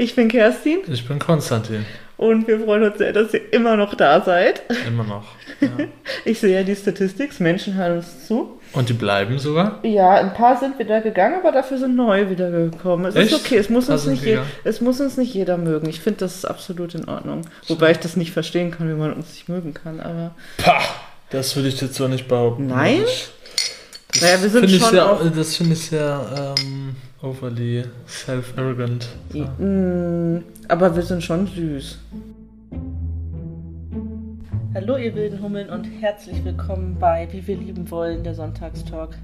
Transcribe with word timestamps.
Ich 0.00 0.16
bin 0.16 0.28
Kerstin. 0.28 0.78
Ich 0.90 1.06
bin 1.06 1.18
Konstantin. 1.18 1.84
Und 2.16 2.48
wir 2.48 2.58
freuen 2.60 2.84
uns 2.84 2.96
sehr, 2.96 3.12
dass 3.12 3.34
ihr 3.34 3.52
immer 3.52 3.76
noch 3.76 3.94
da 3.94 4.22
seid. 4.22 4.62
Immer 4.86 5.04
noch. 5.04 5.24
Ja. 5.60 5.68
Ich 6.24 6.40
sehe 6.40 6.54
ja 6.56 6.62
die 6.62 6.74
Statistik, 6.74 7.38
Menschen 7.38 7.74
hören 7.74 7.98
uns 7.98 8.26
zu. 8.26 8.58
Und 8.72 8.88
die 8.88 8.94
bleiben 8.94 9.38
sogar? 9.38 9.78
Ja, 9.82 10.12
ein 10.14 10.32
paar 10.32 10.58
sind 10.58 10.78
wieder 10.78 11.02
gegangen, 11.02 11.34
aber 11.40 11.52
dafür 11.52 11.76
sind 11.76 11.96
neue 11.96 12.30
wieder 12.30 12.50
gekommen. 12.50 13.04
Es 13.04 13.14
Echt? 13.14 13.30
ist 13.32 13.44
okay, 13.44 13.58
es 13.58 13.68
muss, 13.68 13.90
uns 13.90 14.06
nicht 14.06 14.24
je, 14.24 14.38
es 14.64 14.80
muss 14.80 15.02
uns 15.02 15.18
nicht 15.18 15.34
jeder 15.34 15.58
mögen. 15.58 15.86
Ich 15.90 16.00
finde, 16.00 16.20
das 16.20 16.36
ist 16.36 16.44
absolut 16.46 16.94
in 16.94 17.06
Ordnung. 17.10 17.42
Wobei 17.68 17.90
ich 17.90 17.98
das 17.98 18.16
nicht 18.16 18.32
verstehen 18.32 18.70
kann, 18.70 18.88
wie 18.88 18.94
man 18.94 19.12
uns 19.12 19.34
nicht 19.34 19.50
mögen 19.50 19.74
kann. 19.74 20.00
Aber 20.00 20.34
Pah! 20.56 20.80
Das 21.28 21.54
würde 21.56 21.68
ich 21.68 21.78
jetzt 21.78 21.96
so 21.96 22.08
nicht 22.08 22.26
behaupten. 22.26 22.68
Nein? 22.68 23.02
Das 24.12 24.22
Naja, 24.22 24.40
wir 24.40 24.48
sind 24.48 24.60
finde 24.62 24.76
ich 24.76 24.82
schon 24.82 24.98
auch- 24.98 25.20
Das 25.36 25.56
finde 25.56 25.74
ich 25.74 25.86
sehr 25.88 26.54
ähm, 26.58 26.96
overly 27.22 27.84
self-arrogant. 28.06 29.08
Mm, 29.32 30.38
aber 30.68 30.94
wir 30.94 31.02
sind 31.02 31.22
schon 31.22 31.46
süß. 31.46 31.98
Hallo 34.72 34.96
ihr 34.96 35.14
wilden 35.14 35.42
Hummeln 35.42 35.68
und 35.68 35.84
herzlich 36.00 36.44
willkommen 36.44 36.96
bei 36.98 37.28
Wie 37.32 37.44
wir 37.46 37.56
lieben 37.56 37.90
wollen, 37.90 38.22
der 38.22 38.34
Sonntagstalk. 38.34 39.18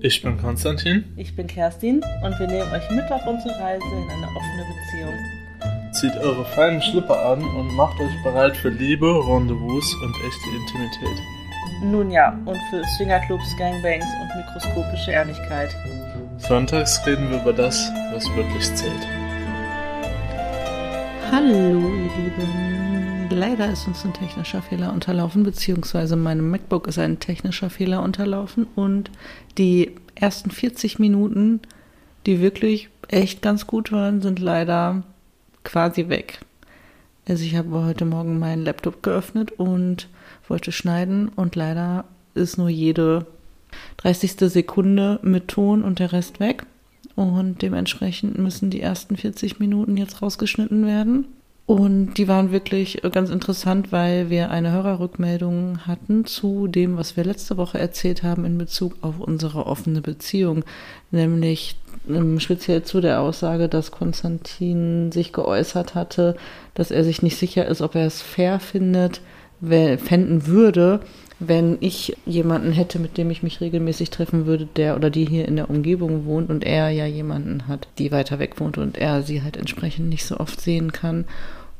Ich 0.00 0.22
bin 0.22 0.38
Konstantin. 0.38 1.04
Ich 1.16 1.34
bin 1.34 1.48
Kerstin 1.48 2.02
und 2.24 2.38
wir 2.38 2.46
nehmen 2.46 2.70
euch 2.72 2.88
mit 2.90 3.10
auf 3.10 3.26
unsere 3.26 3.52
Reise 3.60 3.84
in 3.84 4.10
eine 4.10 4.26
offene 4.28 4.64
Beziehung. 4.70 5.92
Zieht 5.92 6.16
eure 6.24 6.44
feinen 6.44 6.80
Schlipper 6.80 7.18
an 7.32 7.42
und 7.42 7.74
macht 7.74 8.00
euch 8.00 8.22
bereit 8.22 8.56
für 8.56 8.70
Liebe, 8.70 9.06
Rendezvous 9.06 9.94
und 10.02 10.14
echte 10.26 10.48
Intimität. 10.56 11.22
Nun 11.82 12.10
ja, 12.12 12.30
und 12.46 12.58
für 12.70 12.82
Swingerclubs, 12.96 13.56
Gangbangs 13.58 14.06
und 14.22 14.36
mikroskopische 14.36 15.10
Ehrlichkeit. 15.10 15.74
Sonntags 16.48 17.06
reden 17.06 17.30
wir 17.30 17.40
über 17.40 17.52
das, 17.52 17.88
was 18.12 18.24
wirklich 18.34 18.64
zählt. 18.74 19.06
Hallo 21.30 21.94
ihr 21.94 22.10
Lieben. 22.16 23.28
Leider 23.30 23.72
ist 23.72 23.86
uns 23.86 24.04
ein 24.04 24.12
technischer 24.12 24.60
Fehler 24.60 24.92
unterlaufen, 24.92 25.44
beziehungsweise 25.44 26.16
meinem 26.16 26.50
MacBook 26.50 26.88
ist 26.88 26.98
ein 26.98 27.20
technischer 27.20 27.70
Fehler 27.70 28.02
unterlaufen 28.02 28.66
und 28.74 29.10
die 29.56 29.92
ersten 30.16 30.50
40 30.50 30.98
Minuten, 30.98 31.60
die 32.26 32.40
wirklich 32.40 32.88
echt 33.06 33.40
ganz 33.40 33.68
gut 33.68 33.92
waren, 33.92 34.20
sind 34.20 34.40
leider 34.40 35.04
quasi 35.62 36.08
weg. 36.08 36.40
Also 37.28 37.44
ich 37.44 37.54
habe 37.54 37.84
heute 37.84 38.04
Morgen 38.04 38.40
meinen 38.40 38.64
Laptop 38.64 39.04
geöffnet 39.04 39.52
und 39.52 40.08
wollte 40.48 40.72
schneiden 40.72 41.28
und 41.28 41.54
leider 41.54 42.04
ist 42.34 42.58
nur 42.58 42.68
jede 42.68 43.26
30. 43.98 44.32
Sekunde 44.50 45.20
mit 45.22 45.48
Ton 45.48 45.82
und 45.82 45.98
der 45.98 46.12
Rest 46.12 46.40
weg. 46.40 46.64
Und 47.14 47.62
dementsprechend 47.62 48.38
müssen 48.38 48.70
die 48.70 48.80
ersten 48.80 49.16
40 49.16 49.58
Minuten 49.58 49.96
jetzt 49.96 50.22
rausgeschnitten 50.22 50.86
werden. 50.86 51.26
Und 51.64 52.14
die 52.14 52.26
waren 52.26 52.50
wirklich 52.50 53.00
ganz 53.12 53.30
interessant, 53.30 53.92
weil 53.92 54.30
wir 54.30 54.50
eine 54.50 54.72
Hörerrückmeldung 54.72 55.86
hatten 55.86 56.24
zu 56.24 56.66
dem, 56.66 56.96
was 56.96 57.16
wir 57.16 57.24
letzte 57.24 57.56
Woche 57.56 57.78
erzählt 57.78 58.22
haben 58.22 58.44
in 58.44 58.58
Bezug 58.58 58.94
auf 59.00 59.20
unsere 59.20 59.66
offene 59.66 60.00
Beziehung. 60.00 60.64
Nämlich 61.12 61.76
ähm, 62.08 62.40
speziell 62.40 62.82
zu 62.82 63.00
der 63.00 63.20
Aussage, 63.20 63.68
dass 63.68 63.92
Konstantin 63.92 65.12
sich 65.12 65.32
geäußert 65.32 65.94
hatte, 65.94 66.36
dass 66.74 66.90
er 66.90 67.04
sich 67.04 67.22
nicht 67.22 67.36
sicher 67.36 67.66
ist, 67.66 67.80
ob 67.80 67.94
er 67.94 68.06
es 68.06 68.22
fair 68.22 68.58
findet, 68.58 69.20
fänden 69.60 70.46
würde, 70.48 71.00
wenn 71.48 71.78
ich 71.80 72.16
jemanden 72.26 72.72
hätte, 72.72 72.98
mit 72.98 73.18
dem 73.18 73.30
ich 73.30 73.42
mich 73.42 73.60
regelmäßig 73.60 74.10
treffen 74.10 74.46
würde, 74.46 74.66
der 74.76 74.96
oder 74.96 75.10
die 75.10 75.24
hier 75.24 75.46
in 75.46 75.56
der 75.56 75.70
Umgebung 75.70 76.24
wohnt 76.24 76.50
und 76.50 76.64
er 76.64 76.90
ja 76.90 77.06
jemanden 77.06 77.68
hat, 77.68 77.88
die 77.98 78.12
weiter 78.12 78.38
weg 78.38 78.60
wohnt 78.60 78.78
und 78.78 78.98
er 78.98 79.22
sie 79.22 79.42
halt 79.42 79.56
entsprechend 79.56 80.08
nicht 80.08 80.24
so 80.24 80.38
oft 80.38 80.60
sehen 80.60 80.92
kann. 80.92 81.24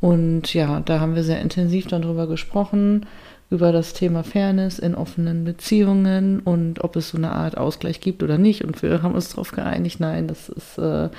Und 0.00 0.52
ja, 0.52 0.80
da 0.80 0.98
haben 0.98 1.14
wir 1.14 1.22
sehr 1.22 1.40
intensiv 1.40 1.86
dann 1.86 2.02
drüber 2.02 2.26
gesprochen, 2.26 3.06
über 3.50 3.70
das 3.70 3.92
Thema 3.92 4.24
Fairness 4.24 4.78
in 4.78 4.94
offenen 4.94 5.44
Beziehungen 5.44 6.40
und 6.40 6.82
ob 6.82 6.96
es 6.96 7.10
so 7.10 7.18
eine 7.18 7.32
Art 7.32 7.56
Ausgleich 7.56 8.00
gibt 8.00 8.22
oder 8.22 8.38
nicht. 8.38 8.64
Und 8.64 8.82
wir 8.82 9.02
haben 9.02 9.14
uns 9.14 9.28
darauf 9.28 9.52
geeinigt, 9.52 10.00
nein, 10.00 10.26
das 10.26 10.48
ist, 10.48 10.78
äh, 10.78 11.10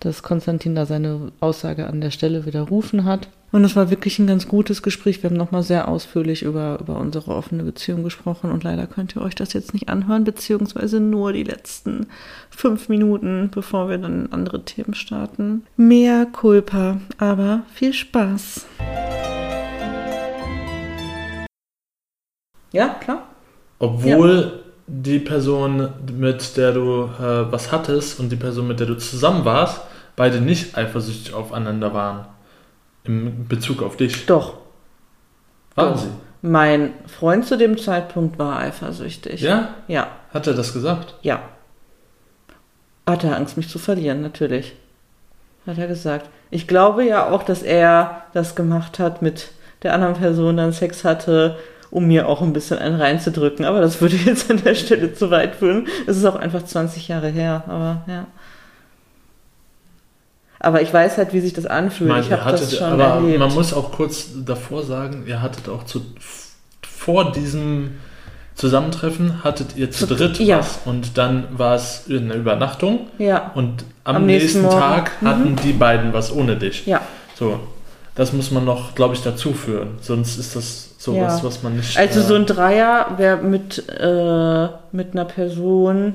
dass 0.00 0.22
Konstantin 0.22 0.74
da 0.74 0.86
seine 0.86 1.32
Aussage 1.40 1.86
an 1.86 2.00
der 2.00 2.10
Stelle 2.10 2.46
widerrufen 2.46 3.04
hat. 3.04 3.28
Und 3.52 3.64
es 3.64 3.76
war 3.76 3.90
wirklich 3.90 4.18
ein 4.18 4.26
ganz 4.26 4.48
gutes 4.48 4.82
Gespräch. 4.82 5.22
Wir 5.22 5.30
haben 5.30 5.36
nochmal 5.36 5.62
sehr 5.62 5.88
ausführlich 5.88 6.42
über, 6.42 6.78
über 6.80 6.98
unsere 6.98 7.34
offene 7.34 7.62
Beziehung 7.62 8.02
gesprochen 8.02 8.50
und 8.50 8.64
leider 8.64 8.86
könnt 8.86 9.16
ihr 9.16 9.22
euch 9.22 9.34
das 9.34 9.52
jetzt 9.52 9.72
nicht 9.72 9.88
anhören, 9.88 10.24
beziehungsweise 10.24 11.00
nur 11.00 11.32
die 11.32 11.44
letzten 11.44 12.08
fünf 12.50 12.88
Minuten, 12.88 13.50
bevor 13.54 13.88
wir 13.88 13.98
dann 13.98 14.26
in 14.26 14.32
andere 14.32 14.64
Themen 14.64 14.94
starten. 14.94 15.64
Mehr 15.76 16.26
Culpa, 16.26 16.98
aber 17.18 17.62
viel 17.72 17.92
Spaß. 17.92 18.66
Ja, 22.72 22.88
klar. 22.88 23.28
Obwohl 23.78 24.65
die 24.86 25.18
Person, 25.18 25.90
mit 26.16 26.56
der 26.56 26.72
du 26.72 27.04
äh, 27.18 27.50
was 27.50 27.72
hattest 27.72 28.20
und 28.20 28.30
die 28.30 28.36
Person, 28.36 28.68
mit 28.68 28.78
der 28.80 28.86
du 28.86 28.96
zusammen 28.96 29.44
warst, 29.44 29.80
beide 30.14 30.40
nicht 30.40 30.76
eifersüchtig 30.76 31.34
aufeinander 31.34 31.92
waren. 31.92 32.26
Im 33.04 33.46
Bezug 33.48 33.82
auf 33.82 33.96
dich. 33.96 34.26
Doch. 34.26 34.54
Waren 35.74 35.94
Doch. 35.94 36.00
sie? 36.00 36.08
Mein 36.42 36.92
Freund 37.06 37.46
zu 37.46 37.56
dem 37.56 37.76
Zeitpunkt 37.78 38.38
war 38.38 38.58
eifersüchtig. 38.58 39.40
Ja? 39.40 39.74
Ja, 39.88 40.08
Hat 40.32 40.46
er 40.46 40.54
das 40.54 40.72
gesagt? 40.72 41.14
ja. 41.22 41.40
Hat 43.08 43.22
er 43.22 43.36
Angst, 43.36 43.56
mich 43.56 43.68
zu 43.68 43.78
verlieren, 43.78 44.20
natürlich. 44.20 44.74
Hat 45.64 45.78
er 45.78 45.86
gesagt. 45.86 46.28
Ich 46.50 46.66
glaube 46.66 47.04
ja 47.04 47.30
auch, 47.30 47.44
dass 47.44 47.62
er 47.62 48.22
das 48.34 48.56
gemacht 48.56 48.98
hat, 48.98 49.22
mit 49.22 49.50
der 49.84 49.94
anderen 49.94 50.14
Person 50.14 50.56
dann 50.56 50.72
Sex 50.72 51.04
hatte, 51.04 51.56
um 51.90 52.06
mir 52.06 52.28
auch 52.28 52.42
ein 52.42 52.52
bisschen 52.52 52.78
einen 52.78 53.00
reinzudrücken. 53.00 53.64
Aber 53.64 53.80
das 53.80 54.00
würde 54.00 54.16
jetzt 54.16 54.50
an 54.50 54.62
der 54.62 54.74
Stelle 54.74 55.14
zu 55.14 55.30
weit 55.30 55.56
führen. 55.56 55.86
Es 56.06 56.16
ist 56.16 56.24
auch 56.24 56.36
einfach 56.36 56.64
20 56.64 57.08
Jahre 57.08 57.28
her, 57.28 57.64
aber 57.66 58.02
ja. 58.06 58.26
Aber 60.58 60.80
ich 60.82 60.92
weiß 60.92 61.18
halt, 61.18 61.32
wie 61.32 61.40
sich 61.40 61.52
das 61.52 61.66
anfühlt. 61.66 62.08
Man, 62.10 62.20
ich 62.22 62.32
habe 62.32 62.50
das 62.52 62.74
schon 62.76 62.86
aber 63.00 63.04
erlebt. 63.16 63.38
man 63.38 63.52
muss 63.52 63.72
auch 63.74 63.92
kurz 63.92 64.28
davor 64.44 64.82
sagen, 64.82 65.24
ihr 65.26 65.42
hattet 65.42 65.68
auch 65.68 65.84
zu, 65.84 66.00
vor 66.82 67.32
diesem 67.32 67.98
Zusammentreffen 68.54 69.44
hattet 69.44 69.76
ihr 69.76 69.90
zu 69.90 70.06
Zu- 70.06 70.14
dritt 70.16 70.38
ja. 70.40 70.58
was 70.60 70.78
und 70.86 71.18
dann 71.18 71.46
war 71.58 71.74
es 71.74 72.04
eine 72.08 72.32
Übernachtung 72.32 73.00
ja, 73.18 73.50
und 73.54 73.84
am, 74.02 74.16
Am 74.16 74.26
nächsten 74.26 74.62
nächsten. 74.62 74.80
Tag 74.80 75.10
Mhm. 75.20 75.28
hatten 75.28 75.56
die 75.56 75.72
beiden 75.74 76.14
was 76.14 76.32
ohne 76.32 76.56
dich. 76.56 76.86
ja. 76.86 77.02
So, 77.34 77.60
das 78.16 78.32
muss 78.32 78.50
man 78.50 78.64
noch, 78.64 78.94
glaube 78.94 79.14
ich, 79.14 79.22
dazu 79.22 79.52
führen. 79.52 79.98
Sonst 80.00 80.38
ist 80.38 80.56
das 80.56 80.94
sowas, 80.98 81.38
Ja. 81.38 81.44
was 81.44 81.62
man 81.62 81.76
nicht. 81.76 81.96
Also 81.96 82.20
äh, 82.20 82.22
so 82.24 82.34
ein 82.34 82.46
Dreier 82.46 83.14
wäre 83.18 83.36
mit, 83.38 83.88
äh, 83.88 84.68
mit 84.92 85.12
einer 85.12 85.24
Person, 85.26 86.14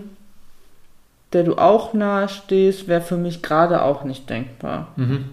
der 1.32 1.44
du 1.44 1.56
auch 1.58 1.94
nahe 1.94 2.28
stehst, 2.28 2.88
wäre 2.88 3.02
für 3.02 3.18
mich 3.18 3.42
gerade 3.42 3.84
auch 3.84 4.04
nicht 4.04 4.30
denkbar. 4.30 4.90
Mhm. 4.98 5.26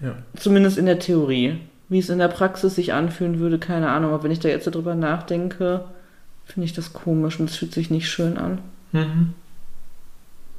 Ja. 0.00 0.14
Zumindest 0.36 0.78
in 0.78 0.86
der 0.86 0.98
Theorie. 0.98 1.58
Wie 1.88 2.00
es 2.00 2.10
in 2.10 2.18
der 2.18 2.28
Praxis 2.28 2.74
sich 2.74 2.92
anfühlen 2.92 3.38
würde, 3.38 3.58
keine 3.58 3.90
Ahnung. 3.90 4.12
Aber 4.12 4.24
wenn 4.24 4.30
ich 4.32 4.40
da 4.40 4.48
jetzt 4.48 4.66
drüber 4.66 4.94
nachdenke, 4.94 5.84
finde 6.44 6.66
ich 6.66 6.72
das 6.72 6.92
komisch 6.92 7.38
und 7.40 7.48
es 7.48 7.56
fühlt 7.56 7.72
sich 7.72 7.90
nicht 7.90 8.08
schön 8.10 8.36
an. 8.38 8.58
Mhm. 8.92 9.34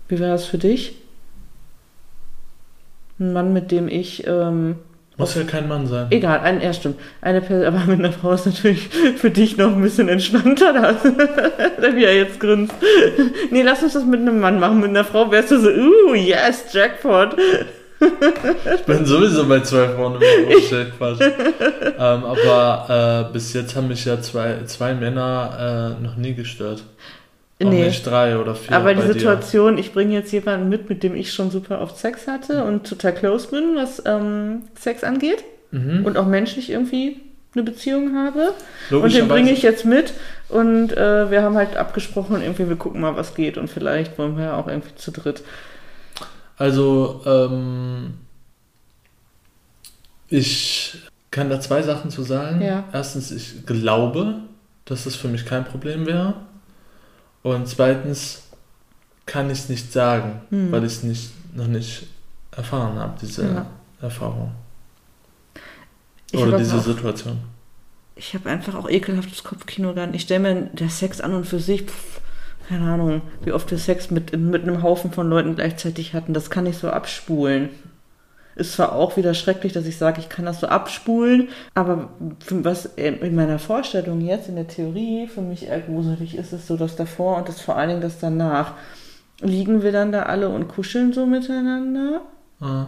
Wie 0.08 0.20
wäre 0.20 0.32
das 0.32 0.46
für 0.46 0.58
dich? 0.58 0.96
Ein 3.20 3.34
Mann, 3.34 3.54
mit 3.54 3.72
dem 3.72 3.88
ich 3.88 4.28
ähm, 4.28 4.76
Muss 5.18 5.34
ja 5.36 5.44
kein 5.44 5.68
Mann 5.68 5.88
sein. 5.88 6.08
Egal, 6.12 6.40
ein, 6.42 6.62
ja, 6.62 6.72
stimmt. 6.74 7.00
Eine 7.22 7.42
Person, 7.42 7.66
aber 7.66 7.86
mit 7.86 8.00
einer 8.00 8.12
Frau 8.12 8.32
ist 8.34 8.46
natürlich 8.46 8.90
für 9.18 9.32
dich 9.32 9.58
noch 9.58 9.76
ein 9.76 9.82
bisschen 9.82 10.08
entspannter, 10.08 10.74
da, 11.82 11.96
wie 11.96 12.04
er 12.04 12.16
jetzt 12.16 12.40
grinst. 12.40 12.76
Nee, 13.50 13.64
lass 13.64 13.82
uns 13.82 13.94
das 13.94 14.06
mit 14.06 14.20
einem 14.20 14.40
Mann 14.40 14.60
machen. 14.60 14.80
Mit 14.80 14.90
einer 14.90 15.04
Frau 15.04 15.32
wärst 15.32 15.52
du 15.52 15.60
so, 15.60 15.70
uh, 15.70 16.14
yes, 16.14 16.66
Jackpot. 16.72 17.36
Ich 18.00 18.84
bin 18.84 19.06
sowieso 19.06 19.48
bei 19.48 19.62
zwei 19.62 19.88
Frauen 19.88 20.22
im 20.22 20.52
Vorstellt 20.52 20.94
Quatsch. 20.98 21.20
ähm, 21.20 21.34
aber 21.98 23.30
äh, 23.30 23.34
bis 23.34 23.54
jetzt 23.54 23.76
haben 23.76 23.88
mich 23.88 24.06
ja 24.06 24.22
zwei, 24.22 24.64
zwei 24.66 24.94
Männer 24.94 25.96
äh, 26.00 26.04
noch 26.04 26.16
nie 26.16 26.36
gestört. 26.36 26.84
Auch 27.64 27.70
Nee. 27.70 27.86
nicht 27.86 28.06
drei 28.06 28.38
oder 28.38 28.54
vier. 28.54 28.76
Aber 28.76 28.94
die 28.94 29.02
bei 29.02 29.08
dir. 29.08 29.14
Situation, 29.14 29.78
ich 29.78 29.92
bringe 29.94 30.14
jetzt 30.14 30.32
jemanden 30.32 30.70
mit, 30.70 30.90
mit 30.90 31.02
dem 31.02 31.16
ich 31.16 31.34
schon 31.34 31.50
super 31.50 31.82
oft 31.82 31.98
Sex 31.98 32.28
hatte 32.28 32.64
und 32.64 32.88
total 32.88 33.14
close 33.14 33.48
bin, 33.48 33.76
was 33.76 34.02
ähm, 34.06 34.64
Sex 34.80 35.04
angeht. 35.04 35.44
Mhm. 35.72 36.06
Und 36.06 36.18
auch 36.18 36.28
menschlich 36.28 36.70
irgendwie 36.70 37.20
eine 37.54 37.64
Beziehung 37.64 38.16
habe. 38.16 38.54
Und 38.92 39.14
den 39.14 39.28
bringe 39.28 39.52
ich 39.52 39.64
jetzt 39.64 39.86
mit 39.86 40.14
und 40.50 40.96
äh, 40.96 41.32
wir 41.32 41.42
haben 41.42 41.56
halt 41.56 41.76
abgesprochen, 41.76 42.42
irgendwie 42.42 42.70
wir 42.70 42.76
gucken 42.76 43.02
mal, 43.02 43.16
was 43.16 43.34
geht 43.34 43.58
und 43.58 43.70
vielleicht 43.70 44.18
wollen 44.18 44.38
wir 44.38 44.46
ja 44.46 44.58
auch 44.58 44.68
irgendwie 44.68 44.96
zu 44.96 45.12
dritt. 45.12 45.42
Also, 46.58 47.22
ähm, 47.26 48.14
ich 50.30 51.00
kann 51.32 51.50
da 51.50 51.60
zwei 51.60 51.82
Sachen 51.82 52.12
zu 52.12 52.24
sagen. 52.24 52.62
Ja. 52.62 52.84
Erstens, 52.94 53.32
ich 53.32 53.66
glaube, 53.66 54.40
dass 54.86 55.04
das 55.04 55.16
für 55.16 55.28
mich 55.28 55.46
kein 55.46 55.66
Problem 55.66 56.06
wäre. 56.06 56.36
Und 57.44 57.68
zweitens 57.68 58.44
kann 59.26 59.50
ich 59.50 59.60
es 59.60 59.70
nicht 59.70 59.92
sagen, 59.92 60.42
Hm. 60.50 60.72
weil 60.72 60.84
ich 60.86 60.94
es 60.94 61.04
nicht, 61.04 61.32
noch 61.56 61.68
nicht 61.68 62.08
erfahren 62.52 62.98
habe, 62.98 63.14
diese 63.22 63.44
Ja. 63.46 63.66
Erfahrung. 64.02 64.52
Ich 66.32 66.40
Oder 66.40 66.58
diese 66.58 66.76
auch- 66.78 66.84
Situation. 66.84 67.40
Ich 68.16 68.34
habe 68.34 68.50
einfach 68.50 68.76
auch 68.76 68.90
ekelhaftes 68.90 69.44
Kopfkino 69.44 69.94
dann. 69.94 70.14
Ich 70.14 70.24
stelle 70.24 70.40
mir 70.40 70.62
der 70.74 70.90
Sex 70.90 71.22
an 71.22 71.34
und 71.34 71.46
für 71.46 71.60
sich, 71.60 71.84
pff, 71.84 72.20
keine 72.68 72.90
Ahnung, 72.92 73.22
wie 73.44 73.52
oft 73.52 73.70
wir 73.72 73.78
Sex 73.78 74.10
mit, 74.12 74.36
mit 74.38 74.64
einem 74.64 74.82
Haufen 74.82 75.12
von 75.12 75.30
Leuten 75.30 75.56
gleichzeitig 75.56 76.14
hatten. 76.14 76.34
Das 76.34 76.50
kann 76.50 76.66
ich 76.66 76.78
so 76.78 76.90
abspulen. 76.90 77.70
Ist 78.58 78.74
zwar 78.74 78.94
auch 78.94 79.18
wieder 79.18 79.34
schrecklich, 79.36 79.74
dass 79.74 79.86
ich 79.86 79.98
sage, 79.98 80.20
ich 80.20 80.30
kann 80.30 80.46
das 80.46 80.60
so 80.62 80.68
abspulen, 80.68 81.50
aber 81.76 82.10
was 82.50 82.86
in 82.96 83.36
meiner 83.36 83.60
Vorstellung 83.60 84.22
jetzt, 84.22 84.50
in 84.50 84.56
der 84.56 84.68
Theorie, 84.68 85.28
für 85.28 85.42
mich 85.42 85.68
eher 85.68 85.80
gruselig 85.82 86.36
ist 86.36 86.54
es 86.54 86.66
so, 86.66 86.76
das 86.76 86.96
davor 86.96 87.38
und 87.38 87.48
das 87.48 87.62
vor 87.62 87.78
allen 87.78 87.90
Dingen 87.90 88.02
das 88.02 88.20
danach. 88.20 88.74
Liegen 89.42 89.84
wir 89.84 89.92
dann 89.92 90.12
da 90.12 90.24
alle 90.24 90.50
und 90.50 90.68
kuscheln 90.68 91.14
so 91.14 91.28
miteinander? 91.28 92.22
Ah. 92.60 92.88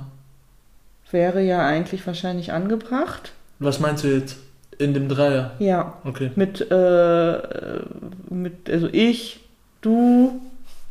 Wäre 1.12 1.42
ja 1.42 1.66
eigentlich 1.66 2.06
wahrscheinlich 2.08 2.52
angebracht. 2.52 3.32
Was 3.60 3.80
meinst 3.80 4.04
du 4.04 4.08
jetzt? 4.08 4.38
In 4.80 4.94
dem 4.94 5.10
Dreier? 5.10 5.52
Ja, 5.60 5.94
Okay. 6.06 6.32
mit, 6.36 6.62
äh, 6.72 7.38
mit, 8.30 8.70
also 8.70 8.88
ich, 8.92 9.42
du 9.82 10.40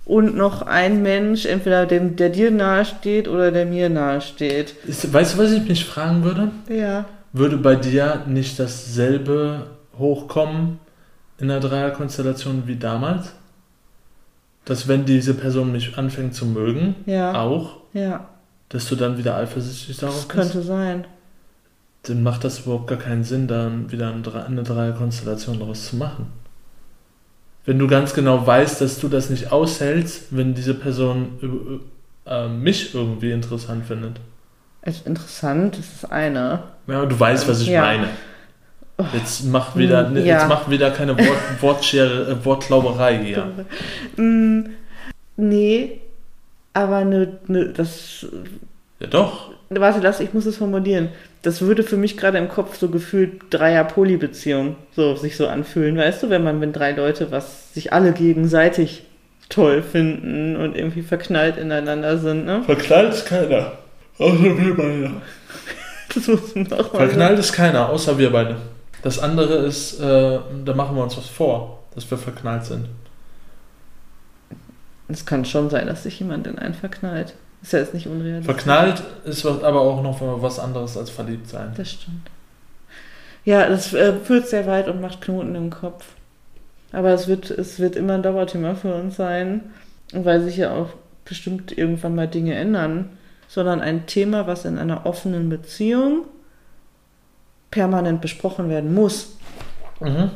und 0.08 0.34
noch 0.36 0.62
ein 0.62 1.02
Mensch, 1.02 1.44
entweder 1.46 1.86
dem, 1.86 2.16
der 2.16 2.30
dir 2.30 2.50
nahe 2.50 2.84
steht 2.84 3.28
oder 3.28 3.52
der 3.52 3.66
mir 3.66 3.88
nahe 3.88 4.20
steht. 4.20 4.74
Ist, 4.86 5.12
weißt 5.12 5.34
du, 5.34 5.38
was 5.38 5.52
ich 5.52 5.68
mich 5.68 5.84
fragen 5.84 6.24
würde? 6.24 6.50
Ja. 6.68 7.04
Würde 7.32 7.58
bei 7.58 7.76
dir 7.76 8.22
nicht 8.26 8.58
dasselbe 8.58 9.66
hochkommen 9.98 10.80
in 11.38 11.48
der 11.48 11.60
Dreierkonstellation 11.60 12.64
wie 12.66 12.76
damals? 12.76 13.32
Dass 14.64 14.88
wenn 14.88 15.04
diese 15.04 15.34
Person 15.34 15.72
mich 15.72 15.96
anfängt 15.96 16.34
zu 16.34 16.46
mögen, 16.46 16.94
Ja. 17.06 17.34
auch, 17.40 17.76
Ja, 17.92 18.26
dass 18.70 18.88
du 18.88 18.96
dann 18.96 19.16
wieder 19.18 19.36
eifersüchtig 19.36 19.96
darauf 19.98 20.14
das 20.16 20.26
bist? 20.26 20.52
könnte 20.52 20.62
sein. 20.66 21.04
Dann 22.04 22.22
macht 22.22 22.44
das 22.44 22.60
überhaupt 22.60 22.86
gar 22.86 22.98
keinen 22.98 23.24
Sinn, 23.24 23.46
dann 23.48 23.90
wieder 23.92 24.12
eine 24.46 24.62
Dreierkonstellation 24.62 25.58
daraus 25.58 25.86
zu 25.88 25.96
machen. 25.96 26.26
Wenn 27.68 27.78
du 27.78 27.86
ganz 27.86 28.14
genau 28.14 28.46
weißt, 28.46 28.80
dass 28.80 28.98
du 28.98 29.08
das 29.08 29.28
nicht 29.28 29.52
aushältst, 29.52 30.28
wenn 30.30 30.54
diese 30.54 30.72
Person 30.72 31.82
äh, 32.26 32.30
äh, 32.34 32.48
mich 32.48 32.94
irgendwie 32.94 33.30
interessant 33.30 33.84
findet. 33.84 34.20
Ist 34.86 35.06
interessant, 35.06 35.76
das 35.76 35.84
ist 35.96 36.10
eine. 36.10 36.62
Ja, 36.86 37.04
du 37.04 37.20
weißt, 37.20 37.46
was 37.46 37.60
ich 37.60 37.68
Ja. 37.68 37.82
meine. 37.82 38.08
Jetzt 39.12 39.44
mach 39.44 39.76
wieder, 39.76 40.06
Hm, 40.06 40.14
ne, 40.14 40.20
ja. 40.24 40.38
jetzt 40.38 40.48
mach 40.48 40.70
wieder 40.70 40.90
keine 40.92 41.14
Wort, 41.18 41.38
Wortschere, 41.60 42.30
äh, 42.30 42.44
Wortklauberei 42.46 43.18
hier. 43.22 43.46
Mm, 44.16 44.70
nee, 45.36 46.00
aber 46.72 47.04
ne, 47.04 47.36
ne, 47.48 47.66
das. 47.68 48.24
Ja 48.98 49.08
doch. 49.08 49.50
Warte, 49.68 50.00
lass, 50.00 50.20
ich 50.20 50.32
muss 50.32 50.46
es 50.46 50.56
formulieren. 50.56 51.10
Das 51.42 51.62
würde 51.62 51.82
für 51.82 51.96
mich 51.96 52.16
gerade 52.16 52.38
im 52.38 52.48
Kopf 52.48 52.76
so 52.78 52.88
gefühlt 52.88 53.42
Dreier-Poly-Beziehung 53.50 54.76
so 54.94 55.14
sich 55.14 55.36
so 55.36 55.46
anfühlen, 55.46 55.96
weißt 55.96 56.22
du, 56.22 56.30
wenn 56.30 56.42
man 56.42 56.60
wenn 56.60 56.72
drei 56.72 56.92
Leute 56.92 57.30
was 57.30 57.72
sich 57.74 57.92
alle 57.92 58.12
gegenseitig 58.12 59.04
toll 59.48 59.82
finden 59.82 60.56
und 60.56 60.76
irgendwie 60.76 61.02
verknallt 61.02 61.56
ineinander 61.56 62.18
sind, 62.18 62.44
ne? 62.44 62.62
Verknallt 62.64 63.14
ist 63.14 63.26
keiner. 63.26 63.72
Außer 64.18 64.58
wir 64.58 64.76
beide. 64.76 65.10
Das 66.14 66.26
muss 66.26 66.54
man 66.54 66.72
auch 66.72 66.92
mal 66.94 67.00
Verknallt 67.06 67.38
ist 67.38 67.52
keiner, 67.52 67.90
außer 67.90 68.16
wir 68.16 68.32
beide. 68.32 68.56
Das 69.02 69.18
andere 69.18 69.56
ist, 69.58 70.00
äh, 70.00 70.38
da 70.64 70.74
machen 70.74 70.96
wir 70.96 71.02
uns 71.02 71.18
was 71.18 71.26
vor, 71.26 71.80
dass 71.94 72.10
wir 72.10 72.16
verknallt 72.16 72.64
sind. 72.64 72.88
Es 75.08 75.26
kann 75.26 75.44
schon 75.44 75.68
sein, 75.68 75.86
dass 75.86 76.02
sich 76.04 76.18
jemand 76.18 76.46
in 76.46 76.58
einen 76.58 76.74
verknallt. 76.74 77.34
Ist 77.62 77.72
ja 77.72 77.80
jetzt 77.80 77.94
nicht 77.94 78.06
unrealistisch. 78.06 78.44
Verknallt 78.46 79.02
ist 79.24 79.44
aber 79.44 79.80
auch 79.80 80.02
noch 80.02 80.20
was 80.42 80.58
anderes 80.58 80.96
als 80.96 81.10
verliebt 81.10 81.48
sein. 81.48 81.72
Das 81.76 81.90
stimmt. 81.90 82.30
Ja, 83.44 83.68
das 83.68 83.92
äh, 83.94 84.14
führt 84.20 84.48
sehr 84.48 84.66
weit 84.66 84.88
und 84.88 85.00
macht 85.00 85.20
Knoten 85.20 85.54
im 85.54 85.70
Kopf. 85.70 86.04
Aber 86.92 87.10
es 87.10 87.26
wird, 87.28 87.50
es 87.50 87.78
wird 87.80 87.96
immer 87.96 88.14
ein 88.14 88.22
Dauerthema 88.22 88.74
für 88.74 88.94
uns 88.94 89.16
sein, 89.16 89.70
weil 90.12 90.42
sich 90.42 90.56
ja 90.56 90.72
auch 90.74 90.88
bestimmt 91.24 91.76
irgendwann 91.76 92.14
mal 92.14 92.28
Dinge 92.28 92.54
ändern, 92.54 93.10
sondern 93.48 93.80
ein 93.80 94.06
Thema, 94.06 94.46
was 94.46 94.64
in 94.64 94.78
einer 94.78 95.04
offenen 95.04 95.48
Beziehung 95.48 96.24
permanent 97.70 98.20
besprochen 98.20 98.68
werden 98.70 98.94
muss. 98.94 99.36
Mhm. 100.00 100.30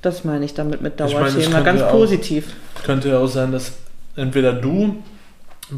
Das 0.00 0.24
meine 0.24 0.44
ich 0.44 0.54
damit 0.54 0.80
mit 0.80 0.94
Ich 1.00 1.14
meine, 1.14 1.30
Dauerthema, 1.30 1.60
ganz 1.60 1.80
ja 1.80 1.88
auch- 1.88 1.92
positiv. 1.92 2.54
Könnte 2.84 3.10
ja 3.10 3.18
auch 3.18 3.26
sein, 3.28 3.52
dass 3.52 3.72
entweder 4.16 4.52
du 4.52 4.96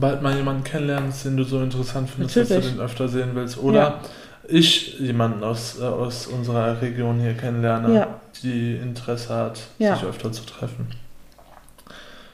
bald 0.00 0.22
mal 0.22 0.34
jemanden 0.36 0.64
kennenlernst, 0.64 1.24
den 1.24 1.36
du 1.36 1.44
so 1.44 1.62
interessant 1.62 2.10
findest, 2.10 2.36
dass 2.36 2.48
Natürlich. 2.50 2.70
du 2.72 2.76
den 2.76 2.84
öfter 2.84 3.08
sehen 3.08 3.30
willst, 3.34 3.58
oder 3.58 3.78
Ja. 3.80 4.00
ich 4.48 4.98
jemanden 5.00 5.42
aus, 5.44 5.78
äh, 5.80 5.84
aus 5.84 6.26
unserer 6.26 6.80
Region 6.82 7.20
hier 7.20 7.34
kennenlerne, 7.34 7.94
Ja. 7.94 8.06
die 8.42 8.76
Interesse 8.76 9.34
hat, 9.34 9.60
Ja. 9.78 9.94
sich 9.96 10.04
öfter 10.04 10.30
zu 10.32 10.44
treffen. 10.44 10.88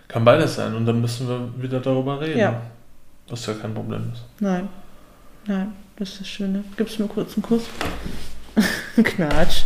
Kann 0.08 0.24
beides 0.24 0.56
sein 0.56 0.74
und 0.74 0.86
dann 0.86 1.00
müssen 1.00 1.28
wir 1.28 1.62
wieder 1.62 1.78
darüber 1.80 2.20
reden. 2.20 2.38
Ja. 2.40 2.60
Was 3.28 3.46
ja 3.46 3.52
kein 3.54 3.72
Problem 3.74 4.10
ist. 4.12 4.22
Nein, 4.40 4.68
nein, 5.46 5.72
das 5.96 6.08
ist 6.10 6.20
das 6.22 6.28
Schöne. 6.28 6.64
Gibst 6.76 6.98
du 6.98 7.02
mir 7.04 7.08
kurz 7.08 7.34
einen 7.34 7.42
Kuss? 7.42 7.62
Knatsch. 9.04 9.62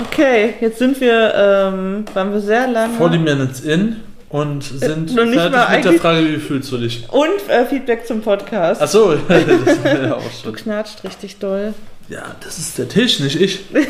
Okay, 0.00 0.54
jetzt 0.60 0.78
sind 0.78 1.00
wir, 1.00 1.34
ähm, 1.34 2.04
waren 2.14 2.32
wir 2.32 2.40
sehr 2.40 2.68
lange. 2.68 2.96
40 2.96 3.20
Minutes 3.20 3.60
in 3.60 3.96
und 4.30 4.62
sind 4.62 5.14
noch 5.14 5.24
nicht 5.24 5.36
mal 5.36 5.50
fertig 5.50 5.76
mit 5.76 5.84
der 5.94 6.00
Frage, 6.00 6.28
wie 6.28 6.36
fühlst 6.38 6.70
du 6.72 6.78
dich? 6.78 7.08
Und 7.10 7.48
äh, 7.48 7.64
Feedback 7.66 8.06
zum 8.06 8.20
Podcast. 8.20 8.80
Achso, 8.82 9.14
das 9.28 9.84
wäre 9.84 10.16
auch 10.16 10.22
Du 10.22 10.42
schon. 10.44 10.54
knatscht 10.56 11.02
richtig 11.04 11.38
doll. 11.38 11.74
Ja, 12.08 12.36
das 12.40 12.58
ist 12.58 12.76
der 12.78 12.88
Tisch, 12.88 13.20
nicht 13.20 13.40
ich. 13.40 13.60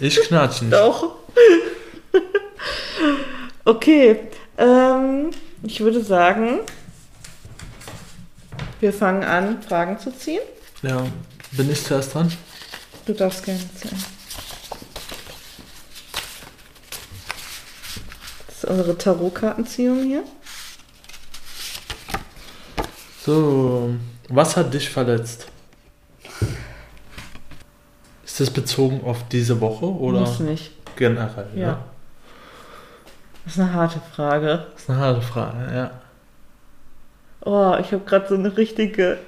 Ich 0.00 0.20
knatsch 0.22 0.60
nicht. 0.62 0.72
Doch. 0.72 1.14
okay, 3.64 4.18
ähm, 4.58 5.30
ich 5.62 5.80
würde 5.80 6.02
sagen, 6.02 6.58
wir 8.80 8.92
fangen 8.92 9.22
an, 9.22 9.62
Fragen 9.62 10.00
zu 10.00 10.10
ziehen. 10.10 10.40
Ja, 10.82 11.06
bin 11.52 11.70
ich 11.70 11.84
zuerst 11.84 12.12
dran? 12.14 12.32
Du 13.06 13.12
darfst 13.12 13.44
gerne 13.44 13.60
ziehen. 13.80 14.04
Ist 18.64 18.70
unsere 18.70 18.96
Tarotkartenziehung 18.96 20.02
hier. 20.02 20.24
So, 23.24 23.94
was 24.28 24.56
hat 24.56 24.74
dich 24.74 24.90
verletzt? 24.90 25.48
Ist 28.24 28.40
das 28.40 28.50
bezogen 28.50 29.02
auf 29.04 29.26
diese 29.28 29.60
Woche 29.60 29.86
oder 29.86 30.20
Muss 30.20 30.40
nicht. 30.40 30.72
generell? 30.96 31.48
Ja. 31.54 31.60
Ja. 31.60 31.84
Das 33.44 33.54
ist 33.54 33.60
eine 33.60 33.72
harte 33.72 34.00
Frage. 34.14 34.66
Das 34.72 34.82
ist 34.82 34.90
eine 34.90 34.98
harte 34.98 35.22
Frage, 35.22 35.74
ja. 35.74 35.90
Oh, 37.44 37.76
ich 37.78 37.92
habe 37.92 38.04
gerade 38.04 38.26
so 38.28 38.34
eine 38.34 38.56
richtige 38.56 39.18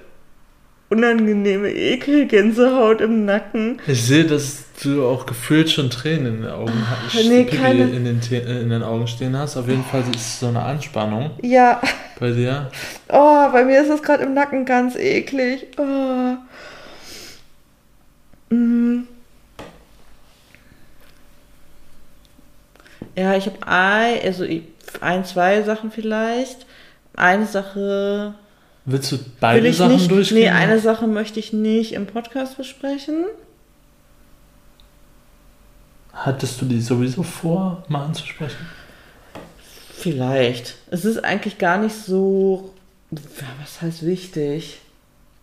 unangenehme 0.89 1.71
Ekelgänsehaut 1.73 3.01
im 3.01 3.25
Nacken. 3.25 3.81
Ich 3.87 4.05
sehe, 4.05 4.25
dass 4.25 4.65
du 4.83 5.05
auch 5.07 5.27
gefühlt 5.27 5.71
schon 5.71 5.91
Tränen 5.91 6.27
in 6.37 6.43
den 6.43 6.51
Augen 6.51 6.73
hast. 6.89 7.15
nee, 7.27 7.45
Pipi 7.45 7.57
keine- 7.57 7.85
in 7.91 8.05
den, 8.05 8.21
äh, 8.31 8.61
in 8.61 8.71
den 8.71 8.83
Augen 8.83 9.07
stehen 9.09 9.37
hast. 9.37 9.57
Auf 9.57 9.69
jeden 9.69 9.85
Fall 9.85 10.05
ist 10.15 10.41
so 10.41 10.47
eine 10.49 10.63
Anspannung 10.63 11.31
Ja, 11.43 11.81
bei 12.21 12.31
dir. 12.31 12.71
oh, 13.09 13.49
bei 13.53 13.65
mir 13.65 13.81
ist 13.83 13.91
es 13.91 14.03
gerade 14.03 14.23
im 14.25 14.35
Nacken 14.35 14.65
ganz 14.65 14.95
eklig. 14.97 15.67
Oh. 15.79 16.37
Mm. 18.55 19.09
Ja, 23.17 23.35
ich 23.35 23.47
habe 23.47 23.57
ein, 23.67 24.19
also 24.25 24.45
ein, 25.01 25.25
zwei 25.25 25.63
Sachen 25.63 25.91
vielleicht. 25.91 26.67
Eine 27.17 27.47
Sache 27.47 28.35
Willst 28.87 29.11
du 29.13 29.17
will 29.17 29.25
beide 29.41 29.69
ich 29.69 29.77
Sachen 29.77 29.95
nicht. 29.97 30.11
durchgehen? 30.11 30.39
Nee, 30.39 30.49
eine 30.51 30.79
Sache 30.79 31.07
möchte 31.09 31.41
ich 31.41 31.53
nicht 31.53 31.93
im 31.93 32.07
Podcast 32.07 32.57
besprechen. 32.57 33.25
Hattest 36.13 36.61
du 36.61 36.67
die 36.67 36.81
sowieso 36.81 37.23
vor, 37.23 37.85
mal 37.89 38.05
anzusprechen? 38.07 38.57
Vielleicht. 39.93 40.77
Es 40.91 41.05
ist 41.05 41.25
eigentlich 41.25 41.59
gar 41.59 41.79
nicht 41.79 41.95
so. 41.97 42.73
Was 43.11 43.83
heißt 43.83 44.05
wichtig? 44.07 44.79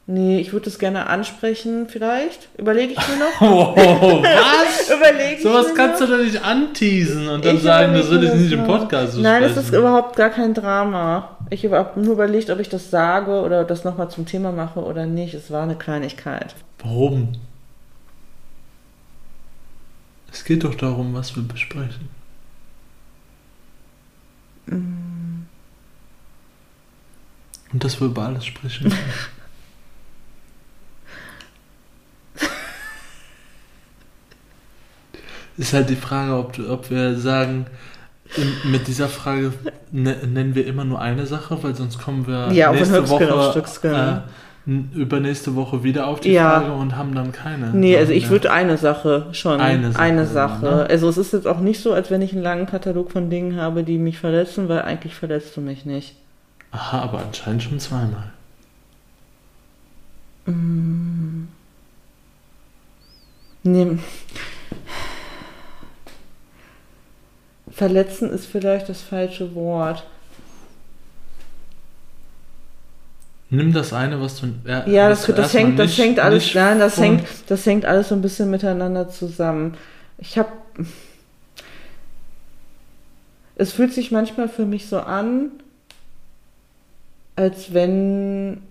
Nee, 0.06 0.40
ich 0.40 0.52
würde 0.52 0.70
es 0.70 0.80
gerne 0.80 1.08
ansprechen, 1.08 1.88
vielleicht. 1.88 2.50
Überlege 2.58 2.94
ich 2.94 3.08
mir 3.08 3.18
noch. 3.18 3.42
Oh, 3.42 4.22
was? 4.24 4.90
Überlege 4.98 5.36
ich 5.38 5.44
Sowas 5.44 5.68
mir 5.70 5.74
kannst 5.76 6.02
noch. 6.02 6.08
du 6.10 6.18
doch 6.18 6.24
nicht 6.24 6.44
anteasen 6.44 7.28
und 7.30 7.46
dann 7.46 7.56
Ich 7.56 7.62
sagen, 7.64 7.94
das 7.94 8.10
will 8.10 8.24
ich 8.24 8.34
nicht 8.34 8.52
im. 8.52 8.66
Podcast 8.66 9.18
Nein, 9.18 9.42
das 9.44 9.54
besprechen. 9.54 9.74
ist 9.74 9.80
überhaupt 9.80 10.16
gar 10.18 10.30
kein 10.30 10.54
Drama. 10.54 11.33
Ich 11.50 11.66
habe 11.66 12.00
nur 12.02 12.14
überlegt, 12.14 12.50
ob 12.50 12.60
ich 12.60 12.70
das 12.70 12.90
sage 12.90 13.42
oder 13.42 13.64
das 13.64 13.84
nochmal 13.84 14.10
zum 14.10 14.26
Thema 14.26 14.52
mache 14.52 14.80
oder 14.80 15.06
nicht. 15.06 15.34
Es 15.34 15.52
war 15.52 15.64
eine 15.64 15.76
Kleinigkeit. 15.76 16.56
Warum? 16.80 17.34
Es 20.32 20.44
geht 20.44 20.64
doch 20.64 20.76
darum, 20.76 21.14
was 21.14 21.36
wir 21.36 21.44
besprechen. 21.44 22.10
Und 24.68 25.48
dass 27.72 28.00
wir 28.00 28.08
über 28.08 28.24
alles 28.24 28.46
sprechen. 28.46 28.94
ist 35.58 35.74
halt 35.74 35.90
die 35.90 35.96
Frage, 35.96 36.36
ob, 36.36 36.58
ob 36.60 36.90
wir 36.90 37.18
sagen, 37.18 37.68
mit 38.64 38.88
dieser 38.88 39.08
Frage 39.10 39.54
ne, 39.92 40.16
nennen 40.28 40.56
wir 40.56 40.66
immer 40.66 40.86
nur 40.86 41.00
eine 41.02 41.26
Sache, 41.26 41.58
weil 41.62 41.76
sonst 41.76 42.00
kommen 42.02 42.26
wir 42.28 42.52
Ja, 42.52 42.72
nächste 42.72 43.08
Woche, 43.10 43.52
Stücksgen. 43.52 43.94
äh, 43.94 44.22
übernächste 44.96 45.56
Woche 45.56 45.84
wieder 45.84 46.08
auf 46.08 46.20
die 46.22 46.32
Ja. 46.32 46.60
Frage 46.62 46.74
und 46.74 46.96
haben 46.96 47.14
dann 47.16 47.32
keine. 47.32 47.72
Nee, 47.72 47.98
also 47.98 48.12
ich 48.14 48.24
mehr. 48.24 48.32
würde 48.32 48.52
eine 48.52 48.78
Sache 48.78 49.28
schon. 49.34 49.60
Eine 49.60 49.92
Sache, 49.92 50.02
Eine 50.02 50.26
Sache. 50.26 50.66
ne? 50.66 50.88
Also 50.90 51.10
es 51.10 51.18
ist 51.18 51.34
jetzt 51.34 51.48
auch 51.48 51.60
nicht 51.60 51.82
so, 51.82 51.94
als 51.94 52.10
wenn 52.12 52.22
ich 52.22 52.32
einen 52.34 52.44
langen 52.44 52.66
Katalog 52.66 53.12
von 53.12 53.30
Dingen 53.30 53.58
habe, 53.60 53.84
die 53.84 53.98
mich 53.98 54.18
verletzen, 54.20 54.70
weil 54.70 54.82
eigentlich 54.84 55.16
verletzt 55.16 55.56
du 55.58 55.62
mich 55.62 55.86
nicht. 55.86 56.16
Aha, 56.72 57.02
aber 57.02 57.20
anscheinend 57.20 57.62
schon 57.64 57.80
zweimal. 57.80 58.32
Nee. 63.66 63.98
Verletzen 67.76 68.30
ist 68.30 68.46
vielleicht 68.46 68.88
das 68.90 69.02
falsche 69.02 69.56
Wort. 69.56 70.06
Nimm 73.50 73.72
das 73.74 73.94
eine, 73.94 74.20
was 74.20 74.40
du. 74.42 74.48
Ja, 74.66 75.10
das, 75.10 75.26
das, 75.28 75.38
erstmal 75.38 75.64
hängt, 75.64 75.80
das 75.80 75.88
nicht- 75.90 75.98
hängt 76.00 76.20
alles, 76.20 76.54
nein, 76.56 76.80
das 76.80 76.98
hängt, 77.00 77.24
das 77.48 77.66
hängt 77.66 77.86
alles 77.86 78.10
so 78.10 78.16
ein 78.16 78.22
bisschen 78.22 78.50
miteinander 78.50 79.10
zusammen. 79.10 79.76
Ich 80.18 80.38
habe, 80.40 80.50
es 83.56 83.72
fühlt 83.74 83.94
sich 83.94 84.12
manchmal 84.12 84.50
für 84.50 84.66
mich 84.66 84.88
so 84.88 85.00
an, 85.00 85.52
als 87.36 87.74
wenn 87.74 88.64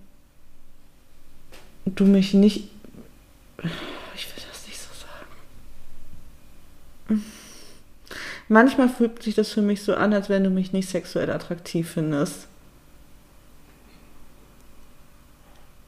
du 1.84 2.04
mich 2.04 2.34
nicht, 2.34 2.68
ich 4.14 4.26
will 4.26 4.44
das 4.50 4.66
nicht 4.66 4.78
so 4.80 4.88
sagen. 7.08 7.24
Manchmal 8.48 8.88
fühlt 8.88 9.22
sich 9.22 9.34
das 9.34 9.50
für 9.50 9.62
mich 9.62 9.82
so 9.82 9.94
an, 9.94 10.12
als 10.12 10.28
wenn 10.28 10.44
du 10.44 10.50
mich 10.50 10.72
nicht 10.72 10.88
sexuell 10.88 11.30
attraktiv 11.30 11.90
findest. 11.90 12.48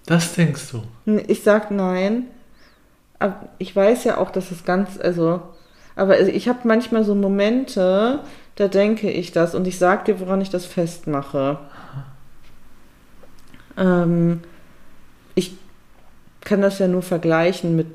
Das 0.06 0.34
denkst 0.34 0.72
du. 0.72 0.82
Ich 1.26 1.42
sag 1.42 1.70
nein. 1.70 2.26
Aber 3.18 3.48
ich 3.58 3.74
weiß 3.74 4.04
ja 4.04 4.18
auch, 4.18 4.30
dass 4.30 4.50
es 4.50 4.64
ganz, 4.64 4.98
also, 5.00 5.42
aber 5.96 6.20
ich 6.20 6.48
habe 6.48 6.60
manchmal 6.64 7.04
so 7.04 7.14
Momente, 7.14 8.20
da 8.56 8.68
denke 8.68 9.10
ich 9.10 9.32
das 9.32 9.54
und 9.54 9.66
ich 9.66 9.78
sag 9.78 10.04
dir, 10.04 10.20
woran 10.20 10.40
ich 10.40 10.50
das 10.50 10.66
festmache. 10.66 11.58
Ähm, 13.76 14.42
ich 15.34 15.56
kann 16.42 16.60
das 16.60 16.78
ja 16.78 16.88
nur 16.88 17.02
vergleichen 17.02 17.76
mit, 17.76 17.86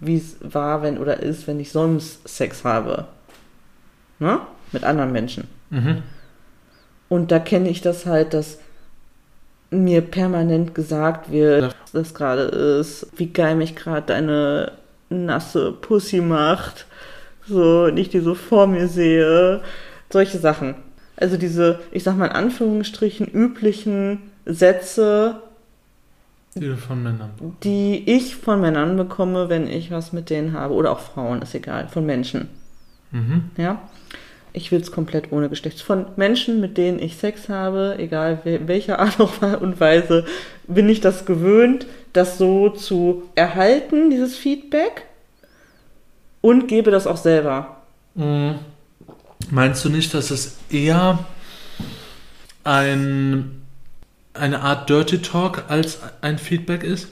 wie 0.00 0.16
es 0.16 0.36
war, 0.40 0.82
wenn 0.82 0.98
oder 0.98 1.22
ist, 1.22 1.46
wenn 1.46 1.60
ich 1.60 1.70
sonst 1.70 2.26
Sex 2.28 2.64
habe. 2.64 3.06
Ne? 4.18 4.40
Mit 4.72 4.84
anderen 4.84 5.12
Menschen. 5.12 5.48
Mhm. 5.70 6.02
Und 7.08 7.30
da 7.30 7.38
kenne 7.38 7.68
ich 7.68 7.80
das 7.82 8.06
halt, 8.06 8.34
dass 8.34 8.58
mir 9.70 10.00
permanent 10.00 10.74
gesagt 10.74 11.30
wird, 11.30 11.74
was 11.82 11.92
das 11.92 12.14
gerade 12.14 12.42
ist, 12.42 13.08
wie 13.16 13.28
geil 13.28 13.56
mich 13.56 13.76
gerade 13.76 14.06
deine 14.06 14.72
nasse 15.08 15.72
Pussy 15.72 16.20
macht. 16.20 16.86
So, 17.46 17.84
und 17.84 17.96
ich 17.96 18.08
die 18.08 18.20
so 18.20 18.34
vor 18.34 18.66
mir 18.66 18.88
sehe. 18.88 19.60
Solche 20.10 20.38
Sachen. 20.38 20.74
Also 21.16 21.36
diese, 21.36 21.80
ich 21.92 22.02
sag 22.02 22.16
mal 22.16 22.26
in 22.26 22.32
Anführungsstrichen, 22.32 23.26
üblichen 23.26 24.30
Sätze, 24.44 25.40
Die 26.54 26.60
du 26.60 26.76
von 26.76 27.02
Männern. 27.02 27.30
die 27.62 28.02
ich 28.10 28.36
von 28.36 28.60
Männern 28.60 28.96
bekomme, 28.96 29.48
wenn 29.48 29.68
ich 29.68 29.90
was 29.90 30.12
mit 30.12 30.30
denen 30.30 30.52
habe. 30.52 30.74
Oder 30.74 30.90
auch 30.92 31.00
Frauen, 31.00 31.42
ist 31.42 31.54
egal, 31.54 31.88
von 31.88 32.04
Menschen. 32.06 32.48
Mhm. 33.16 33.50
Ja. 33.56 33.88
Ich 34.52 34.72
will 34.72 34.80
es 34.80 34.90
komplett 34.90 35.32
ohne 35.32 35.48
Geschlecht. 35.50 35.82
Von 35.82 36.06
Menschen, 36.16 36.60
mit 36.60 36.78
denen 36.78 36.98
ich 36.98 37.16
Sex 37.16 37.48
habe, 37.50 37.96
egal 37.98 38.40
wel- 38.44 38.66
welcher 38.66 38.98
Art 39.00 39.18
und 39.60 39.80
Weise, 39.80 40.24
bin 40.66 40.88
ich 40.88 41.00
das 41.00 41.26
gewöhnt, 41.26 41.86
das 42.14 42.38
so 42.38 42.70
zu 42.70 43.24
erhalten, 43.34 44.08
dieses 44.10 44.36
Feedback, 44.36 45.02
und 46.40 46.68
gebe 46.68 46.90
das 46.90 47.06
auch 47.06 47.16
selber. 47.18 47.76
Mhm. 48.14 48.54
Meinst 49.50 49.84
du 49.84 49.90
nicht, 49.90 50.14
dass 50.14 50.30
es 50.30 50.56
eher 50.70 51.18
ein, 52.64 53.62
eine 54.34 54.60
Art 54.62 54.88
Dirty 54.88 55.18
Talk 55.22 55.64
als 55.68 55.98
ein 56.20 56.38
Feedback 56.38 56.82
ist? 56.82 57.08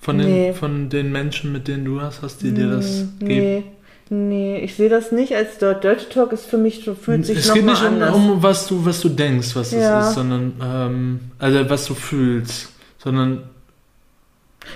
Von 0.00 0.18
den, 0.18 0.26
Nee. 0.28 0.52
von 0.52 0.90
den 0.90 1.12
Menschen, 1.12 1.52
mit 1.52 1.66
denen 1.68 1.84
du 1.86 2.00
hast, 2.02 2.20
hast 2.22 2.42
die 2.42 2.52
dir 2.52 2.68
das 2.68 3.04
Mm, 3.20 3.24
geben? 3.26 3.46
nee, 3.46 3.64
nee, 4.10 4.58
ich 4.58 4.74
sehe 4.76 4.88
das 4.88 5.12
nicht 5.12 5.34
als 5.34 5.58
Dirt- 5.58 5.82
Dirty 5.84 6.06
Talk. 6.06 6.32
Es 6.32 6.44
für 6.44 6.58
mich 6.58 6.84
so 6.84 6.94
fühlt 6.94 7.24
sich 7.26 7.38
es 7.38 7.48
noch 7.48 7.54
geht 7.54 7.64
nicht 7.64 7.82
um, 7.82 8.02
um 8.32 8.42
was 8.42 8.66
du 8.66 8.84
was 8.84 9.00
du 9.00 9.08
denkst, 9.08 9.54
was 9.56 9.72
Ja. 9.72 10.00
es 10.00 10.08
ist, 10.08 10.14
sondern 10.14 10.52
ähm, 10.62 11.20
also 11.38 11.68
was 11.70 11.84
du 11.86 11.94
fühlst, 11.94 12.70
sondern 12.98 13.44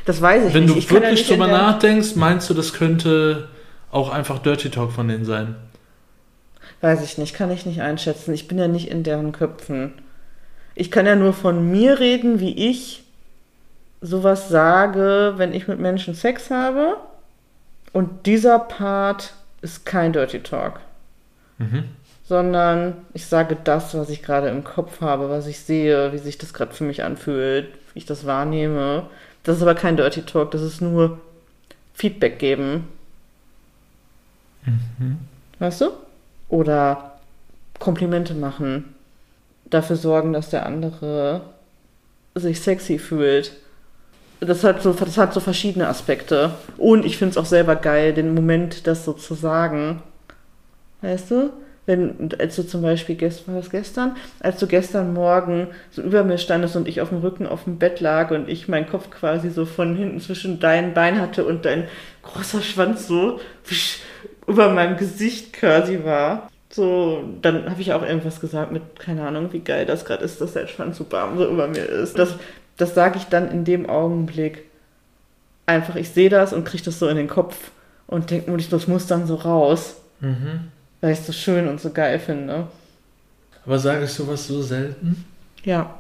das 0.04 0.20
weiß 0.20 0.48
ich 0.48 0.54
wenn 0.54 0.64
nicht. 0.64 0.74
du 0.74 0.78
ich 0.78 0.84
ja 0.90 0.92
wirklich 1.00 1.30
in 1.30 1.38
drüber 1.40 1.50
nachdenkst, 1.50 2.14
meinst 2.16 2.48
du, 2.50 2.54
das 2.54 2.72
könnte 2.74 3.48
auch 3.90 4.10
einfach 4.10 4.38
Dirty 4.38 4.70
Talk 4.70 4.92
von 4.92 5.08
denen 5.08 5.24
sein? 5.24 5.56
Weiß 6.80 7.02
ich 7.02 7.18
nicht, 7.18 7.34
kann 7.34 7.50
ich 7.50 7.66
nicht 7.66 7.80
einschätzen. 7.80 8.32
Ich 8.34 8.46
bin 8.48 8.58
ja 8.58 8.68
nicht 8.68 8.88
in 8.88 9.02
deren 9.02 9.32
Köpfen. 9.32 9.94
Ich 10.74 10.90
kann 10.90 11.06
ja 11.06 11.16
nur 11.16 11.32
von 11.32 11.70
mir 11.70 11.98
reden, 11.98 12.38
wie 12.38 12.68
ich 12.70 13.02
sowas 14.00 14.48
sage, 14.48 15.34
wenn 15.38 15.52
ich 15.52 15.66
mit 15.66 15.80
Menschen 15.80 16.14
Sex 16.14 16.50
habe. 16.50 16.98
Und 17.92 18.26
dieser 18.26 18.58
Part 18.58 19.34
ist 19.62 19.84
kein 19.86 20.12
Dirty 20.12 20.40
Talk, 20.40 20.80
Mhm. 21.58 21.84
sondern 22.24 22.94
ich 23.14 23.26
sage 23.26 23.56
das, 23.64 23.94
was 23.94 24.10
ich 24.10 24.22
gerade 24.22 24.48
im 24.48 24.62
Kopf 24.64 25.00
habe, 25.00 25.30
was 25.30 25.46
ich 25.46 25.60
sehe, 25.60 26.12
wie 26.12 26.18
sich 26.18 26.38
das 26.38 26.52
gerade 26.54 26.72
für 26.74 26.84
mich 26.84 27.02
anfühlt, 27.02 27.68
wie 27.92 27.98
ich 27.98 28.06
das 28.06 28.26
wahrnehme. 28.26 29.06
Das 29.42 29.56
ist 29.56 29.62
aber 29.62 29.74
kein 29.74 29.96
Dirty 29.96 30.22
Talk, 30.22 30.50
das 30.50 30.62
ist 30.62 30.80
nur 30.80 31.20
Feedback 31.94 32.38
geben. 32.38 32.88
Weißt 35.58 35.80
du? 35.80 35.90
Oder 36.48 37.18
Komplimente 37.78 38.34
machen. 38.34 38.94
Dafür 39.64 39.96
sorgen, 39.96 40.32
dass 40.32 40.50
der 40.50 40.66
andere 40.66 41.42
sich 42.34 42.60
sexy 42.60 42.98
fühlt. 42.98 43.52
Das 44.40 44.62
hat 44.62 44.82
so, 44.82 44.92
das 44.92 45.18
hat 45.18 45.34
so 45.34 45.40
verschiedene 45.40 45.88
Aspekte. 45.88 46.52
Und 46.76 47.04
ich 47.04 47.16
finde 47.16 47.32
es 47.32 47.36
auch 47.38 47.46
selber 47.46 47.76
geil, 47.76 48.14
den 48.14 48.34
Moment, 48.34 48.86
das 48.86 49.04
so 49.04 49.12
zu 49.12 49.34
sagen. 49.34 50.02
Weißt 51.02 51.30
du? 51.30 51.50
Wenn, 51.86 52.28
als 52.38 52.54
du 52.56 52.66
zum 52.66 52.82
Beispiel, 52.82 53.16
gest- 53.16 53.48
war 53.48 53.54
das 53.56 53.70
gestern? 53.70 54.14
Als 54.40 54.58
du 54.60 54.66
gestern 54.66 55.14
Morgen 55.14 55.68
so 55.90 56.02
über 56.02 56.22
mir 56.22 56.36
standest 56.36 56.76
und 56.76 56.86
ich 56.86 57.00
auf 57.00 57.08
dem 57.08 57.20
Rücken 57.20 57.46
auf 57.46 57.64
dem 57.64 57.78
Bett 57.78 58.00
lag 58.00 58.30
und 58.30 58.48
ich 58.48 58.68
meinen 58.68 58.86
Kopf 58.88 59.08
quasi 59.10 59.48
so 59.48 59.64
von 59.64 59.96
hinten 59.96 60.20
zwischen 60.20 60.60
deinen 60.60 60.92
Beinen 60.92 61.18
hatte 61.18 61.46
und 61.46 61.64
dein 61.64 61.84
großer 62.22 62.60
Schwanz 62.60 63.06
so 63.08 63.40
über 64.46 64.68
meinem 64.68 64.98
Gesicht 64.98 65.54
quasi 65.54 66.04
war. 66.04 66.50
So, 66.70 67.24
dann 67.40 67.70
habe 67.70 67.80
ich 67.80 67.94
auch 67.94 68.02
irgendwas 68.02 68.40
gesagt 68.40 68.70
mit, 68.70 68.82
keine 69.00 69.26
Ahnung, 69.26 69.48
wie 69.52 69.60
geil 69.60 69.86
das 69.86 70.04
gerade 70.04 70.22
ist, 70.22 70.42
dass 70.42 70.52
der 70.52 70.66
Schwanz 70.66 70.98
so 70.98 71.10
warm 71.10 71.38
so 71.38 71.48
über 71.48 71.66
mir 71.68 71.86
ist. 71.86 72.18
Das, 72.18 72.34
das 72.78 72.94
sage 72.94 73.18
ich 73.18 73.24
dann 73.24 73.50
in 73.50 73.64
dem 73.64 73.88
Augenblick. 73.88 74.64
Einfach, 75.66 75.96
ich 75.96 76.08
sehe 76.10 76.30
das 76.30 76.52
und 76.54 76.64
kriege 76.64 76.84
das 76.84 76.98
so 76.98 77.08
in 77.08 77.16
den 77.16 77.28
Kopf 77.28 77.70
und 78.06 78.30
denke 78.30 78.50
mir, 78.50 78.56
das 78.58 78.86
muss 78.88 79.06
dann 79.06 79.26
so 79.26 79.34
raus, 79.34 79.96
Mhm. 80.20 80.70
weil 81.00 81.12
ich 81.12 81.18
es 81.20 81.26
so 81.26 81.32
schön 81.32 81.68
und 81.68 81.80
so 81.80 81.90
geil 81.90 82.18
finde. 82.18 82.66
Aber 83.66 83.78
sage 83.78 84.04
ich 84.04 84.10
sowas 84.12 84.46
so 84.48 84.62
selten? 84.62 85.24
Ja. 85.62 85.94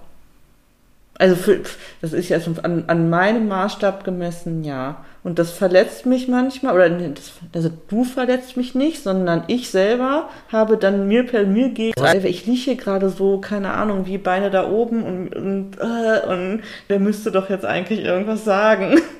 Also 1.18 1.34
für, 1.34 1.60
das 2.00 2.12
ist 2.12 2.28
ja 2.28 2.38
an, 2.62 2.84
an 2.86 3.10
meinem 3.10 3.48
Maßstab 3.48 4.04
gemessen, 4.04 4.62
ja. 4.62 5.04
Und 5.24 5.40
das 5.40 5.50
verletzt 5.50 6.06
mich 6.06 6.28
manchmal, 6.28 6.74
oder 6.74 6.88
das, 6.88 7.32
also 7.52 7.70
du 7.88 8.04
verletzt 8.04 8.56
mich 8.56 8.76
nicht, 8.76 9.02
sondern 9.02 9.42
ich 9.48 9.68
selber 9.70 10.30
habe 10.50 10.76
dann 10.76 11.08
mir 11.08 11.26
per 11.26 11.44
mir 11.44 11.70
gegen, 11.70 12.00
also 12.00 12.28
ich 12.28 12.46
liege 12.46 12.60
hier 12.60 12.76
gerade 12.76 13.10
so, 13.10 13.38
keine 13.38 13.72
Ahnung, 13.72 14.06
wie 14.06 14.16
Beine 14.16 14.50
da 14.50 14.70
oben 14.70 15.02
und, 15.02 15.34
und, 15.34 15.76
äh, 15.80 16.26
und 16.26 16.62
der 16.88 17.00
müsste 17.00 17.32
doch 17.32 17.50
jetzt 17.50 17.64
eigentlich 17.64 18.00
irgendwas 18.04 18.44
sagen. 18.44 19.00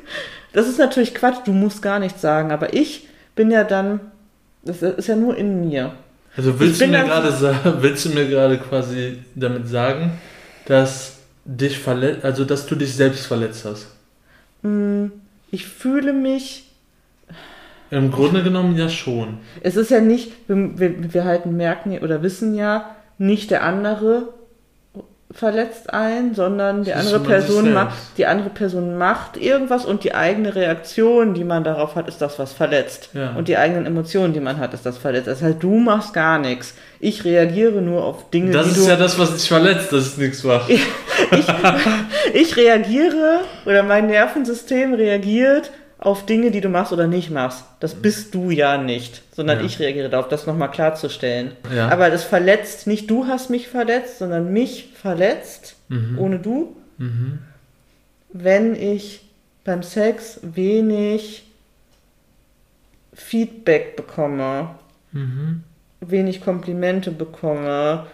Das 0.55 0.67
ist 0.67 0.79
natürlich 0.79 1.15
Quatsch, 1.15 1.41
du 1.45 1.53
musst 1.53 1.83
gar 1.83 1.99
nichts 1.99 2.23
sagen, 2.23 2.53
aber 2.53 2.73
ich 2.73 3.07
bin 3.37 3.51
ja 3.51 3.65
dann, 3.65 4.01
das 4.63 4.81
ist 4.81 5.07
ja 5.07 5.15
nur 5.15 5.37
in 5.37 5.69
mir. 5.69 5.93
Also 6.35 6.59
willst 6.59 6.81
du 6.81 6.87
mir 6.87 7.05
gerade 7.05 7.31
sagen, 7.33 7.75
willst 7.81 8.07
du 8.07 8.09
mir 8.09 8.27
gerade 8.27 8.57
quasi 8.57 9.19
damit 9.35 9.69
sagen, 9.69 10.13
dass 10.65 11.18
dich 11.49 11.79
verletzt, 11.79 12.25
also 12.25 12.45
dass 12.45 12.67
du 12.67 12.75
dich 12.77 12.95
selbst 12.95 13.27
verletzt 13.27 13.65
hast? 13.65 13.89
Mm, 14.63 15.07
Ich 15.51 15.67
fühle 15.67 16.13
mich 16.13 16.65
Im 17.91 18.11
Grunde 18.11 18.43
genommen 18.43 18.77
ja 18.77 18.89
schon. 18.91 19.39
Es 19.63 19.77
ist 19.77 19.91
ja 19.91 20.01
nicht, 20.01 20.33
wir, 20.47 20.79
wir, 20.79 21.15
wir 21.15 21.25
halten 21.25 21.57
merken 21.57 21.99
oder 22.01 22.23
wissen 22.23 22.55
ja, 22.55 22.95
nicht 23.17 23.51
der 23.51 23.65
andere 23.65 24.29
verletzt 25.31 25.93
ein, 25.93 26.35
sondern 26.35 26.85
die 26.85 26.95
andere 26.95 27.21
Person 27.21 27.73
macht, 27.73 27.97
die 28.17 28.27
andere 28.27 28.51
Person 28.51 28.97
macht 28.97 29.37
irgendwas 29.37 29.85
und 29.85 30.05
die 30.05 30.15
eigene 30.15 30.55
Reaktion, 30.55 31.35
die 31.35 31.45
man 31.45 31.65
darauf 31.65 31.97
hat, 31.97 32.09
ist 32.09 32.23
das, 32.23 32.39
was 32.39 32.53
verletzt. 32.53 33.11
Ja. 33.15 33.35
Und 33.35 33.49
die 33.49 33.57
eigenen 33.59 33.85
Emotionen, 33.87 34.33
die 34.33 34.41
man 34.41 34.59
hat, 34.59 34.73
ist 34.75 34.87
das 34.87 34.97
verletzt. 34.99 35.27
Das 35.29 35.43
heißt, 35.43 35.63
du 35.63 35.79
machst 35.79 36.15
gar 36.15 36.39
nichts. 36.39 36.75
Ich 37.01 37.25
reagiere 37.25 37.81
nur 37.81 38.05
auf 38.05 38.31
Dinge, 38.31 38.51
Das 38.51 38.77
ist 38.77 38.87
ja 38.87 38.97
das, 38.97 39.19
was 39.19 39.35
dich 39.37 39.47
verletzt, 39.49 39.93
dass 39.93 40.05
es 40.07 40.17
nichts 40.17 40.43
macht. 40.43 40.69
ich 42.35 42.57
reagiere 42.57 43.41
oder 43.67 43.83
mein 43.85 44.07
Nervensystem 44.09 44.95
reagiert 44.95 45.71
auf 45.99 46.27
Dinge, 46.27 46.51
die 46.51 46.61
du 46.61 46.69
machst 46.69 46.93
oder 46.93 47.07
nicht 47.07 47.31
machst. 47.31 47.65
Das 47.81 47.95
bist 47.95 48.35
du 48.35 48.51
ja 48.51 48.79
nicht, 48.79 49.23
sondern 49.33 49.61
Ja. 49.61 49.65
ich 49.67 49.79
reagiere 49.79 50.09
darauf, 50.09 50.29
das 50.29 50.47
nochmal 50.47 50.71
klarzustellen. 50.71 51.53
Ja. 51.75 51.89
Aber 51.89 52.11
das 52.11 52.25
verletzt 52.25 52.87
nicht 52.87 53.09
du 53.11 53.27
hast 53.27 53.49
mich 53.51 53.69
verletzt, 53.69 54.19
sondern 54.19 54.53
mich 54.53 54.91
verletzt, 55.01 55.77
Mhm. 55.89 56.19
ohne 56.19 56.39
du, 56.39 56.77
Mhm. 56.99 57.39
wenn 58.33 58.75
ich 58.75 59.23
beim 59.65 59.83
Sex 59.83 60.41
wenig 60.43 61.45
Feedback 63.15 63.97
bekomme, 63.97 64.71
Mhm. 65.13 65.63
Wenig 66.01 66.41
Komplimente 66.41 67.11
bekomme. 67.11 68.07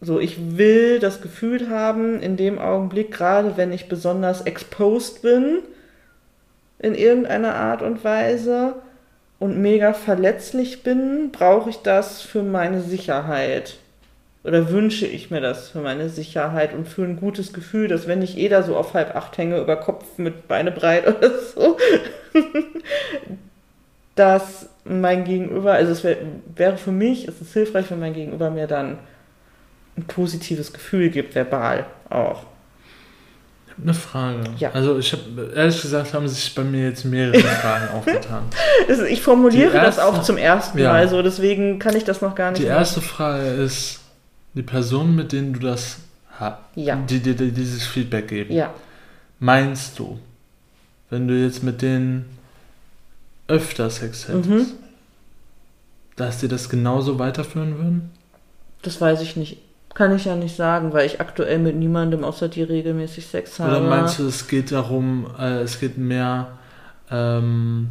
So, 0.00 0.18
ich 0.18 0.56
will 0.56 0.98
das 0.98 1.20
Gefühl 1.20 1.68
haben, 1.68 2.20
in 2.20 2.36
dem 2.36 2.58
Augenblick, 2.58 3.12
gerade 3.12 3.56
wenn 3.56 3.72
ich 3.72 3.88
besonders 3.88 4.42
exposed 4.42 5.22
bin, 5.22 5.58
in 6.78 6.94
irgendeiner 6.94 7.54
Art 7.54 7.82
und 7.82 8.02
Weise 8.02 8.76
und 9.38 9.60
mega 9.60 9.92
verletzlich 9.92 10.82
bin, 10.82 11.30
brauche 11.30 11.70
ich 11.70 11.78
das 11.78 12.22
für 12.22 12.42
meine 12.42 12.80
Sicherheit. 12.80 13.76
Oder 14.42 14.70
wünsche 14.70 15.06
ich 15.06 15.30
mir 15.30 15.42
das 15.42 15.68
für 15.68 15.80
meine 15.80 16.08
Sicherheit 16.08 16.72
und 16.72 16.88
für 16.88 17.02
ein 17.02 17.20
gutes 17.20 17.52
Gefühl, 17.52 17.88
dass 17.88 18.08
wenn 18.08 18.22
ich 18.22 18.38
eh 18.38 18.48
da 18.48 18.62
so 18.62 18.74
auf 18.74 18.94
halb 18.94 19.14
acht 19.14 19.36
hänge, 19.36 19.60
über 19.60 19.76
Kopf 19.76 20.16
mit 20.16 20.48
Beine 20.48 20.72
breit 20.72 21.06
oder 21.06 21.38
so, 21.38 21.76
dass 24.20 24.68
mein 24.84 25.24
Gegenüber, 25.24 25.72
also 25.72 25.92
es 25.92 26.04
wär, 26.04 26.16
wäre 26.54 26.76
für 26.76 26.92
mich, 26.92 27.26
es 27.26 27.40
ist 27.40 27.52
hilfreich, 27.52 27.90
wenn 27.90 28.00
mein 28.00 28.14
Gegenüber 28.14 28.50
mir 28.50 28.66
dann 28.66 28.98
ein 29.96 30.04
positives 30.04 30.72
Gefühl 30.72 31.10
gibt, 31.10 31.34
verbal 31.34 31.86
auch. 32.08 32.44
Ich 33.66 33.72
habe 33.72 33.82
eine 33.82 33.94
Frage. 33.94 34.38
Ja. 34.58 34.70
Also 34.72 34.98
ich 34.98 35.12
habe, 35.12 35.52
ehrlich 35.54 35.80
gesagt, 35.80 36.12
haben 36.12 36.26
sich 36.28 36.54
bei 36.54 36.62
mir 36.64 36.88
jetzt 36.88 37.04
mehrere 37.04 37.38
Fragen 37.62 37.88
aufgetan. 37.94 38.44
Das, 38.88 39.00
ich 39.00 39.22
formuliere 39.22 39.70
Die 39.70 39.76
das 39.76 39.96
erste- 39.98 40.04
auch 40.06 40.22
zum 40.22 40.36
ersten 40.36 40.78
Ja. 40.78 40.92
Mal 40.92 41.08
so, 41.08 41.22
deswegen 41.22 41.78
kann 41.78 41.96
ich 41.96 42.04
das 42.04 42.20
noch 42.20 42.34
gar 42.34 42.50
nicht 42.50 42.62
Die 42.62 42.66
machen. 42.66 42.78
erste 42.78 43.00
Frage 43.00 43.46
ist, 43.48 44.00
die 44.54 44.62
Personen, 44.62 45.14
mit 45.16 45.32
denen 45.32 45.52
du 45.54 45.60
das 45.60 45.98
hast, 46.38 46.58
Ja. 46.74 46.96
die 46.96 47.20
dir 47.20 47.34
die, 47.34 47.52
dieses 47.52 47.86
Feedback 47.86 48.28
geben, 48.28 48.52
Ja, 48.52 48.72
meinst 49.38 49.98
du, 49.98 50.18
wenn 51.10 51.26
du 51.28 51.34
jetzt 51.34 51.62
mit 51.62 51.80
denen 51.82 52.24
öfter 53.50 53.90
Sex 53.90 54.28
hättest, 54.28 54.48
Mhm. 54.48 54.66
dass 56.16 56.38
die 56.38 56.48
das 56.48 56.68
genauso 56.68 57.18
weiterführen 57.18 57.76
würden? 57.76 58.10
das 58.82 58.98
weiß 58.98 59.20
ich 59.20 59.36
nicht. 59.36 59.58
Kann 59.92 60.14
ich 60.16 60.24
ja 60.24 60.36
nicht 60.36 60.56
sagen, 60.56 60.92
weil 60.94 61.04
ich 61.04 61.20
aktuell 61.20 61.58
mit 61.58 61.76
niemandem 61.76 62.24
außer 62.24 62.48
dir 62.48 62.68
regelmäßig 62.70 63.26
Sex 63.26 63.58
habe. 63.60 63.72
Oder 63.72 63.80
meinst 63.80 64.18
du, 64.18 64.26
es 64.26 64.48
geht 64.48 64.72
darum, 64.72 65.26
äh, 65.38 65.60
es 65.62 65.78
geht 65.80 65.98
mehr 65.98 66.52
ähm, 67.10 67.88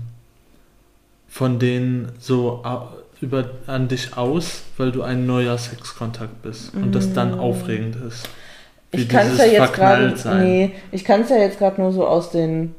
von 1.28 1.60
denen 1.60 2.12
so 2.20 2.64
über, 3.22 3.52
an 3.68 3.88
dich 3.88 4.18
aus, 4.18 4.62
weil 4.78 4.92
du 4.92 5.04
ein 5.04 5.28
neuer 5.28 5.58
Sexkontakt 5.60 6.42
bist 6.42 6.74
und 6.74 6.96
das 6.96 7.14
dann 7.14 7.36
Mm. 7.36 7.40
aufregend 7.40 7.96
ist? 8.08 8.28
Wie 8.92 9.02
ich 9.02 9.10
kann 9.10 9.28
es 9.28 9.38
ja 9.38 9.46
jetzt 9.46 9.74
gerade, 9.74 10.16
nee, 10.42 10.74
ich 10.92 11.04
kann 11.06 11.22
es 11.22 11.30
ja 11.30 11.38
jetzt 11.38 11.60
gerade 11.60 11.80
nur 11.80 11.92
so 11.92 12.08
aus 12.08 12.32
den 12.32 12.74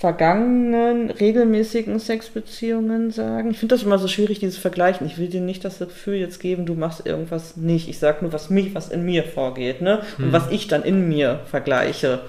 vergangenen 0.00 1.10
regelmäßigen 1.10 1.98
Sexbeziehungen 1.98 3.10
sagen. 3.10 3.50
Ich 3.50 3.58
finde 3.58 3.74
das 3.74 3.84
immer 3.84 3.98
so 3.98 4.08
schwierig, 4.08 4.38
dieses 4.38 4.56
Vergleichen. 4.56 5.06
Ich 5.06 5.18
will 5.18 5.28
dir 5.28 5.42
nicht 5.42 5.62
das 5.62 5.78
Gefühl 5.78 6.14
jetzt 6.14 6.40
geben, 6.40 6.64
du 6.64 6.74
machst 6.74 7.06
irgendwas 7.06 7.58
nicht. 7.58 7.86
Ich 7.86 7.98
sage 7.98 8.18
nur, 8.22 8.32
was 8.32 8.48
mich, 8.48 8.74
was 8.74 8.88
in 8.88 9.04
mir 9.04 9.24
vorgeht, 9.24 9.82
ne? 9.82 10.00
Und 10.16 10.24
Hm. 10.26 10.32
was 10.32 10.50
ich 10.50 10.68
dann 10.68 10.84
in 10.84 11.06
mir 11.06 11.40
vergleiche. 11.50 12.20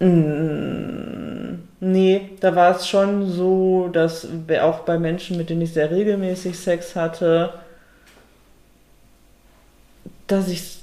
Mm, 0.00 1.24
Nee, 1.80 2.30
da 2.40 2.56
war 2.56 2.74
es 2.74 2.88
schon 2.88 3.30
so, 3.30 3.88
dass 3.92 4.26
auch 4.62 4.80
bei 4.80 4.98
Menschen, 4.98 5.36
mit 5.36 5.50
denen 5.50 5.60
ich 5.60 5.74
sehr 5.74 5.90
regelmäßig 5.90 6.58
Sex 6.58 6.96
hatte, 6.96 7.52
dass 10.26 10.48
ich 10.48 10.78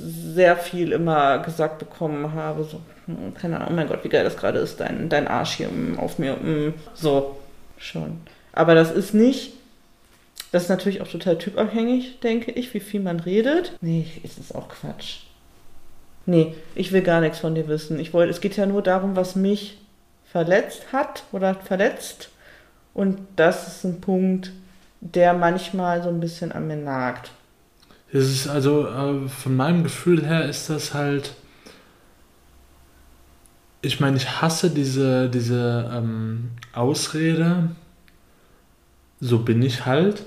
sehr 0.00 0.56
viel 0.56 0.92
immer 0.92 1.38
gesagt 1.38 1.78
bekommen 1.78 2.32
habe, 2.34 2.64
so, 2.64 2.80
hm, 3.06 3.34
keine 3.34 3.56
Ahnung, 3.56 3.68
oh 3.70 3.74
mein 3.74 3.88
Gott, 3.88 4.04
wie 4.04 4.08
geil 4.08 4.24
das 4.24 4.36
gerade 4.36 4.58
ist, 4.58 4.80
dein, 4.80 5.08
dein 5.08 5.28
Arsch 5.28 5.54
hier 5.54 5.68
mm, 5.68 5.98
auf 5.98 6.18
mir, 6.18 6.34
mm, 6.34 6.74
so, 6.94 7.36
schon. 7.78 8.20
Aber 8.52 8.74
das 8.74 8.90
ist 8.90 9.14
nicht, 9.14 9.54
das 10.52 10.64
ist 10.64 10.68
natürlich 10.68 11.00
auch 11.02 11.08
total 11.08 11.38
typabhängig, 11.38 12.20
denke 12.20 12.50
ich, 12.52 12.72
wie 12.74 12.80
viel 12.80 13.00
man 13.00 13.20
redet. 13.20 13.72
Nee, 13.80 14.06
es 14.24 14.38
ist 14.38 14.54
auch 14.54 14.68
Quatsch. 14.68 15.18
Nee, 16.24 16.54
ich 16.74 16.92
will 16.92 17.02
gar 17.02 17.20
nichts 17.20 17.38
von 17.38 17.54
dir 17.54 17.68
wissen. 17.68 18.00
Ich 18.00 18.12
wollte, 18.12 18.30
es 18.30 18.40
geht 18.40 18.56
ja 18.56 18.66
nur 18.66 18.82
darum, 18.82 19.14
was 19.16 19.36
mich 19.36 19.78
verletzt 20.24 20.92
hat 20.92 21.24
oder 21.32 21.54
verletzt. 21.54 22.30
Und 22.94 23.18
das 23.36 23.68
ist 23.68 23.84
ein 23.84 24.00
Punkt, 24.00 24.52
der 25.00 25.34
manchmal 25.34 26.02
so 26.02 26.08
ein 26.08 26.20
bisschen 26.20 26.52
an 26.52 26.66
mir 26.66 26.76
nagt. 26.76 27.30
Es 28.16 28.30
ist 28.30 28.48
also, 28.48 28.86
äh, 28.86 29.28
von 29.28 29.56
meinem 29.56 29.82
Gefühl 29.82 30.24
her 30.24 30.48
ist 30.48 30.70
das 30.70 30.94
halt. 30.94 31.34
Ich 33.82 34.00
meine, 34.00 34.16
ich 34.16 34.40
hasse 34.40 34.70
diese, 34.70 35.28
diese 35.28 35.90
ähm, 35.92 36.50
Ausrede. 36.72 37.70
So 39.20 39.40
bin 39.40 39.62
ich 39.62 39.86
halt. 39.86 40.24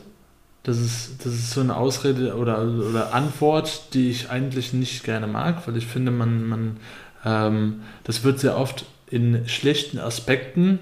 Das 0.63 0.78
ist, 0.78 1.25
das 1.25 1.34
ist 1.34 1.52
so 1.52 1.62
eine 1.62 1.75
Ausrede 1.75 2.36
oder, 2.36 2.62
oder 2.62 3.13
Antwort, 3.13 3.93
die 3.93 4.12
ich 4.12 4.30
eigentlich 4.30 4.73
nicht 4.73 5.04
gerne 5.04 5.28
mag, 5.28 5.67
weil 5.67 5.78
ich 5.78 5.88
finde, 5.88 6.12
man, 6.12 6.47
man 6.47 6.78
ähm, 7.25 7.82
das 8.04 8.23
wird 8.23 8.39
sehr 8.39 8.58
oft 8.58 8.86
in 9.10 9.47
schlechten 9.47 9.97
Aspekten, 9.97 10.80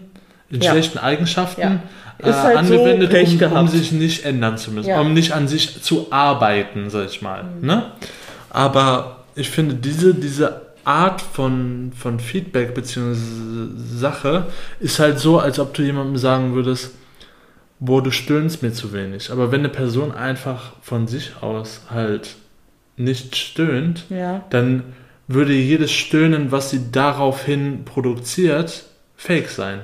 in 0.49 0.61
Ja. 0.61 0.71
schlechten 0.71 0.97
Eigenschaften 0.97 1.61
Ja. 1.61 1.79
äh, 2.19 2.31
halt 2.31 2.53
so 2.53 2.57
angewendet, 2.75 3.09
Pech 3.09 3.41
um, 3.43 3.51
um 3.53 3.67
sich 3.67 3.91
nicht 3.91 4.25
ändern 4.25 4.57
zu 4.57 4.71
müssen, 4.71 4.89
Ja. 4.89 5.01
um 5.01 5.13
nicht 5.13 5.33
an 5.33 5.47
sich 5.47 5.81
zu 5.81 6.07
arbeiten, 6.11 6.89
sag 6.89 7.07
ich 7.07 7.21
mal. 7.21 7.43
Ne? 7.61 7.91
Aber 8.49 9.25
ich 9.35 9.49
finde, 9.49 9.75
diese, 9.75 10.13
diese 10.15 10.61
Art 10.83 11.21
von, 11.21 11.91
von 11.95 12.19
Feedback 12.19 12.73
bzw. 12.73 13.15
Sache 13.75 14.45
ist 14.79 14.99
halt 14.99 15.19
so, 15.19 15.39
als 15.39 15.59
ob 15.59 15.73
du 15.73 15.83
jemandem 15.83 16.17
sagen 16.17 16.53
würdest, 16.55 16.91
boah, 17.79 18.01
du 18.01 18.09
stöhnst 18.11 18.63
mir 18.63 18.71
zu 18.71 18.93
wenig. 18.93 19.31
Aber 19.31 19.51
wenn 19.51 19.59
eine 19.59 19.69
Person 19.69 20.11
einfach 20.13 20.71
von 20.81 21.07
sich 21.07 21.33
aus 21.41 21.81
halt 21.91 22.35
nicht 22.95 23.35
stöhnt, 23.35 24.05
dann 24.49 24.83
würde 25.27 25.53
jedes 25.53 25.91
Stöhnen, 25.91 26.51
was 26.51 26.69
sie 26.71 26.89
daraufhin 26.91 27.83
produziert, 27.85 28.85
fake 29.17 29.49
sein. 29.49 29.81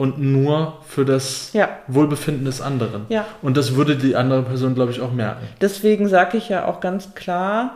Und 0.00 0.18
nur 0.18 0.78
für 0.88 1.04
das 1.04 1.52
Ja. 1.52 1.68
Wohlbefinden 1.86 2.46
des 2.46 2.62
anderen. 2.62 3.04
Ja. 3.10 3.26
Und 3.42 3.58
das 3.58 3.76
würde 3.76 3.96
die 3.96 4.16
andere 4.16 4.40
Person, 4.44 4.74
glaube 4.74 4.92
ich, 4.92 5.02
auch 5.02 5.12
merken. 5.12 5.46
Deswegen 5.60 6.08
sage 6.08 6.38
ich 6.38 6.48
ja 6.48 6.64
auch 6.64 6.80
ganz 6.80 7.14
klar, 7.14 7.72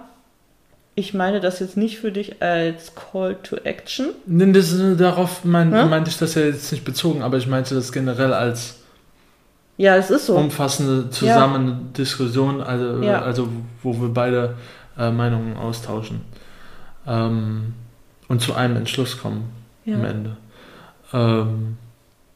ich 0.95 1.13
meine 1.13 1.41
das 1.41 1.59
jetzt 1.61 1.77
nicht 1.77 1.99
für 1.99 2.13
dich 2.13 2.41
als 2.41 2.93
Call 2.95 3.37
to 3.43 3.57
Action. 3.57 4.07
Nee, 4.25 4.53
das, 4.53 4.75
darauf 4.97 5.45
mein, 5.45 5.71
Hä? 5.75 5.85
meinte 5.85 6.09
ich 6.09 6.17
das 6.17 6.35
ja 6.35 6.41
jetzt 6.41 6.73
nicht 6.73 6.87
bezogen, 6.87 7.21
aber 7.21 7.37
ich 7.37 7.47
meinte 7.47 7.75
das 7.75 7.93
generell 7.93 8.33
als 8.33 8.77
Ja, 9.77 9.95
es 9.97 10.09
ist 10.09 10.25
so. 10.25 10.35
umfassende 10.37 11.11
zusammen 11.11 11.93
Diskussion, 11.93 12.63
also, 12.63 13.03
Ja. 13.03 13.21
also 13.21 13.49
wo 13.83 14.01
wir 14.01 14.09
beide 14.09 14.55
äh, 14.99 15.11
Meinungen 15.11 15.59
austauschen 15.59 16.23
ähm, 17.07 17.75
und 18.29 18.41
zu 18.41 18.55
einem 18.55 18.77
Entschluss 18.77 19.19
kommen 19.21 19.51
ja. 19.85 19.97
am 19.97 20.05
Ende. 20.07 20.37
Ähm, 21.13 21.77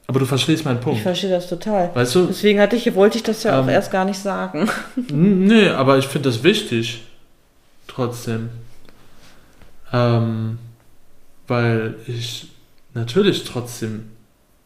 aber 0.08 0.18
du 0.20 0.26
verstehst 0.26 0.64
meinen 0.64 0.78
Ich 0.78 0.84
Punkt. 0.84 1.00
verstehe 1.02 1.30
das 1.30 1.48
total. 1.48 1.94
Weißt 1.94 2.14
du? 2.16 2.26
Deswegen 2.26 2.58
hatte 2.60 2.74
ich, 2.76 2.92
wollte 2.94 3.18
ich 3.18 3.22
das 3.22 3.42
ja 3.44 3.60
auch 3.60 3.64
Ähm, 3.64 3.68
erst 3.68 3.90
gar 3.92 4.04
nicht 4.04 4.18
sagen. 4.18 4.68
Nee, 5.10 5.68
aber 5.68 5.98
ich 5.98 6.06
finde 6.08 6.28
das 6.30 6.42
wichtig. 6.42 7.02
Trotzdem. 7.86 8.48
Ähm, 9.92 10.58
weil 11.46 11.94
ich 12.06 12.48
natürlich 12.94 13.44
trotzdem 13.44 14.10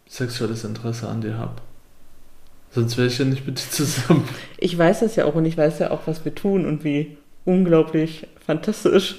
sexuelles 0.09 0.65
Interesse 0.65 1.09
an 1.09 1.21
dir 1.21 1.37
habe. 1.39 1.57
Sonst 2.71 2.97
wäre 2.97 3.09
ich 3.09 3.19
ja 3.19 3.25
nicht 3.25 3.47
mit 3.47 3.59
dir 3.59 3.71
zusammen. 3.71 4.29
Ich 4.59 4.77
weiß 4.79 5.01
das 5.01 5.17
ja 5.17 5.25
auch 5.27 5.35
und 5.35 5.45
ich 5.45 5.57
weiß 5.59 5.79
ja 5.81 5.91
auch, 5.91 6.01
was 6.07 6.25
wir 6.25 6.35
tun 6.35 6.65
und 6.67 6.85
wie 6.85 7.17
unglaublich 7.45 8.27
fantastisch 8.47 9.17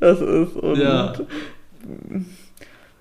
das 0.00 0.20
ist 0.20 0.54
und 0.56 0.76
Ja. 0.78 1.12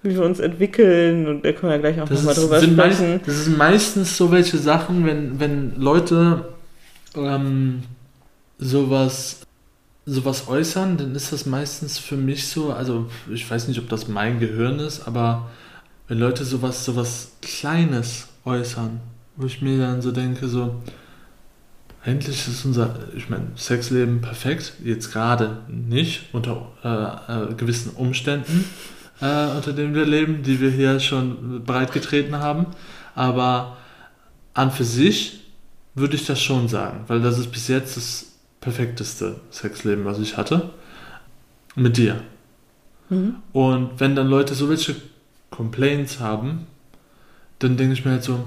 Wie 0.09 0.15
wir 0.15 0.23
uns 0.23 0.39
entwickeln 0.39 1.27
und 1.27 1.45
da 1.45 1.51
können 1.51 1.71
wir 1.71 1.79
gleich 1.79 1.99
auch 2.01 2.09
nochmal 2.09 2.35
drüber 2.35 2.59
sind 2.59 2.75
meist, 2.75 2.97
sprechen. 2.97 3.21
das 3.25 3.45
sind 3.45 3.57
meistens 3.57 4.17
so 4.17 4.31
welche 4.31 4.57
Sachen, 4.57 5.05
wenn, 5.05 5.39
wenn 5.39 5.75
Leute 5.75 6.49
ähm, 7.15 7.83
sowas, 8.57 9.41
sowas 10.05 10.47
äußern, 10.47 10.97
dann 10.97 11.15
ist 11.15 11.33
das 11.33 11.45
meistens 11.45 11.97
für 11.97 12.15
mich 12.15 12.47
so, 12.47 12.71
also 12.71 13.09
ich 13.31 13.49
weiß 13.49 13.67
nicht, 13.67 13.79
ob 13.79 13.89
das 13.89 14.07
mein 14.07 14.39
Gehirn 14.39 14.79
ist, 14.79 15.07
aber 15.07 15.49
wenn 16.07 16.19
Leute 16.19 16.45
sowas, 16.45 16.85
sowas 16.85 17.33
Kleines 17.41 18.27
äußern, 18.45 18.99
wo 19.35 19.45
ich 19.45 19.61
mir 19.61 19.77
dann 19.79 20.01
so 20.01 20.11
denke, 20.11 20.47
so, 20.47 20.81
eigentlich 22.03 22.47
ist 22.47 22.63
unser, 22.63 22.95
ich 23.15 23.29
meine, 23.29 23.47
Sexleben 23.57 24.21
perfekt, 24.21 24.73
jetzt 24.83 25.11
gerade 25.11 25.57
nicht, 25.67 26.33
unter 26.33 26.71
äh, 26.83 27.51
äh, 27.51 27.53
gewissen 27.55 27.91
Umständen, 27.91 28.63
äh, 29.21 29.47
unter 29.55 29.73
denen 29.73 29.95
wir 29.95 30.05
leben, 30.05 30.43
die 30.43 30.59
wir 30.59 30.69
hier 30.69 30.99
schon 30.99 31.63
breitgetreten 31.63 32.37
haben, 32.39 32.67
aber 33.15 33.77
an 34.53 34.71
für 34.71 34.83
sich 34.83 35.43
würde 35.95 36.15
ich 36.15 36.25
das 36.25 36.41
schon 36.41 36.67
sagen, 36.67 37.03
weil 37.07 37.21
das 37.21 37.39
ist 37.39 37.51
bis 37.51 37.67
jetzt 37.67 37.97
das 37.97 38.25
perfekteste 38.61 39.39
Sexleben, 39.51 40.05
was 40.05 40.19
ich 40.19 40.37
hatte. 40.37 40.69
Mit 41.75 41.97
dir. 41.97 42.21
Mhm. 43.09 43.35
Und 43.53 43.91
wenn 43.99 44.15
dann 44.15 44.27
Leute 44.27 44.55
so 44.55 44.69
welche 44.69 44.95
Complaints 45.51 46.19
haben, 46.19 46.67
dann 47.59 47.77
denke 47.77 47.93
ich 47.93 48.03
mir 48.03 48.11
halt 48.11 48.23
so, 48.23 48.43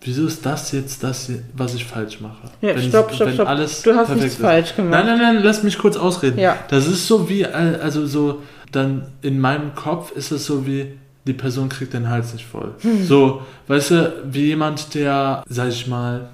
wieso 0.00 0.26
ist 0.26 0.46
das 0.46 0.72
jetzt 0.72 1.02
das, 1.02 1.30
was 1.54 1.74
ich 1.74 1.84
falsch 1.84 2.20
mache? 2.20 2.48
Ja, 2.60 2.76
wenn, 2.76 2.88
stopp, 2.88 3.12
stopp, 3.12 3.30
stopp. 3.32 3.46
Du 3.46 3.94
hast 3.94 4.10
nichts 4.10 4.24
ist. 4.24 4.40
falsch 4.40 4.74
gemacht. 4.74 4.92
Nein, 4.92 5.06
nein, 5.06 5.18
nein, 5.18 5.42
lass 5.42 5.62
mich 5.62 5.78
kurz 5.78 5.96
ausreden. 5.96 6.38
Ja. 6.38 6.58
Das 6.68 6.86
ist 6.86 7.06
so 7.06 7.28
wie, 7.28 7.44
also 7.44 8.06
so, 8.06 8.42
dann 8.72 9.08
in 9.22 9.40
meinem 9.40 9.74
Kopf 9.74 10.12
ist 10.12 10.30
es 10.30 10.46
so 10.46 10.66
wie, 10.66 10.98
die 11.26 11.32
Person 11.32 11.68
kriegt 11.68 11.92
den 11.92 12.08
Hals 12.08 12.32
nicht 12.32 12.46
voll. 12.46 12.74
Hm. 12.80 13.04
So, 13.04 13.42
weißt 13.66 13.90
du, 13.90 14.22
wie 14.30 14.46
jemand, 14.46 14.94
der, 14.94 15.42
sag 15.48 15.68
ich 15.68 15.86
mal, 15.86 16.28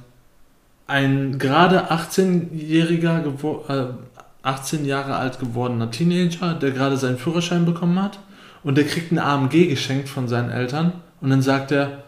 ein 0.87 1.39
gerade 1.39 1.91
18-jähriger, 1.91 3.25
äh, 3.69 3.87
18 4.43 4.85
Jahre 4.85 5.17
alt 5.17 5.39
gewordener 5.39 5.91
Teenager, 5.91 6.55
der 6.55 6.73
gerade 6.73 6.97
seinen 6.97 7.19
Führerschein 7.19 7.65
bekommen 7.65 8.03
hat 8.03 8.19
und 8.63 8.77
der 8.77 8.85
kriegt 8.85 9.11
einen 9.11 9.21
AMG 9.21 9.69
geschenkt 9.69 10.09
von 10.09 10.29
seinen 10.29 10.51
Eltern 10.51 10.93
und 11.21 11.31
dann 11.31 11.43
sagt 11.43 11.73
er, 11.73 12.03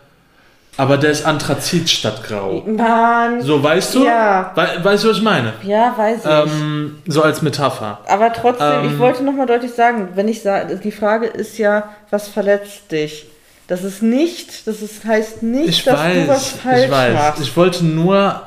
aber 0.76 0.96
der 0.96 1.10
ist 1.10 1.24
Anthrazit 1.24 1.88
statt 1.88 2.24
Grau. 2.24 2.62
Mann. 2.66 3.42
So, 3.42 3.62
weißt 3.62 3.94
du? 3.94 4.04
Ja. 4.04 4.52
We 4.54 4.84
weißt 4.84 5.04
du, 5.04 5.08
was 5.08 5.16
ich 5.18 5.22
meine? 5.22 5.52
Ja, 5.62 5.94
weiß 5.96 6.20
ich. 6.24 6.52
Ähm, 6.52 6.98
so 7.06 7.22
als 7.22 7.42
Metapher. 7.42 8.00
Aber 8.08 8.32
trotzdem, 8.32 8.84
ähm, 8.84 8.92
ich 8.92 8.98
wollte 8.98 9.22
nochmal 9.22 9.46
deutlich 9.46 9.72
sagen, 9.72 10.08
wenn 10.14 10.28
ich 10.28 10.42
sage, 10.42 10.76
die 10.76 10.92
Frage 10.92 11.26
ist 11.26 11.58
ja, 11.58 11.90
was 12.10 12.28
verletzt 12.28 12.90
dich? 12.90 13.26
Das 13.66 13.82
ist 13.82 14.02
nicht, 14.02 14.66
das 14.66 14.82
ist, 14.82 15.04
heißt 15.04 15.42
nicht, 15.42 15.68
ich 15.68 15.84
dass 15.84 15.98
weiß, 15.98 16.26
du 16.26 16.28
was 16.28 16.48
falsch 16.50 16.84
ich 16.84 16.90
weiß. 16.90 17.14
machst. 17.14 17.42
Ich 17.42 17.56
wollte 17.56 17.84
nur, 17.84 18.42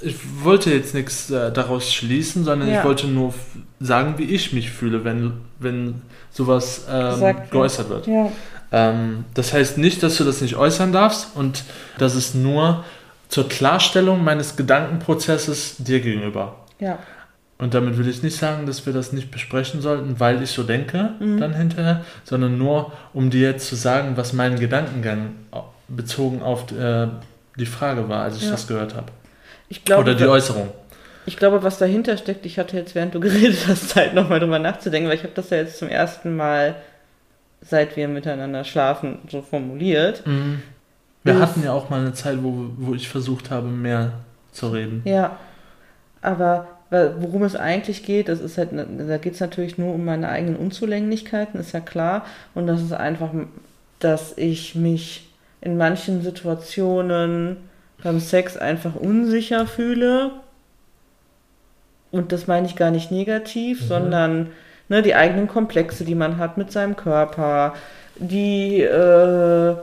ich 0.00 0.16
wollte 0.42 0.70
jetzt 0.70 0.94
nichts 0.94 1.30
äh, 1.30 1.50
daraus 1.50 1.92
schließen, 1.92 2.44
sondern 2.44 2.68
ja. 2.68 2.78
ich 2.78 2.84
wollte 2.84 3.08
nur 3.08 3.34
sagen, 3.80 4.14
wie 4.18 4.24
ich 4.24 4.52
mich 4.52 4.70
fühle, 4.70 5.04
wenn, 5.04 5.32
wenn 5.58 6.02
sowas 6.30 6.86
ähm, 6.90 7.36
geäußert 7.50 7.88
wird. 7.88 8.06
Ja. 8.06 8.30
Ähm, 8.72 9.24
das 9.34 9.52
heißt 9.52 9.78
nicht, 9.78 10.02
dass 10.02 10.16
du 10.16 10.24
das 10.24 10.40
nicht 10.40 10.56
äußern 10.56 10.92
darfst 10.92 11.36
und 11.36 11.64
das 11.98 12.14
ist 12.14 12.34
nur 12.34 12.84
zur 13.28 13.48
Klarstellung 13.48 14.22
meines 14.22 14.56
Gedankenprozesses 14.56 15.76
dir 15.78 16.00
gegenüber. 16.00 16.56
Ja. 16.78 16.98
Und 17.58 17.74
damit 17.74 17.96
will 17.98 18.08
ich 18.08 18.22
nicht 18.22 18.36
sagen, 18.36 18.66
dass 18.66 18.84
wir 18.84 18.92
das 18.92 19.12
nicht 19.12 19.30
besprechen 19.30 19.80
sollten, 19.80 20.18
weil 20.18 20.42
ich 20.42 20.50
so 20.50 20.64
denke 20.64 21.10
mhm. 21.20 21.40
dann 21.40 21.54
hinterher, 21.54 22.04
sondern 22.24 22.58
nur, 22.58 22.92
um 23.12 23.30
dir 23.30 23.50
jetzt 23.50 23.68
zu 23.68 23.76
sagen, 23.76 24.16
was 24.16 24.32
mein 24.32 24.58
Gedankengang 24.58 25.30
bezogen 25.88 26.42
auf 26.42 26.70
äh, 26.72 27.06
die 27.56 27.66
Frage 27.66 28.08
war, 28.08 28.22
als 28.22 28.36
ich 28.36 28.44
ja. 28.44 28.50
das 28.50 28.66
gehört 28.66 28.94
habe. 28.94 29.06
Oder 29.98 30.14
die 30.14 30.26
Äußerung. 30.26 30.70
Ich 31.26 31.36
glaube, 31.36 31.62
was 31.62 31.78
dahinter 31.78 32.16
steckt, 32.16 32.44
ich 32.44 32.58
hatte 32.58 32.76
jetzt, 32.76 32.94
während 32.94 33.14
du 33.14 33.20
geredet 33.20 33.66
hast, 33.68 33.90
Zeit 33.90 34.14
nochmal 34.14 34.40
drüber 34.40 34.58
nachzudenken, 34.58 35.08
weil 35.08 35.16
ich 35.16 35.22
habe 35.22 35.34
das 35.34 35.50
ja 35.50 35.58
jetzt 35.58 35.78
zum 35.78 35.88
ersten 35.88 36.36
Mal 36.36 36.76
seit 37.64 37.96
wir 37.96 38.08
miteinander 38.08 38.64
schlafen, 38.64 39.18
so 39.30 39.42
formuliert. 39.42 40.26
Mhm. 40.26 40.62
Wir 41.22 41.40
hatten 41.40 41.64
ja 41.64 41.72
auch 41.72 41.88
mal 41.88 42.00
eine 42.00 42.12
Zeit, 42.12 42.42
wo, 42.42 42.66
wo 42.76 42.94
ich 42.94 43.08
versucht 43.08 43.50
habe, 43.50 43.68
mehr 43.68 44.12
zu 44.52 44.68
reden. 44.68 45.00
Ja, 45.06 45.38
aber 46.20 46.68
worum 46.90 47.42
es 47.42 47.56
eigentlich 47.56 48.04
geht, 48.04 48.28
das 48.28 48.40
ist 48.40 48.58
halt, 48.58 48.70
da 48.72 49.16
geht 49.18 49.34
es 49.34 49.40
natürlich 49.40 49.78
nur 49.78 49.94
um 49.94 50.04
meine 50.04 50.28
eigenen 50.28 50.56
Unzulänglichkeiten, 50.56 51.58
ist 51.58 51.72
ja 51.72 51.80
klar. 51.80 52.24
Und 52.54 52.66
das 52.66 52.82
ist 52.82 52.92
einfach, 52.92 53.30
dass 53.98 54.36
ich 54.36 54.74
mich 54.74 55.28
in 55.60 55.76
manchen 55.76 56.22
Situationen 56.22 57.56
beim 58.02 58.20
Sex 58.20 58.56
einfach 58.56 58.94
unsicher 58.94 59.66
fühle. 59.66 60.32
Und 62.10 62.32
das 62.32 62.46
meine 62.46 62.66
ich 62.66 62.76
gar 62.76 62.90
nicht 62.90 63.10
negativ, 63.10 63.80
mhm. 63.82 63.86
sondern 63.86 64.46
ne, 64.88 65.02
die 65.02 65.14
eigenen 65.14 65.48
Komplexe, 65.48 66.04
die 66.04 66.14
man 66.14 66.38
hat 66.38 66.56
mit 66.56 66.72
seinem 66.72 66.96
Körper, 66.96 67.74
die, 68.16 68.80
äh, 68.80 69.74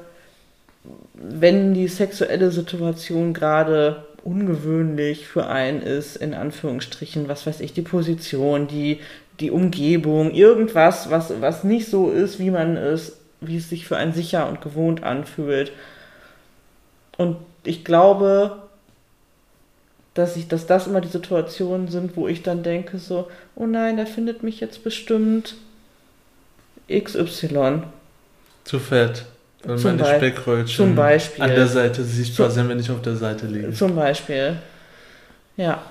wenn 1.14 1.74
die 1.74 1.88
sexuelle 1.88 2.52
Situation 2.52 3.34
gerade 3.34 4.06
ungewöhnlich 4.24 5.28
für 5.28 5.48
einen 5.48 5.82
ist, 5.82 6.16
in 6.16 6.34
Anführungsstrichen, 6.34 7.28
was 7.28 7.46
weiß 7.48 7.60
ich, 7.62 7.74
die 7.74 7.82
Position, 7.82 8.68
die, 8.68 9.00
die 9.40 9.52
Umgebung, 9.52 10.32
irgendwas, 10.32 11.10
was, 11.10 11.42
was 11.42 11.64
nicht 11.64 11.90
so 11.90 12.12
ist, 12.12 12.40
wie 12.40 12.52
man 12.52 12.78
es, 12.78 13.18
wie 13.42 13.58
es 13.58 13.70
sich 13.70 13.88
für 13.88 13.98
einen 13.98 14.14
sicher 14.14 14.48
und 14.48 14.62
gewohnt 14.62 15.04
anfühlt. 15.04 15.72
Und 17.18 17.38
ich 17.64 17.84
glaube, 17.84 18.62
dass 20.14 20.36
ich, 20.36 20.48
dass 20.48 20.66
das 20.66 20.88
immer 20.88 21.02
die 21.02 21.08
Situationen 21.08 21.88
sind, 21.88 22.18
wo 22.18 22.28
ich 22.28 22.44
dann 22.44 22.64
denke 22.64 22.98
so, 22.98 23.30
oh 23.56 23.66
nein, 23.66 23.98
der 23.98 24.08
findet 24.08 24.44
mich 24.44 24.60
jetzt 24.60 24.84
bestimmt 24.84 25.56
XY. 26.90 27.84
Zu 28.66 28.80
fett. 28.80 29.26
Weil 29.64 29.78
zum 29.78 29.98
meine 29.98 30.16
Speckröllchen 30.18 30.76
zum 30.76 30.96
Beispiel. 30.96 31.44
an 31.44 31.52
der 31.52 31.68
Seite 31.68 32.04
sichtbar 32.04 32.50
sind, 32.50 32.68
wenn 32.68 32.80
ich 32.80 32.90
auf 32.90 33.02
der 33.02 33.16
Seite 33.16 33.46
liege. 33.46 33.72
Zum 33.72 33.96
Beispiel. 33.96 34.58
Ja. 35.56 35.84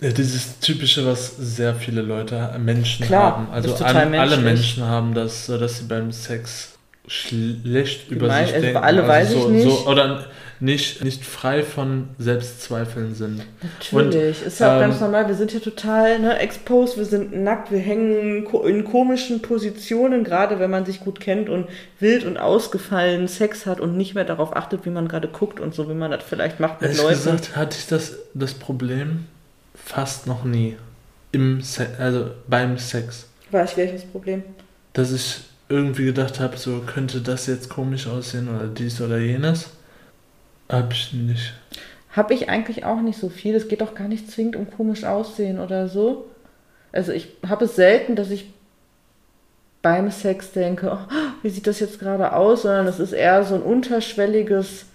ja. 0.00 0.10
Dieses 0.10 0.58
typische, 0.60 1.04
was 1.04 1.36
sehr 1.36 1.74
viele 1.74 2.00
Leute, 2.00 2.56
Menschen 2.58 3.06
Klar, 3.06 3.32
haben. 3.32 3.50
Also 3.50 3.74
an, 3.84 4.14
alle 4.14 4.38
Menschen 4.38 4.84
haben 4.84 5.12
das, 5.12 5.46
dass 5.46 5.78
sie 5.78 5.84
beim 5.84 6.12
Sex 6.12 6.78
schlecht 7.06 8.10
über 8.10 8.30
sich 8.30 8.54
also 8.54 8.60
denken. 8.60 8.76
Alle 8.78 9.02
also 9.02 9.12
weiß 9.12 9.30
so, 9.32 9.38
ich 9.38 9.48
nicht. 9.48 9.64
So, 9.64 9.86
oder 9.86 10.24
nicht, 10.60 11.02
nicht 11.02 11.24
frei 11.24 11.62
von 11.62 12.08
Selbstzweifeln 12.18 13.14
sind. 13.14 13.42
Natürlich, 13.62 14.40
Und, 14.40 14.46
ist 14.46 14.60
ja 14.60 14.68
auch 14.68 14.74
ähm, 14.74 14.90
ganz 14.90 15.00
normal. 15.00 15.26
Wir 15.26 15.34
sind 15.34 15.54
ja 15.54 15.60
total 15.60 16.18
ne, 16.18 16.38
exposed, 16.38 16.98
wir 16.98 17.06
sind 17.06 17.34
nackt, 17.34 17.70
wir 17.70 17.78
hängen 17.78 18.46
in 18.46 18.84
komischen 18.84 19.40
Positionen, 19.40 20.22
gerade 20.22 20.60
wenn 20.60 20.70
man 20.70 20.84
sich 20.84 21.00
gut 21.00 21.18
kennt 21.18 21.48
und 21.48 21.66
wild 21.98 22.26
und 22.26 22.36
ausgefallen 22.36 23.26
Sex 23.26 23.64
hat 23.64 23.80
und 23.80 23.96
nicht 23.96 24.14
mehr 24.14 24.24
darauf 24.24 24.54
achtet, 24.54 24.84
wie 24.84 24.90
man 24.90 25.08
gerade 25.08 25.28
guckt 25.28 25.60
und 25.60 25.74
so, 25.74 25.88
wie 25.88 25.94
man 25.94 26.10
das 26.10 26.22
vielleicht 26.22 26.60
macht 26.60 26.82
mit 26.82 26.94
Leuten. 26.96 27.08
gesagt, 27.08 27.56
hatte 27.56 27.78
ich 27.78 27.86
das, 27.86 28.18
das 28.34 28.52
Problem 28.52 29.26
fast 29.74 30.26
noch 30.26 30.44
nie. 30.44 30.76
Im 31.32 31.62
Se 31.62 31.86
also 31.98 32.32
beim 32.48 32.76
Sex. 32.76 33.26
War 33.50 33.64
ich 33.64 33.76
welches 33.76 34.04
Problem? 34.04 34.42
Dass 34.92 35.12
ich 35.12 35.40
irgendwie 35.70 36.04
gedacht 36.06 36.40
habe, 36.40 36.58
so 36.58 36.80
könnte 36.80 37.20
das 37.20 37.46
jetzt 37.46 37.68
komisch 37.70 38.06
aussehen 38.08 38.48
oder 38.54 38.66
dies 38.66 39.00
oder 39.00 39.18
jenes. 39.18 39.70
Hab 40.70 40.92
ich 40.92 41.12
nicht. 41.12 41.54
Hab 42.14 42.30
ich 42.30 42.48
eigentlich 42.48 42.84
auch 42.84 43.00
nicht 43.00 43.18
so 43.18 43.28
viel. 43.28 43.54
Es 43.54 43.68
geht 43.68 43.82
auch 43.82 43.94
gar 43.94 44.08
nicht 44.08 44.30
zwingend 44.30 44.56
um 44.56 44.70
komisch 44.70 45.04
aussehen 45.04 45.58
oder 45.58 45.88
so. 45.88 46.26
Also 46.92 47.12
ich 47.12 47.28
habe 47.48 47.66
es 47.66 47.76
selten, 47.76 48.16
dass 48.16 48.30
ich 48.30 48.52
beim 49.82 50.10
Sex 50.10 50.52
denke, 50.52 50.92
oh, 50.92 51.14
wie 51.42 51.50
sieht 51.50 51.66
das 51.66 51.80
jetzt 51.80 51.98
gerade 51.98 52.32
aus, 52.34 52.62
sondern 52.62 52.86
es 52.86 53.00
ist 53.00 53.12
eher 53.12 53.42
so 53.44 53.54
ein 53.54 53.62
unterschwelliges 53.62 54.86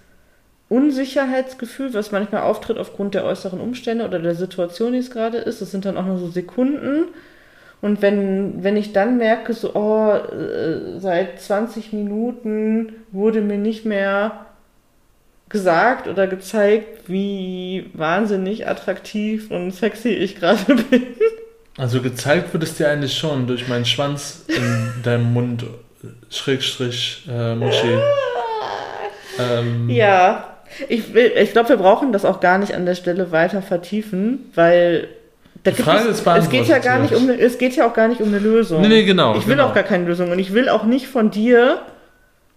Unsicherheitsgefühl, 0.69 1.93
was 1.93 2.11
manchmal 2.11 2.43
auftritt 2.43 2.77
aufgrund 2.77 3.13
der 3.13 3.25
äußeren 3.25 3.59
Umstände 3.59 4.05
oder 4.05 4.19
der 4.19 4.35
Situation, 4.35 4.93
die 4.93 4.99
es 4.99 5.11
gerade 5.11 5.37
ist. 5.37 5.61
Das 5.61 5.71
sind 5.71 5.85
dann 5.85 5.97
auch 5.97 6.05
nur 6.05 6.17
so 6.17 6.27
Sekunden. 6.27 7.05
Und 7.81 8.01
wenn, 8.01 8.63
wenn 8.63 8.77
ich 8.77 8.93
dann 8.93 9.17
merke, 9.17 9.53
so, 9.53 9.75
oh, 9.75 10.11
äh, 10.11 10.99
seit 10.99 11.39
20 11.39 11.93
Minuten 11.93 12.93
wurde 13.11 13.41
mir 13.41 13.57
nicht 13.57 13.85
mehr 13.85 14.45
gesagt 15.55 16.09
oder 16.09 16.27
gezeigt, 16.27 17.07
wie 17.07 17.89
wahnsinnig 17.93 18.67
attraktiv 18.67 19.51
und 19.51 19.71
sexy 19.71 20.09
ich 20.09 20.35
gerade 20.35 20.75
bin. 20.89 21.03
Also 21.77 22.01
gezeigt 22.01 22.51
wird 22.51 22.63
es 22.63 22.75
dir 22.75 22.89
eigentlich 22.89 23.17
schon 23.17 23.47
durch 23.47 23.69
meinen 23.69 23.85
Schwanz 23.85 24.43
in 24.49 24.91
deinem 25.03 25.31
Mund, 25.31 25.63
Schrägstrich, 26.29 27.23
äh, 27.31 27.55
Muschi. 27.55 27.97
Ähm, 29.39 29.89
ja, 29.89 30.57
ich, 30.89 31.15
ich 31.15 31.51
glaube, 31.53 31.69
wir 31.69 31.77
brauchen 31.77 32.11
das 32.11 32.25
auch 32.25 32.41
gar 32.41 32.57
nicht 32.57 32.75
an 32.75 32.85
der 32.85 32.95
Stelle 32.95 33.31
weiter 33.31 33.61
vertiefen, 33.61 34.51
weil 34.55 35.07
da 35.63 35.71
die 35.71 35.81
Frage 35.81 36.09
es, 36.09 36.19
ist 36.19 36.27
es 36.27 36.49
geht 36.49 36.67
ja 36.67 36.79
gar 36.79 36.99
nicht 36.99 37.13
um 37.13 37.29
es 37.29 37.57
geht 37.57 37.77
ja 37.77 37.87
auch 37.87 37.93
gar 37.93 38.09
nicht 38.09 38.19
um 38.19 38.27
eine 38.27 38.39
Lösung. 38.39 38.81
Nee, 38.81 38.89
nee 38.89 39.03
genau. 39.03 39.37
Ich 39.37 39.47
will 39.47 39.55
genau. 39.55 39.69
auch 39.69 39.73
gar 39.73 39.83
keine 39.83 40.05
Lösung 40.05 40.31
und 40.31 40.39
ich 40.39 40.53
will 40.53 40.67
auch 40.67 40.83
nicht 40.83 41.07
von 41.07 41.31
dir 41.31 41.81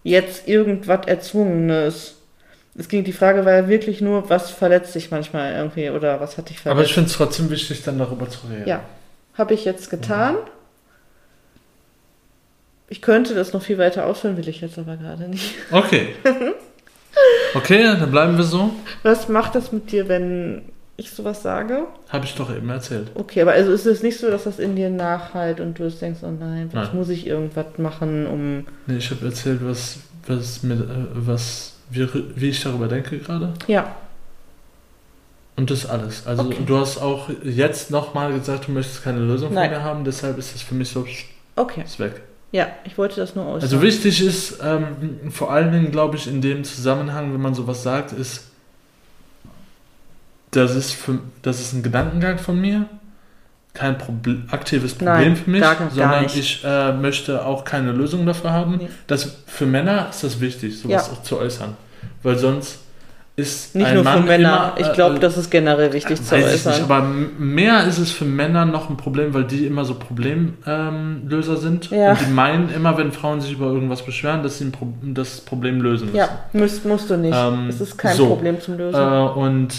jetzt 0.03 0.47
irgendwas 0.47 1.07
Erzwungenes 1.07 2.18
Es 2.75 2.87
ging, 2.87 3.03
die 3.03 3.13
Frage 3.13 3.45
war 3.45 3.53
ja 3.53 3.67
wirklich 3.67 3.99
nur, 3.99 4.29
was 4.29 4.51
verletzt 4.51 4.95
dich 4.95 5.11
manchmal 5.11 5.53
irgendwie 5.53 5.89
oder 5.89 6.19
was 6.19 6.37
hat 6.37 6.49
dich 6.49 6.59
verletzt? 6.59 6.77
Aber 6.77 6.85
ich 6.85 6.93
finde 6.93 7.09
es 7.09 7.15
trotzdem 7.15 7.49
wichtig, 7.49 7.83
dann 7.83 7.97
darüber 7.97 8.29
zu 8.29 8.47
reden. 8.47 8.67
Ja, 8.67 8.81
habe 9.33 9.53
ich 9.53 9.65
jetzt 9.65 9.89
getan. 9.89 10.35
Ich 12.87 13.01
könnte 13.01 13.35
das 13.35 13.53
noch 13.53 13.61
viel 13.61 13.77
weiter 13.77 14.05
ausführen, 14.05 14.37
will 14.37 14.47
ich 14.47 14.61
jetzt 14.61 14.79
aber 14.79 14.97
gerade 14.97 15.27
nicht. 15.27 15.55
Okay. 15.71 16.09
Okay, 17.55 17.83
dann 17.83 18.11
bleiben 18.11 18.37
wir 18.37 18.43
so. 18.43 18.71
Was 19.03 19.27
macht 19.27 19.55
das 19.55 19.71
mit 19.71 19.91
dir, 19.91 20.07
wenn 20.07 20.61
ich 20.97 21.11
sowas 21.11 21.41
sage? 21.41 21.87
Habe 22.09 22.25
ich 22.25 22.35
doch 22.35 22.55
eben 22.55 22.69
erzählt. 22.69 23.11
Okay, 23.15 23.41
aber 23.41 23.53
also 23.53 23.71
ist 23.71 23.85
es 23.85 24.03
nicht 24.03 24.19
so, 24.19 24.29
dass 24.29 24.43
das 24.43 24.59
in 24.59 24.75
dir 24.75 24.89
nachhalt 24.89 25.59
und 25.59 25.79
du 25.79 25.83
jetzt 25.83 26.01
denkst, 26.01 26.19
oh 26.23 26.31
nein, 26.31 26.69
vielleicht 26.69 26.91
Nein. 26.91 26.99
muss 26.99 27.09
ich 27.09 27.25
irgendwas 27.25 27.77
machen, 27.77 28.27
um. 28.27 28.67
Nee, 28.85 28.97
ich 28.97 29.09
habe 29.11 29.25
erzählt, 29.25 29.61
was, 29.63 29.97
was, 30.27 30.63
mit, 30.63 30.79
äh, 30.79 30.85
was 31.13 31.73
wie, 31.89 32.07
wie 32.35 32.49
ich 32.49 32.61
darüber 32.63 32.87
denke 32.87 33.17
gerade. 33.19 33.53
Ja, 33.67 33.95
Und 35.55 35.69
das 35.71 35.85
alles. 35.85 36.25
Also 36.25 36.43
Okay. 36.43 36.63
du 36.65 36.77
hast 36.77 36.97
auch 36.99 37.29
jetzt 37.43 37.91
nochmal 37.91 38.31
gesagt, 38.33 38.67
du 38.67 38.71
möchtest 38.71 39.03
keine 39.03 39.19
Lösung 39.19 39.53
Nein. 39.53 39.69
von 39.71 39.79
mir 39.79 39.83
haben, 39.85 40.03
deshalb 40.05 40.37
ist 40.37 40.53
das 40.53 40.61
für 40.61 40.75
mich 40.75 40.89
so 40.89 41.05
okay. 41.55 41.83
ist 41.83 41.99
weg. 41.99 42.21
Ja, 42.51 42.67
ich 42.83 42.97
wollte 42.97 43.17
das 43.17 43.35
nur 43.35 43.45
äußern. 43.45 43.61
Also 43.61 43.81
wichtig 43.81 44.21
ist, 44.21 44.59
ähm, 44.63 45.29
vor 45.31 45.51
allen 45.51 45.71
Dingen, 45.71 45.91
glaube 45.91 46.15
ich, 46.15 46.27
in 46.27 46.41
dem 46.41 46.63
Zusammenhang, 46.63 47.31
wenn 47.33 47.41
man 47.41 47.53
sowas 47.53 47.83
sagt, 47.83 48.11
ist, 48.11 48.45
das 50.51 50.75
ist, 50.75 50.93
für, 50.93 51.19
das 51.43 51.59
ist 51.59 51.73
ein 51.73 51.83
Gedankengang 51.83 52.39
von 52.39 52.59
mir, 52.59 52.85
kein 53.79 53.97
Proble 53.97 54.37
aktives 54.51 54.93
Problem 54.93 55.15
Nein, 55.15 55.35
für 55.35 55.49
mich, 55.49 55.61
gar- 55.61 55.75
gar 55.75 55.89
sondern 55.89 56.23
nicht. 56.23 56.35
ich 56.35 56.61
äh, 56.65 56.91
möchte 56.93 57.45
auch 57.45 57.63
keine 57.63 57.91
Lösung 57.93 58.25
dafür 58.25 58.51
haben. 58.51 58.77
Nee. 58.77 58.87
Das, 59.07 59.37
für 59.47 59.65
Männer 59.65 60.07
ist 60.09 60.23
das 60.23 60.39
wichtig, 60.41 60.77
sowas 60.79 61.07
Ja. 61.07 61.13
auch 61.13 61.23
zu 61.23 61.37
äußern, 61.39 61.75
weil 62.23 62.37
sonst 62.37 62.79
ist 63.35 63.73
Nicht 63.73 63.87
ein 63.87 63.95
nur 63.95 64.03
Mann 64.03 64.23
für 64.23 64.27
Männer. 64.27 64.73
immer, 64.77 64.85
ich 64.87 64.93
glaube, 64.93 65.15
äh, 65.15 65.19
das 65.19 65.37
ist 65.37 65.49
generell 65.49 65.93
wichtig 65.93 66.21
zu 66.21 66.29
Weiß 66.31 66.45
ich 66.45 66.53
äußern. 66.55 66.73
nicht, 66.73 66.83
aber 66.83 67.01
mehr 67.37 67.85
ist 67.85 67.97
es 67.97 68.11
für 68.11 68.25
Männer 68.25 68.65
noch 68.65 68.89
ein 68.89 68.97
Problem, 68.97 69.33
weil 69.33 69.45
die 69.45 69.65
immer 69.65 69.85
so 69.85 69.95
Problemlöser 69.95 71.53
ähm, 71.53 71.57
sind. 71.57 71.89
Ja. 71.89 72.11
Und 72.11 72.19
die 72.21 72.31
meinen 72.31 72.69
immer, 72.69 72.97
wenn 72.97 73.13
Frauen 73.13 73.39
sich 73.39 73.53
über 73.53 73.67
irgendwas 73.67 74.03
beschweren, 74.03 74.43
dass 74.43 74.57
sie 74.57 74.65
ein 74.65 74.71
Pro 74.73 74.87
das 75.01 75.39
Problem 75.41 75.79
lösen 75.81 76.07
müssen. 76.07 76.17
ja, 76.17 76.27
musst, 76.51 76.85
musst 76.85 77.09
du 77.09 77.15
nicht. 77.17 77.33
Ähm, 77.37 77.67
es 77.69 77.79
ist 77.79 77.97
kein 77.97 78.15
so. 78.15 78.27
Problem 78.27 78.59
zum 78.59 78.77
Lösen. 78.77 78.99
Äh, 78.99 79.21
und 79.39 79.69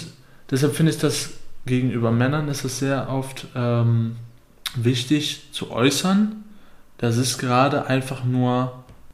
deshalb 0.50 0.74
finde 0.74 0.92
ich 0.92 0.98
das 0.98 1.28
gegenüber 1.66 2.10
Männern 2.10 2.48
ist 2.48 2.64
es 2.64 2.78
sehr 2.78 3.08
oft 3.10 3.46
ähm, 3.54 4.16
wichtig 4.74 5.52
zu 5.52 5.70
äußern. 5.70 6.44
Das 6.98 7.16
ist 7.16 7.38
gerade 7.38 7.86
einfach 7.86 8.24
nur, 8.24 8.72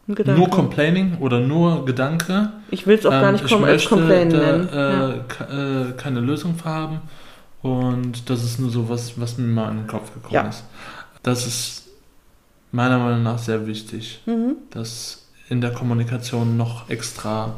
Gedanke. 0.08 0.40
nur 0.40 0.50
Complaining 0.50 1.18
oder 1.18 1.40
nur 1.40 1.84
Gedanke. 1.84 2.50
ich 2.70 2.86
will 2.86 2.96
es 2.98 3.06
auch 3.06 3.10
gar 3.10 3.24
Ähm, 3.28 3.32
nicht 3.32 3.44
ich 3.44 3.50
kom 3.50 3.64
als 3.64 3.72
möchte 3.74 3.88
Complain 3.88 4.30
da, 4.30 4.36
nennen. 4.38 4.68
äh, 4.68 5.16
ja. 5.50 5.88
äh, 5.88 5.92
keine 5.96 6.20
Lösung 6.20 6.54
haben. 6.64 7.00
Und 7.62 8.28
das 8.30 8.44
ist 8.44 8.60
nur 8.60 8.70
so 8.70 8.88
was, 8.88 9.18
was 9.20 9.38
mir 9.38 9.46
mal 9.46 9.70
in 9.70 9.78
den 9.78 9.86
Kopf 9.86 10.12
gekommen 10.14 10.34
Ja. 10.34 10.48
ist. 10.48 10.64
Das 11.22 11.46
ist 11.46 11.88
meiner 12.70 12.98
Meinung 12.98 13.22
nach 13.22 13.38
sehr 13.38 13.66
wichtig, 13.66 14.20
Mhm. 14.26 14.56
dass 14.70 15.26
in 15.48 15.60
der 15.60 15.72
Kommunikation 15.72 16.56
noch 16.56 16.88
extra. 16.90 17.54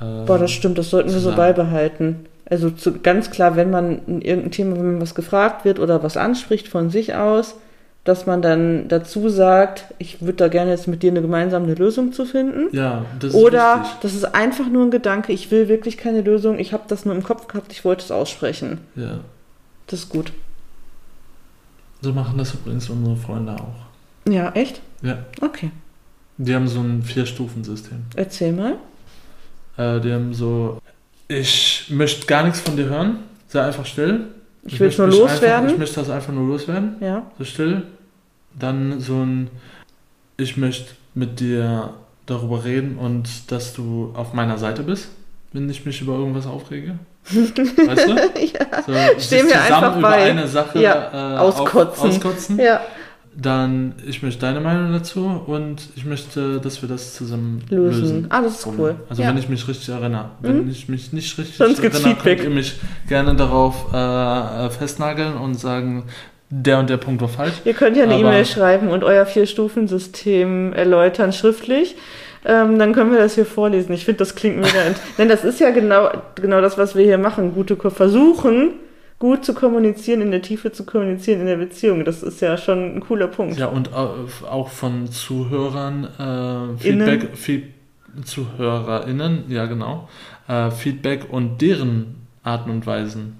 Äh, 0.00 0.24
Boah, 0.26 0.38
das 0.38 0.50
stimmt, 0.52 0.78
das 0.78 0.90
sollten 0.90 1.10
wir 1.10 1.18
so 1.20 1.34
beibehalten. 1.34 2.26
Also 2.50 2.70
zu, 2.70 2.98
ganz 3.00 3.30
klar, 3.30 3.56
wenn 3.56 3.70
man 3.70 4.00
in 4.06 4.22
irgendein 4.22 4.50
Thema, 4.50 4.76
wenn 4.76 4.92
man 4.92 5.00
was 5.00 5.14
gefragt 5.14 5.64
wird 5.64 5.78
oder 5.78 6.02
was 6.02 6.16
anspricht 6.16 6.68
von 6.68 6.90
sich 6.90 7.14
aus, 7.14 7.56
dass 8.04 8.24
man 8.24 8.40
dann 8.40 8.88
dazu 8.88 9.28
sagt, 9.28 9.84
ich 9.98 10.22
würde 10.22 10.34
da 10.38 10.48
gerne 10.48 10.70
jetzt 10.70 10.88
mit 10.88 11.02
dir 11.02 11.10
eine 11.10 11.20
gemeinsame 11.20 11.74
Lösung 11.74 12.12
zu 12.12 12.24
finden. 12.24 12.74
ja, 12.74 13.04
das 13.20 13.34
ist 13.34 13.36
Oder 13.36 13.80
wichtig. 13.82 13.98
das 14.00 14.14
ist 14.14 14.24
einfach 14.34 14.66
nur 14.68 14.86
ein 14.86 14.90
Gedanke, 14.90 15.32
ich 15.32 15.50
will 15.50 15.68
wirklich 15.68 15.98
keine 15.98 16.22
Lösung, 16.22 16.58
ich 16.58 16.72
habe 16.72 16.84
das 16.88 17.04
nur 17.04 17.14
im 17.14 17.22
Kopf 17.22 17.48
gehabt, 17.48 17.70
ich 17.72 17.84
wollte 17.84 18.04
es 18.04 18.10
aussprechen. 18.10 18.78
Ja. 18.96 19.20
Das 19.88 20.00
ist 20.00 20.08
gut. 20.08 20.32
So 22.00 22.12
machen 22.12 22.38
das 22.38 22.54
übrigens 22.54 22.88
unsere 22.88 23.16
Freunde 23.16 23.56
auch. 23.56 24.30
Ja, 24.32 24.50
echt? 24.52 24.80
Ja. 25.02 25.18
Okay. 25.42 25.70
Die 26.38 26.54
haben 26.54 26.68
so 26.68 26.80
ein 26.80 27.02
Vier-Stufen-System. 27.02 28.04
Erzähl 28.14 28.52
mal. 28.52 28.74
Äh, 29.76 30.00
die 30.00 30.12
haben 30.12 30.32
so, 30.32 30.78
ich 31.28 31.86
möchte 31.90 32.26
gar 32.26 32.42
nichts 32.44 32.60
von 32.60 32.76
dir 32.76 32.86
hören, 32.86 33.18
sei 33.48 33.62
einfach 33.62 33.86
still. 33.86 34.28
Ich 34.64 34.80
will's 34.80 34.98
möchte 34.98 35.16
nur 35.16 35.26
loswerden. 35.28 35.54
Einfach, 35.60 35.72
ich 35.72 35.78
möchte 35.78 35.94
das 36.00 36.10
einfach 36.10 36.32
nur 36.32 36.46
loswerden, 36.48 36.96
Ja. 37.00 37.22
so 37.38 37.44
still. 37.44 37.82
Dann 38.58 39.00
so 39.00 39.14
ein, 39.22 39.50
ich 40.36 40.56
möchte 40.56 40.92
mit 41.14 41.40
dir 41.40 41.90
darüber 42.26 42.64
reden 42.64 42.98
und 42.98 43.28
dass 43.52 43.72
du 43.72 44.12
auf 44.16 44.32
meiner 44.32 44.58
Seite 44.58 44.82
bist, 44.82 45.08
wenn 45.52 45.68
ich 45.70 45.86
mich 45.86 46.00
über 46.00 46.14
irgendwas 46.14 46.46
aufrege. 46.46 46.98
Weißt 47.30 47.56
du? 48.08 48.12
ja. 48.40 48.82
So, 48.86 49.20
Stehen 49.20 49.48
wir 49.48 49.60
einfach 49.62 49.96
über 49.98 50.08
bei. 50.08 50.30
eine 50.30 50.46
Sache 50.46 50.80
Ja, 50.80 51.34
äh, 51.34 51.38
auskotzen. 51.38 52.04
Auf, 52.10 52.16
auskotzen. 52.16 52.58
Ja. 52.58 52.80
Dann, 53.40 53.94
ich 54.04 54.20
möchte 54.24 54.40
deine 54.40 54.58
Meinung 54.58 54.90
dazu 54.92 55.42
und 55.46 55.90
ich 55.94 56.04
möchte, 56.04 56.58
dass 56.58 56.82
wir 56.82 56.88
das 56.88 57.14
zusammen 57.14 57.62
Lösen. 57.70 58.00
lösen. 58.02 58.26
Ah, 58.30 58.42
das 58.42 58.58
ist 58.58 58.66
cool. 58.76 58.96
Also 59.08 59.22
ja. 59.22 59.28
wenn 59.28 59.38
ich 59.38 59.48
mich 59.48 59.68
richtig 59.68 59.88
erinnere. 59.90 60.30
Wenn 60.40 60.64
Mhm. 60.64 60.70
ich 60.70 60.88
mich 60.88 61.12
nicht 61.12 61.38
richtig 61.38 61.56
Sonst 61.56 61.78
erinnere, 61.78 62.00
Feedback. 62.00 62.38
könnt 62.38 62.48
ihr 62.50 62.54
mich 62.56 62.80
gerne 63.08 63.36
darauf 63.36 63.92
äh, 63.94 63.96
äh, 64.66 64.70
festnageln 64.70 65.36
und 65.36 65.54
sagen, 65.54 66.04
der 66.50 66.80
und 66.80 66.90
der 66.90 66.96
Punkt 66.96 67.20
war 67.20 67.28
falsch. 67.28 67.52
Ihr 67.64 67.74
könnt 67.74 67.96
ja 67.96 68.04
eine 68.04 68.18
E-Mail 68.18 68.44
schreiben 68.44 68.88
und 68.88 69.04
euer 69.04 69.24
Vier-Stufen-System 69.24 70.72
erläutern 70.72 71.32
schriftlich. 71.32 71.94
Ähm, 72.44 72.78
dann 72.78 72.92
können 72.92 73.12
wir 73.12 73.18
das 73.18 73.34
hier 73.36 73.46
vorlesen. 73.46 73.92
Ich 73.92 74.04
finde, 74.04 74.18
das 74.18 74.34
klingt 74.34 74.56
mega. 74.56 74.72
Denn 75.18 75.28
das 75.28 75.44
ist 75.44 75.60
ja 75.60 75.70
genau, 75.70 76.10
genau 76.34 76.60
das, 76.60 76.76
was 76.78 76.96
wir 76.96 77.04
hier 77.04 77.18
machen. 77.18 77.54
Gute 77.54 77.76
versuchen, 77.90 78.70
gut 79.18 79.44
zu 79.44 79.54
kommunizieren, 79.54 80.20
in 80.20 80.30
der 80.30 80.42
Tiefe 80.42 80.72
zu 80.72 80.84
kommunizieren 80.84 81.40
in 81.40 81.46
der 81.46 81.56
Beziehung. 81.56 82.04
Das 82.04 82.22
ist 82.22 82.40
ja 82.40 82.56
schon 82.56 82.96
ein 82.96 83.00
cooler 83.00 83.26
Punkt. 83.26 83.58
Ja, 83.58 83.66
und 83.66 83.92
auch 83.92 84.68
von 84.68 85.10
Zuhörern 85.10 86.04
äh, 86.04 86.80
Feedback, 86.80 87.36
Feed, 87.36 87.64
ZuhörerInnen, 88.24 89.44
ja 89.48 89.66
genau, 89.66 90.08
äh, 90.46 90.70
Feedback 90.70 91.26
und 91.30 91.60
deren 91.60 92.26
Arten 92.42 92.70
und 92.70 92.86
Weisen 92.86 93.36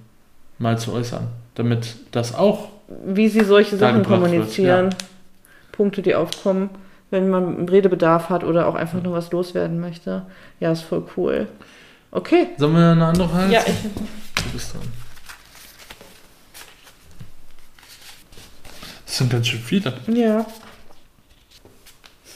mal 0.58 0.78
zu 0.78 0.92
äußern. 0.92 1.28
Damit 1.54 1.96
das 2.12 2.34
auch 2.34 2.68
Wie 3.04 3.28
sie 3.28 3.44
solche 3.44 3.76
Sachen 3.76 4.02
Dargebracht 4.02 4.20
wird, 4.20 4.30
kommunizieren. 4.30 4.94
Punkte, 5.72 6.02
die 6.02 6.14
aufkommen, 6.14 6.70
wenn 7.10 7.30
man 7.30 7.56
einen 7.56 7.68
Redebedarf 7.68 8.30
hat 8.30 8.42
oder 8.42 8.66
auch 8.66 8.74
einfach 8.74 9.02
nur 9.02 9.12
was 9.12 9.30
loswerden 9.30 9.80
möchte. 9.80 10.22
Ja, 10.58 10.72
ist 10.72 10.82
voll 10.82 11.04
cool. 11.16 11.46
Okay. 12.10 12.48
Sollen 12.56 12.74
wir 12.74 12.92
eine 12.92 13.06
andere 13.06 13.28
Frage? 13.28 13.52
Ja, 13.52 13.60
ich, 13.66 13.74
Du 13.82 14.50
bist 14.52 14.74
dran. 14.74 14.82
Das 19.08 19.16
sind 19.18 19.30
ganz 19.32 19.46
schön 19.48 19.60
viele. 19.60 19.94
ja. 20.08 20.44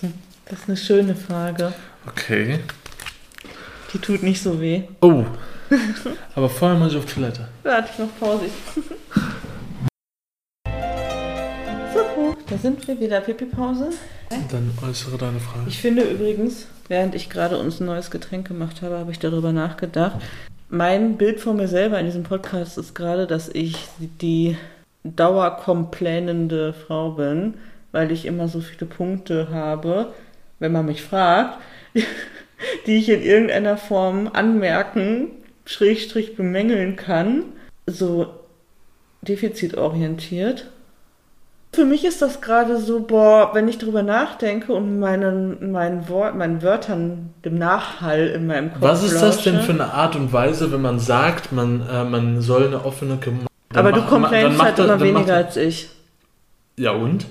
Hm, 0.01 0.15
Das 0.47 0.61
ist 0.61 0.69
eine 0.69 0.77
schöne 0.79 1.15
Frage. 1.15 1.73
Okay. 2.07 2.61
Die 3.93 3.99
tut 3.99 4.23
nicht 4.23 4.43
so 4.43 4.59
weh. 4.61 4.85
Oh. 5.03 5.25
Aber 6.35 6.49
vorher 6.49 6.79
muss 6.79 6.93
ich 6.93 6.99
auf 6.99 7.05
Toilette. 7.07 7.49
Warte, 7.63 7.91
ich 7.93 7.99
mach 7.99 8.09
Pause. 8.19 8.47
so, 11.95 12.37
da 12.49 12.59
sind 12.59 12.87
wir 12.89 12.99
wieder. 13.01 13.21
Pipi-Pause. 13.21 13.91
Dann 14.51 14.71
äußere 14.83 15.19
deine 15.19 15.41
Frage. 15.41 15.67
Ich 15.69 15.79
finde 15.79 16.03
übrigens, 16.05 16.67
während 16.89 17.15
ich 17.15 17.29
gerade 17.29 17.59
uns 17.59 17.81
ein 17.81 17.87
neues 17.87 18.11
Getränk 18.11 18.49
gemacht 18.49 18.81
habe, 18.83 18.99
habe 18.99 19.13
ich 19.13 19.19
darüber 19.19 19.53
nachgedacht. 19.53 20.17
Mein 20.71 21.19
Bild 21.19 21.39
von 21.41 21.57
mir 21.57 21.69
selber 21.69 22.01
in 22.01 22.07
diesem 22.07 22.23
Podcast 22.23 22.79
ist 22.79 22.95
gerade, 22.95 23.27
dass 23.27 23.51
ich 23.51 23.77
die 23.99 24.57
dauerkomplänende 25.05 26.73
Frau 26.73 27.11
bin, 27.11 27.55
weil 27.91 28.13
ich 28.13 28.27
immer 28.27 28.49
so 28.49 28.61
viele 28.61 28.87
Punkte 28.87 29.49
habe, 29.51 30.13
wenn 30.59 30.73
man 30.73 30.87
mich 30.87 31.03
fragt, 31.03 31.59
die 32.87 32.97
ich 32.97 33.09
in 33.09 33.23
irgendeiner 33.23 33.77
Form 33.77 34.31
anmerken, 34.33 35.31
schrägstrich 35.65 36.37
bemängeln 36.37 36.97
kann. 36.97 37.45
So 37.87 38.27
defizitorientiert. 39.23 40.67
Für 41.75 41.87
mich 41.87 42.05
ist 42.05 42.21
das 42.21 42.43
gerade 42.43 42.79
so, 42.79 43.01
boah, 43.01 43.51
wenn 43.55 43.67
ich 43.67 43.79
drüber 43.79 44.03
nachdenke 44.03 44.75
und 44.75 44.99
meinen, 44.99 45.73
meinen, 45.73 46.07
Wort, 46.09 46.37
meinen 46.37 46.63
Wörtern, 46.63 47.33
dem 47.45 47.57
Nachhall 47.57 48.27
in 48.27 48.47
meinem 48.47 48.73
Kopf 48.73 48.83
Was 48.83 49.03
ist 49.03 49.23
das 49.23 49.43
denn 49.43 49.61
für 49.61 49.73
eine 49.73 49.95
Art 49.95 50.15
und 50.15 50.33
Weise, 50.35 50.71
wenn 50.71 50.83
man 50.83 50.99
sagt, 50.99 51.51
man, 51.51 51.81
äh, 51.89 52.05
man 52.05 52.43
soll 52.43 52.67
eine 52.67 52.85
offene 52.85 53.17
Kom 53.17 53.47
dann 53.73 53.87
Aber 53.87 53.93
du 53.93 54.01
macht- 54.01 54.13
dann 54.13 54.23
complainst 54.23 54.61
halt 54.63 54.79
er- 54.79 54.85
immer 54.85 55.01
weniger 55.01 55.33
er- 55.33 55.47
als 55.47 55.57
ich. 55.57 55.89
Ja 56.77 56.93
und? 56.93 57.27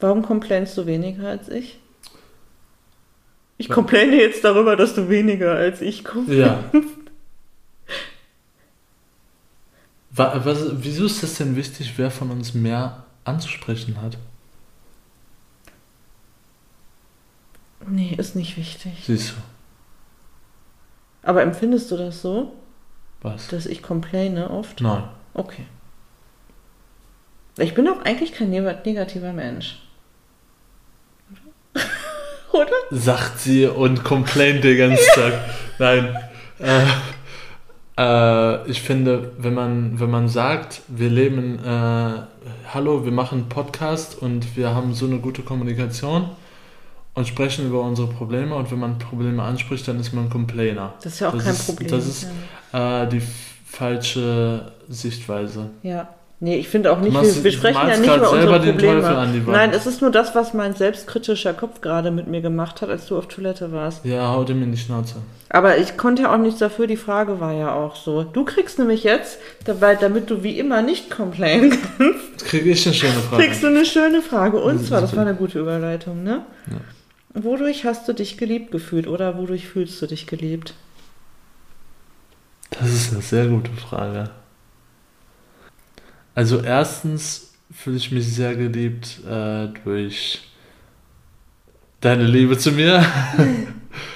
Warum 0.00 0.22
complainst 0.22 0.76
du 0.78 0.86
weniger 0.86 1.28
als 1.28 1.48
ich? 1.48 1.78
Ich 3.56 3.68
complaine 3.68 4.14
jetzt 4.16 4.44
darüber, 4.44 4.76
dass 4.76 4.94
du 4.94 5.08
weniger 5.08 5.54
als 5.54 5.80
ich 5.80 6.04
kommst. 6.04 6.30
Ja. 6.32 6.62
Wa- 10.10 10.40
Was, 10.44 10.82
wieso 10.82 11.06
ist 11.06 11.22
das 11.22 11.34
denn 11.34 11.56
wichtig, 11.56 11.92
wer 11.96 12.10
von 12.10 12.30
uns 12.30 12.54
mehr 12.54 13.04
anzusprechen 13.24 14.00
hat? 14.00 14.16
Nee, 17.86 18.14
ist 18.16 18.34
nicht 18.36 18.56
wichtig. 18.56 18.92
Siehst 19.06 19.30
du. 19.30 19.34
Aber 21.22 21.42
empfindest 21.42 21.90
du 21.90 21.96
das 21.96 22.20
so, 22.22 22.52
Was? 23.22 23.48
dass 23.48 23.66
ich 23.66 23.82
complaine 23.82 24.50
oft? 24.50 24.80
Nein. 24.80 25.02
Okay. 25.34 25.64
Ich 27.58 27.74
bin 27.74 27.88
auch 27.88 28.02
eigentlich 28.04 28.32
kein 28.32 28.50
neg- 28.50 28.84
negativer 28.84 29.32
Mensch. 29.32 29.82
Oder? 32.52 32.70
Sagt 32.90 33.40
sie 33.40 33.66
und 33.66 34.04
complaint 34.04 34.64
den 34.64 34.78
ganzen 34.78 35.06
Tag. 35.14 35.32
Nein. 35.78 36.16
Äh, 36.60 36.84
äh, 37.98 38.70
ich 38.70 38.80
finde, 38.82 39.32
wenn 39.38 39.54
man, 39.54 40.00
wenn 40.00 40.10
man 40.10 40.28
sagt, 40.28 40.82
wir 40.88 41.10
leben, 41.10 41.58
äh, 41.64 42.22
hallo, 42.72 43.04
wir 43.04 43.12
machen 43.12 43.40
einen 43.40 43.48
Podcast 43.48 44.16
und 44.20 44.56
wir 44.56 44.74
haben 44.74 44.94
so 44.94 45.06
eine 45.06 45.18
gute 45.18 45.42
Kommunikation 45.42 46.30
und 47.14 47.26
sprechen 47.28 47.66
über 47.66 47.82
unsere 47.82 48.08
Probleme 48.08 48.54
und 48.54 48.70
wenn 48.70 48.78
man 48.78 48.98
Probleme 48.98 49.42
anspricht, 49.42 49.86
dann 49.88 49.98
ist 50.00 50.12
man 50.12 50.30
Complainer. 50.30 50.94
Das 51.02 51.14
ist 51.14 51.20
ja 51.20 51.28
auch 51.28 51.34
Das 51.34 51.44
kein 51.44 51.52
ist- 51.54 51.66
Problem. 51.66 51.90
das 51.90 52.06
ist- 52.06 52.22
ja. 52.22 52.28
Äh, 52.72 53.06
die 53.08 53.22
falsche 53.66 54.72
Sichtweise. 54.88 55.70
ja. 55.82 56.08
Nee, 56.40 56.54
ich 56.56 56.68
finde 56.68 56.92
auch 56.92 57.00
nicht, 57.00 57.12
machst- 57.14 57.42
wir, 57.42 57.50
sprechen 57.50 57.80
ja 57.88 57.96
nicht 57.96 58.16
über 58.16 58.30
unsere 58.30 58.60
Probleme. 58.60 59.00
Teufel 59.00 59.16
an 59.16 59.32
die 59.32 59.44
Wand. 59.44 59.56
Nein, 59.56 59.70
es 59.72 59.86
ist 59.86 60.00
nur 60.02 60.12
das, 60.12 60.36
was 60.36 60.54
mein 60.54 60.72
selbstkritischer 60.72 61.52
Kopf 61.52 61.80
gerade 61.80 62.12
mit 62.12 62.28
mir 62.28 62.40
gemacht 62.40 62.80
hat, 62.80 62.90
als 62.90 63.06
du 63.06 63.18
auf 63.18 63.26
Toilette 63.26 63.72
warst. 63.72 64.04
Ja, 64.04 64.28
hau 64.28 64.44
dem 64.44 64.62
in 64.62 64.70
die 64.70 64.78
Schnauze. 64.78 65.16
Aber 65.48 65.78
ich 65.78 65.96
konnte 65.96 66.22
ja 66.22 66.32
auch 66.32 66.38
nichts 66.38 66.60
dafür, 66.60 66.86
die 66.86 66.96
Frage 66.96 67.40
war 67.40 67.52
ja 67.54 67.74
auch 67.74 67.96
so. 67.96 68.22
Du 68.22 68.44
kriegst 68.44 68.78
nämlich 68.78 69.02
jetzt, 69.02 69.40
dabei, 69.64 69.96
damit 69.96 70.30
du 70.30 70.44
wie 70.44 70.56
immer 70.60 70.80
nicht 70.80 71.10
complainen 71.10 71.70
kannst, 71.98 72.44
kriege 72.44 72.70
ich 72.70 72.86
eine 72.86 72.94
schöne 72.94 73.14
Frage. 73.14 73.42
kriegst 73.42 73.62
du 73.64 73.66
eine 73.66 73.84
schöne 73.84 74.22
Frage. 74.22 74.58
Und 74.58 74.86
zwar, 74.86 75.00
das 75.00 75.16
war 75.16 75.22
eine 75.22 75.34
gute 75.34 75.58
Überleitung, 75.58 76.22
ne? 76.22 76.42
Ja. 76.70 77.42
Wodurch 77.42 77.84
hast 77.84 78.06
du 78.06 78.12
dich 78.12 78.36
geliebt 78.38 78.70
gefühlt 78.70 79.08
oder 79.08 79.38
wodurch 79.38 79.66
fühlst 79.66 80.00
du 80.00 80.06
dich 80.06 80.28
geliebt? 80.28 80.74
Das 82.80 82.90
ist 82.90 83.12
eine 83.12 83.22
sehr 83.22 83.46
gute 83.46 83.72
Frage. 83.72 84.30
Also 86.34 86.60
erstens 86.60 87.54
fühle 87.72 87.96
ich 87.96 88.12
mich 88.12 88.32
sehr 88.32 88.54
geliebt 88.54 89.20
äh, 89.28 89.68
durch 89.84 90.40
deine 92.00 92.24
Liebe 92.24 92.56
zu 92.58 92.72
mir. 92.72 93.04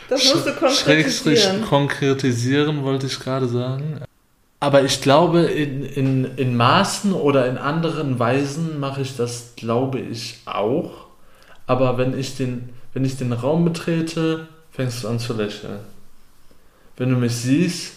Das 0.09 0.33
musst 0.33 0.47
du 0.47 0.51
Schrägstrich 0.69 1.41
konkretisieren. 1.41 1.65
konkretisieren, 1.65 2.83
wollte 2.85 3.07
ich 3.07 3.19
gerade 3.19 3.49
sagen. 3.49 4.03
Aber 4.61 4.85
ich 4.85 5.01
glaube, 5.01 5.41
in, 5.41 5.85
in, 5.85 6.37
in 6.37 6.55
Maßen 6.55 7.15
oder 7.15 7.49
in 7.49 7.57
anderen 7.57 8.19
Weisen 8.19 8.79
mache 8.79 9.01
ich 9.01 9.17
das, 9.17 9.55
glaube 9.57 9.99
ich, 9.99 10.41
auch. 10.45 11.07
Aber 11.67 11.97
wenn 11.97 12.17
ich 12.17 12.37
den, 12.37 12.69
wenn 12.93 13.05
ich 13.05 13.17
den 13.17 13.33
Raum 13.33 13.65
betrete, 13.65 14.47
fängst 14.71 15.03
du 15.03 15.09
an 15.09 15.19
zu 15.19 15.33
lächeln. 15.33 15.81
Wenn 16.97 17.09
du 17.09 17.17
mich 17.17 17.35
siehst, 17.35 17.95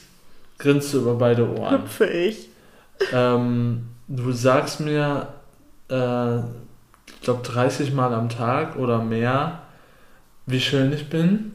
grinst 0.57 0.93
du 0.93 0.99
über 0.99 1.15
beide 1.15 1.49
Ohren. 1.49 1.83
Hüpfe 1.83 2.05
ich. 2.05 2.49
Ähm, 3.11 3.87
du 4.07 4.31
sagst 4.31 4.79
mir, 4.79 5.33
äh, 5.89 6.37
ich 6.37 7.21
glaube, 7.21 7.43
30 7.43 7.93
Mal 7.93 8.13
am 8.13 8.29
Tag 8.29 8.77
oder 8.77 9.03
mehr, 9.03 9.63
wie 10.45 10.59
schön 10.59 10.93
ich 10.93 11.09
bin. 11.09 11.53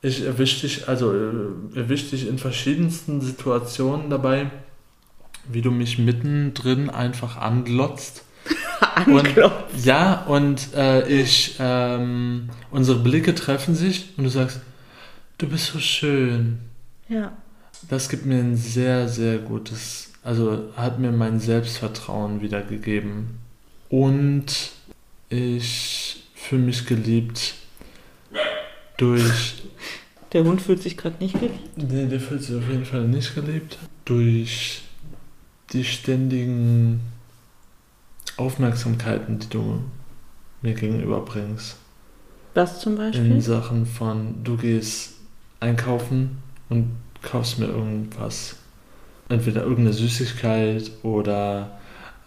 Ich 0.00 0.24
erwische 0.24 0.62
dich, 0.62 0.88
also 0.88 1.14
äh, 1.14 1.78
erwisch 1.78 2.10
dich 2.10 2.26
in 2.26 2.38
verschiedensten 2.38 3.20
Situationen 3.20 4.10
dabei, 4.10 4.50
wie 5.48 5.62
du 5.62 5.70
mich 5.70 5.98
mittendrin 5.98 6.90
einfach 6.90 7.36
anglotzt. 7.36 8.24
Anklopfen. 8.80 9.84
Ja, 9.84 10.24
und 10.26 10.74
äh, 10.74 11.08
ich, 11.08 11.56
ähm, 11.60 12.50
unsere 12.72 12.98
Blicke 12.98 13.34
treffen 13.34 13.76
sich 13.76 14.14
und 14.16 14.24
du 14.24 14.30
sagst, 14.30 14.60
du 15.38 15.48
bist 15.48 15.66
so 15.66 15.78
schön. 15.78 16.58
Ja. 17.08 17.32
Das 17.88 18.08
gibt 18.08 18.26
mir 18.26 18.38
ein 18.38 18.56
sehr, 18.56 19.08
sehr 19.08 19.38
gutes, 19.38 20.10
also 20.22 20.70
hat 20.76 20.98
mir 20.98 21.12
mein 21.12 21.40
Selbstvertrauen 21.40 22.40
wiedergegeben. 22.40 23.38
Und 23.88 24.70
ich 25.28 26.22
fühle 26.34 26.62
mich 26.62 26.86
geliebt 26.86 27.54
durch, 28.96 29.62
Der 30.32 30.44
Hund 30.44 30.62
fühlt 30.62 30.82
sich 30.82 30.96
gerade 30.96 31.16
nicht 31.22 31.34
geliebt. 31.34 31.76
nee, 31.76 32.06
der 32.06 32.20
fühlt 32.20 32.42
sich 32.42 32.56
auf 32.56 32.68
jeden 32.68 32.84
Fall 32.84 33.04
nicht 33.06 33.34
geliebt, 33.34 33.78
durch 34.04 34.82
die 35.72 35.84
ständigen 35.84 37.00
Aufmerksamkeiten, 38.36 39.38
die 39.38 39.48
du 39.48 39.82
mir 40.62 40.74
gegenüberbringst. 40.74 41.76
Was 42.54 42.80
zum 42.80 42.92
In 42.92 42.98
Beispiel? 42.98 43.40
Sachen 43.40 43.86
von, 43.86 44.42
du 44.44 44.56
gehst 44.56 45.14
einkaufen 45.60 46.38
und 46.68 46.90
kaufst 47.22 47.58
mir 47.58 47.66
irgendwas. 47.66 48.56
Entweder 49.28 49.62
irgendeine 49.62 49.92
Süßigkeit 49.92 50.90
oder 51.02 51.78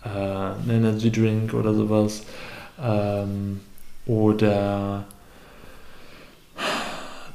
äh, 0.03 0.09
einen 0.09 0.69
Energy 0.69 1.11
Drink 1.11 1.53
oder 1.53 1.73
sowas. 1.73 2.23
Ähm, 2.81 3.59
oder 4.05 5.05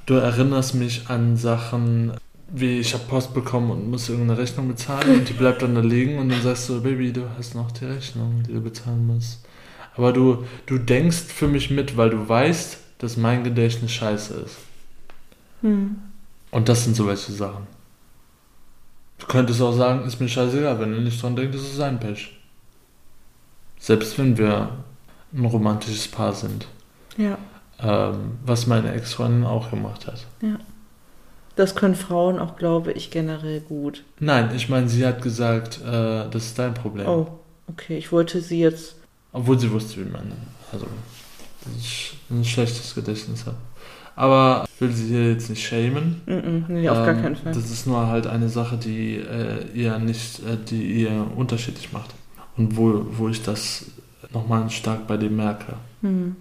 du 0.07 0.15
erinnerst 0.15 0.75
mich 0.75 1.09
an 1.09 1.37
Sachen, 1.37 2.13
wie 2.49 2.81
ich 2.81 2.95
habe 2.95 3.05
Post 3.05 3.33
bekommen 3.33 3.71
und 3.71 3.91
muss 3.91 4.09
irgendeine 4.09 4.41
Rechnung 4.41 4.69
bezahlen 4.69 5.21
und 5.21 5.29
die 5.29 5.35
bleibt 5.35 5.63
dann 5.63 5.75
da 5.75 5.81
liegen 5.81 6.19
und 6.19 6.31
dann 6.31 6.43
sagst 6.43 6.69
du, 6.69 6.83
Baby, 6.83 7.13
du 7.13 7.29
hast 7.39 7.55
noch 7.55 7.71
die 7.71 7.85
Rechnung, 7.85 8.43
die 8.47 8.53
du 8.53 8.61
bezahlen 8.61 9.07
musst. 9.07 9.45
Aber 9.97 10.13
du, 10.13 10.45
du 10.67 10.79
denkst 10.79 11.19
für 11.19 11.49
mich 11.49 11.71
mit, 11.71 11.97
weil 11.97 12.11
du 12.11 12.29
weißt, 12.29 12.79
dass 12.99 13.17
mein 13.17 13.45
Gedächtnis 13.45 13.93
scheiße 13.93 14.35
ist. 14.35 14.57
Hm. 15.63 15.97
Und 16.51 16.69
das 16.69 16.85
sind 16.85 16.97
so 16.97 17.07
welche 17.07 17.33
Sachen. 17.33 17.67
Du 19.19 19.27
könntest 19.27 19.61
auch 19.61 19.73
sagen, 19.73 20.07
ist 20.07 20.21
mir 20.21 20.29
scheißegal, 20.29 20.81
wenn 20.81 20.95
er 20.95 21.01
nicht 21.01 21.23
dran 21.23 21.37
denkt, 21.37 21.55
ist 21.55 21.63
es 21.63 21.77
sein 21.77 22.01
Pech. 22.01 22.37
Selbst 23.79 24.19
wenn 24.19 24.37
wir 24.37 24.71
ein 25.33 25.45
romantisches 25.45 26.09
Paar 26.09 26.33
sind. 26.33 26.67
Ja. 27.17 27.39
Ähm, 27.79 28.39
was 28.45 28.67
meine 28.67 28.93
Ex-Freundin 28.93 29.45
auch 29.45 29.71
gemacht 29.71 30.07
hat. 30.07 30.27
Das 31.57 31.75
können 31.75 31.95
Frauen 31.95 32.39
auch, 32.39 32.57
glaube 32.57 32.93
ich, 32.93 33.11
generell 33.11 33.61
gut. 33.61 34.05
Nein, 34.19 34.51
ich 34.55 34.69
meine, 34.69 34.89
sie 34.89 35.07
hat 35.07 35.23
gesagt, 35.23 35.81
äh, 35.83 36.29
das 36.31 36.47
ist 36.47 36.59
dein 36.59 36.75
Problem. 36.75 37.07
Oh, 37.07 37.39
okay. 37.69 37.99
Ich 37.99 38.13
wollte 38.13 38.41
sie 38.41 38.61
jetzt. 38.61 38.97
Obwohl 39.33 39.59
sie 39.59 39.71
wusste, 39.71 40.05
wie 40.05 40.11
man 40.11 40.33
also 40.73 40.87
dass 41.65 41.77
ich 41.77 42.19
ein 42.31 42.45
schlechtes 42.45 42.95
Gedächtnis 42.95 43.45
hat. 43.47 43.57
Aber 44.17 44.67
ich 44.75 44.81
will 44.81 44.93
sie 44.93 45.09
hier 45.09 45.33
jetzt 45.33 45.49
nicht 45.51 45.65
shamen. 45.67 46.21
Mm 46.27 46.73
nee, 46.73 46.89
auf 46.89 46.99
gar 46.99 47.17
Ähm, 47.17 47.23
keinen 47.23 47.37
Fall. 47.37 47.53
Das 47.53 47.71
ist 47.71 47.87
nur 47.87 48.07
halt 48.09 48.27
eine 48.27 48.49
Sache, 48.49 48.77
die 48.77 49.17
äh, 49.17 49.65
ihr 49.75 49.99
nicht, 49.99 50.41
äh, 50.41 50.57
die 50.69 51.03
ihr 51.03 51.27
unterschiedlich 51.37 51.93
macht. 51.93 52.15
Und 52.57 52.77
wo, 52.77 53.07
wo 53.13 53.29
ich 53.29 53.43
das 53.43 53.87
nochmal 54.33 54.69
stark 54.71 55.07
bei 55.07 55.17
dem 55.17 55.37
merke. 55.37 55.75
Hm. 56.03 56.37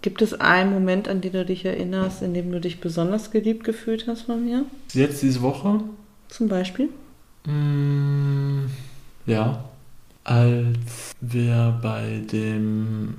Gibt 0.00 0.20
es 0.20 0.34
einen 0.34 0.72
Moment, 0.72 1.06
an 1.06 1.20
den 1.20 1.32
du 1.32 1.44
dich 1.44 1.64
erinnerst, 1.64 2.22
in 2.22 2.34
dem 2.34 2.50
du 2.50 2.60
dich 2.60 2.80
besonders 2.80 3.30
geliebt 3.30 3.62
gefühlt 3.62 4.08
hast 4.08 4.22
von 4.22 4.44
mir? 4.44 4.64
Jetzt 4.92 5.22
diese 5.22 5.42
Woche? 5.42 5.80
Zum 6.28 6.48
Beispiel? 6.48 6.88
Mm, 7.46 8.66
ja. 9.26 9.64
Als 10.24 11.14
wir 11.20 11.78
bei 11.82 12.22
dem 12.32 13.14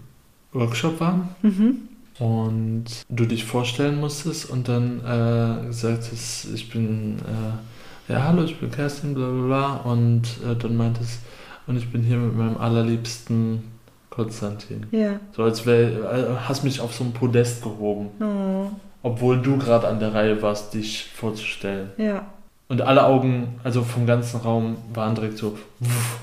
Workshop 0.52 1.00
waren 1.00 1.30
Mhm. 1.42 1.78
Und 2.20 2.86
du 3.10 3.26
dich 3.26 3.46
vorstellen 3.46 4.00
musstest 4.00 4.50
und 4.50 4.68
dann 4.68 5.00
äh, 5.02 5.66
gesagt 5.68 6.04
hast, 6.12 6.48
ich 6.54 6.70
bin, 6.70 7.18
äh, 7.20 8.12
ja, 8.14 8.24
hallo, 8.24 8.44
ich 8.44 8.60
bin 8.60 8.70
Kerstin, 8.72 9.14
bla 9.14 9.28
bla 9.30 9.46
bla. 9.46 9.92
Und 9.92 10.24
äh, 10.50 10.56
dann 10.56 10.76
meintest, 10.78 11.20
und 11.68 11.78
ich 11.78 11.92
bin 11.92 12.02
hier 12.04 12.18
mit 12.18 12.36
meinem 12.38 12.58
allerliebsten 12.58 13.64
Konstantin. 14.10 14.86
Ja. 14.92 15.20
So 15.36 15.44
als 15.44 15.66
wär, 15.66 15.88
äh, 15.90 16.26
hast 16.48 16.64
mich 16.64 16.80
auf 16.82 16.94
so 16.94 17.04
ein 17.04 17.14
Podest 17.14 17.64
gehoben, 17.64 18.10
Oh, 18.20 18.70
obwohl 19.02 19.42
du 19.42 19.58
gerade 19.58 19.88
an 19.88 20.00
der 20.00 20.14
Reihe 20.14 20.42
warst, 20.42 20.74
dich 20.74 21.10
vorzustellen. 21.16 21.90
ja. 21.98 22.26
Und 22.70 22.82
alle 22.82 23.06
Augen, 23.06 23.60
also 23.64 23.84
vom 23.84 24.08
ganzen 24.08 24.40
Raum, 24.40 24.78
waren 24.94 25.14
direkt 25.14 25.38
so 25.38 25.58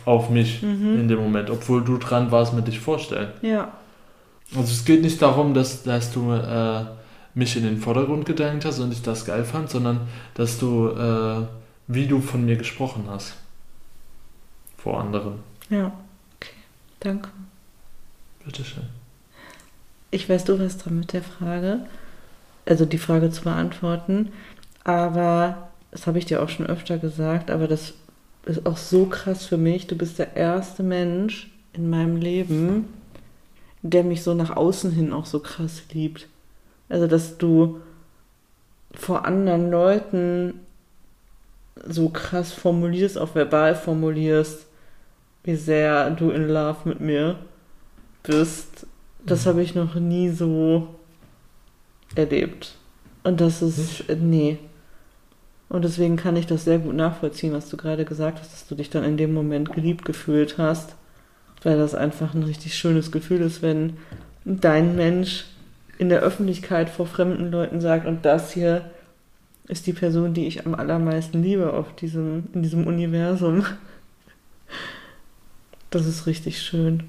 auf 0.04 0.30
mich 0.30 0.62
Mhm. 0.62 0.98
in 0.98 1.06
dem 1.06 1.18
Moment, 1.20 1.48
obwohl 1.50 1.84
du 1.84 1.96
dran 1.98 2.32
warst 2.32 2.54
mit 2.54 2.66
dich 2.66 2.80
vorstellen. 2.80 3.28
Ja. 3.42 3.68
Also 4.54 4.72
es 4.72 4.84
geht 4.84 5.02
nicht 5.02 5.22
darum, 5.22 5.54
dass, 5.54 5.82
dass 5.82 6.12
du 6.12 6.32
äh, 6.32 6.84
mich 7.34 7.56
in 7.56 7.62
den 7.62 7.78
Vordergrund 7.78 8.26
gedrängt 8.26 8.64
hast 8.64 8.80
und 8.80 8.92
ich 8.92 9.02
das 9.02 9.24
geil 9.24 9.44
fand, 9.44 9.70
sondern 9.70 10.08
dass 10.34 10.58
du, 10.58 10.88
äh, 10.88 11.46
wie 11.86 12.06
du 12.06 12.20
von 12.20 12.44
mir 12.44 12.56
gesprochen 12.56 13.04
hast. 13.08 13.34
Vor 14.76 15.00
anderen. 15.00 15.34
Ja. 15.68 15.92
Okay. 16.36 16.54
Danke. 17.00 17.28
Bitteschön. 18.44 18.84
Ich 20.10 20.28
weiß, 20.28 20.44
du 20.44 20.58
warst 20.58 20.84
dran 20.84 20.98
mit 20.98 21.12
der 21.12 21.22
Frage, 21.22 21.86
also 22.66 22.84
die 22.84 22.98
Frage 22.98 23.30
zu 23.30 23.42
beantworten, 23.42 24.32
aber 24.82 25.68
das 25.92 26.06
habe 26.06 26.18
ich 26.18 26.26
dir 26.26 26.42
auch 26.42 26.48
schon 26.48 26.66
öfter 26.66 26.98
gesagt, 26.98 27.50
aber 27.50 27.68
das 27.68 27.94
ist 28.44 28.66
auch 28.66 28.76
so 28.76 29.06
krass 29.06 29.46
für 29.46 29.56
mich. 29.56 29.86
Du 29.86 29.96
bist 29.96 30.18
der 30.18 30.34
erste 30.36 30.82
Mensch 30.82 31.50
in 31.72 31.90
meinem 31.90 32.16
Leben, 32.16 32.88
der 33.82 34.04
mich 34.04 34.22
so 34.22 34.34
nach 34.34 34.56
außen 34.56 34.90
hin 34.92 35.12
auch 35.12 35.26
so 35.26 35.40
krass 35.40 35.82
liebt. 35.92 36.28
Also, 36.88 37.06
dass 37.06 37.38
du 37.38 37.80
vor 38.92 39.24
anderen 39.24 39.70
Leuten 39.70 40.60
so 41.86 42.08
krass 42.10 42.52
formulierst, 42.52 43.16
auch 43.18 43.34
verbal 43.34 43.74
formulierst, 43.74 44.66
wie 45.44 45.54
sehr 45.56 46.10
du 46.10 46.30
in 46.30 46.48
Love 46.48 46.80
mit 46.88 47.00
mir 47.00 47.38
bist. 48.22 48.86
Das 49.24 49.44
Mhm. 49.44 49.48
habe 49.50 49.62
ich 49.62 49.74
noch 49.74 49.94
nie 49.94 50.28
so 50.30 50.88
erlebt. 52.14 52.74
Und 53.22 53.40
das 53.40 53.62
ist, 53.62 53.78
Nicht? 53.78 54.10
äh, 54.10 54.16
nee. 54.16 54.58
Und 55.68 55.84
deswegen 55.84 56.16
kann 56.16 56.36
ich 56.36 56.46
das 56.46 56.64
sehr 56.64 56.78
gut 56.78 56.94
nachvollziehen, 56.96 57.52
was 57.52 57.68
du 57.68 57.76
gerade 57.76 58.04
gesagt 58.04 58.40
hast, 58.40 58.52
dass 58.52 58.66
du 58.66 58.74
dich 58.74 58.90
dann 58.90 59.04
in 59.04 59.16
dem 59.16 59.32
Moment 59.32 59.72
geliebt 59.72 60.04
gefühlt 60.04 60.58
hast. 60.58 60.96
Weil 61.62 61.78
das 61.78 61.94
einfach 61.94 62.34
ein 62.34 62.42
richtig 62.42 62.74
schönes 62.74 63.12
Gefühl 63.12 63.40
ist, 63.40 63.62
wenn 63.62 63.98
dein 64.44 64.96
Mensch 64.96 65.44
in 65.98 66.08
der 66.08 66.20
Öffentlichkeit 66.20 66.88
vor 66.88 67.06
fremden 67.06 67.50
Leuten 67.50 67.80
sagt, 67.80 68.06
und 68.06 68.24
das 68.24 68.52
hier 68.52 68.90
ist 69.68 69.86
die 69.86 69.92
Person, 69.92 70.34
die 70.34 70.46
ich 70.46 70.66
am 70.66 70.74
allermeisten 70.74 71.42
liebe 71.42 71.72
auf 71.72 71.94
diesem, 71.94 72.44
in 72.54 72.62
diesem 72.62 72.86
Universum. 72.86 73.64
Das 75.90 76.06
ist 76.06 76.26
richtig 76.26 76.62
schön. 76.62 77.02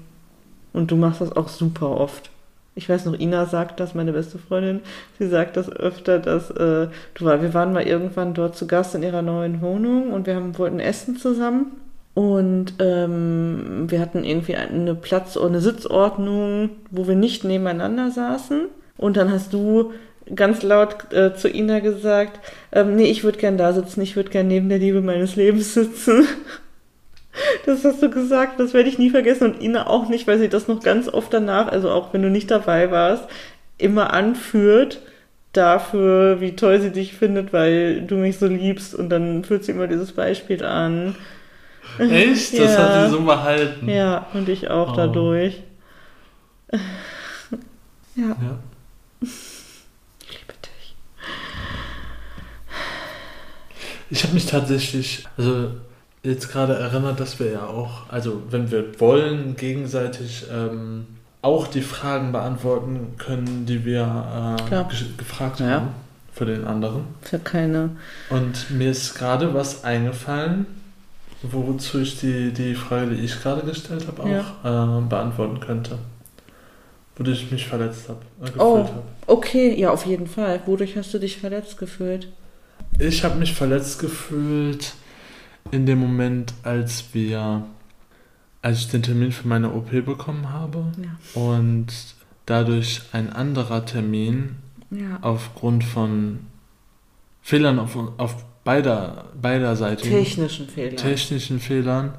Und 0.72 0.90
du 0.90 0.96
machst 0.96 1.20
das 1.20 1.32
auch 1.32 1.48
super 1.48 1.88
oft. 1.88 2.30
Ich 2.74 2.88
weiß 2.88 3.04
noch, 3.04 3.18
Ina 3.18 3.46
sagt 3.46 3.80
das, 3.80 3.94
meine 3.94 4.12
beste 4.12 4.38
Freundin, 4.38 4.80
sie 5.18 5.28
sagt 5.28 5.56
das 5.56 5.70
öfter, 5.70 6.18
dass 6.18 6.50
äh, 6.50 6.88
du 7.14 7.24
war, 7.24 7.42
wir 7.42 7.52
waren 7.52 7.72
mal 7.72 7.86
irgendwann 7.86 8.34
dort 8.34 8.56
zu 8.56 8.66
Gast 8.66 8.94
in 8.94 9.02
ihrer 9.02 9.22
neuen 9.22 9.60
Wohnung 9.60 10.12
und 10.12 10.26
wir 10.26 10.34
haben, 10.34 10.56
wollten 10.58 10.80
essen 10.80 11.16
zusammen 11.16 11.72
und 12.14 12.74
ähm, 12.78 13.86
wir 13.88 14.00
hatten 14.00 14.24
irgendwie 14.24 14.56
eine 14.56 14.94
Platz- 14.94 15.36
eine 15.36 15.60
Sitzordnung, 15.60 16.70
wo 16.90 17.06
wir 17.08 17.14
nicht 17.14 17.44
nebeneinander 17.44 18.10
saßen 18.10 18.66
und 18.98 19.16
dann 19.16 19.30
hast 19.30 19.52
du 19.52 19.92
ganz 20.34 20.62
laut 20.62 21.12
äh, 21.12 21.34
zu 21.34 21.48
Ina 21.48 21.80
gesagt, 21.80 22.40
ähm, 22.72 22.96
nee, 22.96 23.10
ich 23.10 23.24
würde 23.24 23.38
gern 23.38 23.58
da 23.58 23.72
sitzen, 23.72 24.02
ich 24.02 24.16
würde 24.16 24.30
gern 24.30 24.48
neben 24.48 24.68
der 24.68 24.78
Liebe 24.78 25.00
meines 25.00 25.36
Lebens 25.36 25.74
sitzen. 25.74 26.26
Das 27.64 27.82
hast 27.82 28.02
du 28.02 28.10
gesagt, 28.10 28.60
das 28.60 28.74
werde 28.74 28.90
ich 28.90 28.98
nie 28.98 29.08
vergessen 29.08 29.44
und 29.52 29.62
Ina 29.62 29.86
auch 29.86 30.08
nicht, 30.08 30.26
weil 30.26 30.38
sie 30.38 30.50
das 30.50 30.68
noch 30.68 30.82
ganz 30.82 31.08
oft 31.08 31.32
danach, 31.32 31.68
also 31.68 31.90
auch 31.90 32.12
wenn 32.12 32.20
du 32.20 32.28
nicht 32.28 32.50
dabei 32.50 32.90
warst, 32.90 33.24
immer 33.78 34.12
anführt 34.12 35.00
dafür, 35.52 36.40
wie 36.40 36.56
toll 36.56 36.80
sie 36.80 36.90
dich 36.90 37.14
findet, 37.14 37.52
weil 37.52 38.02
du 38.02 38.16
mich 38.16 38.38
so 38.38 38.46
liebst 38.46 38.94
und 38.94 39.08
dann 39.08 39.44
führt 39.44 39.64
sie 39.64 39.72
immer 39.72 39.86
dieses 39.86 40.12
Beispiel 40.12 40.62
an. 40.64 41.14
Echt? 41.98 42.52
Das 42.58 42.74
Ja. 42.74 42.78
hat 42.78 43.04
sie 43.04 43.10
so 43.16 43.22
behalten. 43.22 43.88
Ja, 43.88 44.26
und 44.34 44.48
ich 44.48 44.68
auch 44.70 44.92
Oh. 44.92 44.96
dadurch. 44.96 45.62
Ja, 48.14 48.26
Ja. 48.26 48.58
ich 49.22 49.28
liebe 50.28 50.52
dich. 50.62 50.94
Ich 54.10 54.22
habe 54.24 54.34
mich 54.34 54.44
tatsächlich, 54.46 55.26
also 55.38 55.70
jetzt 56.22 56.50
gerade 56.52 56.74
erinnert, 56.74 57.20
dass 57.20 57.38
wir 57.40 57.50
ja 57.52 57.66
auch, 57.66 58.08
also 58.10 58.42
wenn 58.50 58.70
wir 58.70 59.00
wollen, 59.00 59.56
gegenseitig 59.56 60.44
ähm, 60.52 61.06
auch 61.40 61.66
die 61.66 61.80
Fragen 61.82 62.32
beantworten 62.32 63.14
können, 63.18 63.64
die 63.66 63.84
wir 63.86 64.56
äh, 64.60 64.70
ge 64.70 64.84
gefragt 65.16 65.60
Ja. 65.60 65.70
haben 65.70 65.88
für 66.34 66.44
den 66.44 66.66
anderen. 66.66 67.04
Ja 67.30 67.38
keine. 67.38 67.90
Und 68.30 68.70
mir 68.70 68.90
ist 68.90 69.14
gerade 69.14 69.54
was 69.54 69.84
eingefallen, 69.84 70.66
wozu 71.42 72.00
ich 72.00 72.20
die, 72.20 72.52
die 72.52 72.74
Frage, 72.74 73.14
die 73.16 73.22
ich 73.24 73.40
gerade 73.42 73.62
gestellt 73.62 74.06
habe, 74.06 74.22
auch 74.22 74.98
äh, 74.98 75.00
beantworten 75.08 75.60
könnte. 75.60 75.98
Wodurch 77.16 77.42
ich 77.44 77.50
mich 77.52 77.66
verletzt 77.66 78.08
habe, 78.08 78.20
äh, 78.44 78.58
Oh. 78.58 78.78
habe. 78.78 79.02
Okay, 79.26 79.78
ja, 79.78 79.90
auf 79.90 80.06
jeden 80.06 80.26
Fall. 80.26 80.60
Wodurch 80.66 80.96
hast 80.96 81.12
du 81.12 81.18
dich 81.18 81.38
verletzt 81.38 81.76
gefühlt? 81.78 82.28
Ich 82.98 83.24
habe 83.24 83.38
mich 83.38 83.54
verletzt 83.54 83.98
gefühlt 83.98 84.94
in 85.70 85.86
dem 85.86 85.98
Moment, 85.98 86.52
als 86.62 87.04
wir, 87.12 87.64
als 88.62 88.78
ich 88.80 88.88
den 88.90 89.02
Termin 89.02 89.32
für 89.32 89.46
meine 89.48 89.72
OP 89.72 89.90
bekommen 90.02 90.50
habe 90.50 90.84
Ja. 91.02 91.40
und 91.40 91.86
dadurch 92.46 93.02
ein 93.12 93.32
anderer 93.32 93.84
Termin 93.84 94.56
Ja. 94.90 95.18
aufgrund 95.22 95.84
von 95.84 96.40
Fehlern 97.42 97.78
auf, 97.78 97.96
auf 98.18 98.44
beider, 98.64 99.26
beiderseitigen 99.40 100.10
Technischen 100.10 100.68
Fehler. 100.68 100.96
technischen 100.96 101.60
Fehlern 101.60 102.14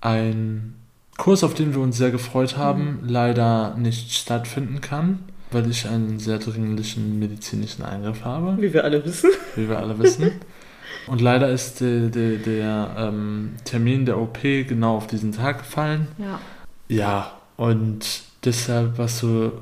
ein 0.00 0.74
Kurs, 1.16 1.42
auf 1.42 1.54
den 1.54 1.74
wir 1.74 1.80
uns 1.80 1.96
sehr 1.96 2.10
gefreut 2.10 2.56
haben, 2.58 3.00
leider 3.02 3.74
nicht 3.76 4.12
stattfinden 4.12 4.80
kann, 4.82 5.20
weil 5.50 5.70
ich 5.70 5.88
einen 5.88 6.18
sehr 6.18 6.38
dringlichen 6.38 7.18
medizinischen 7.18 7.82
Eingriff 7.84 8.24
habe 8.24 8.60
Wie 8.60 8.72
wir 8.72 8.84
alle 8.84 9.04
wissen. 9.04 9.30
wie 9.54 9.68
wir 9.68 9.78
alle 9.78 9.98
wissen. 9.98 10.32
Und 11.06 11.20
leider 11.20 11.48
ist 11.50 11.80
der, 11.80 12.08
der, 12.08 12.36
der 12.38 12.96
ähm, 12.98 13.52
Termin 13.64 14.06
der 14.06 14.18
OP 14.18 14.42
genau 14.42 14.96
auf 14.96 15.06
diesen 15.06 15.32
Tag 15.32 15.58
gefallen. 15.58 16.08
Ja. 16.18 16.40
Ja, 16.88 17.32
und 17.56 18.22
deshalb 18.44 18.98
warst 18.98 19.22
du, 19.22 19.52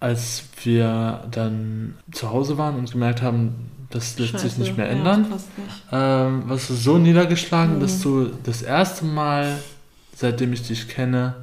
als 0.00 0.44
wir 0.64 1.24
dann 1.30 1.94
zu 2.12 2.30
Hause 2.30 2.58
waren 2.58 2.76
und 2.76 2.90
gemerkt 2.92 3.22
haben, 3.22 3.70
das 3.94 4.18
lässt 4.18 4.38
sich 4.40 4.58
nicht 4.58 4.76
mehr 4.76 4.90
ändern, 4.90 5.30
passt 5.30 5.56
nicht. 5.56 5.70
ähm, 5.92 6.42
warst 6.46 6.68
du 6.68 6.74
so 6.74 6.98
niedergeschlagen, 6.98 7.76
Mhm. 7.76 7.80
dass 7.80 8.00
du 8.00 8.30
das 8.44 8.60
erste 8.62 9.04
Mal, 9.06 9.56
seitdem 10.14 10.52
ich 10.52 10.66
dich 10.66 10.88
kenne, 10.88 11.34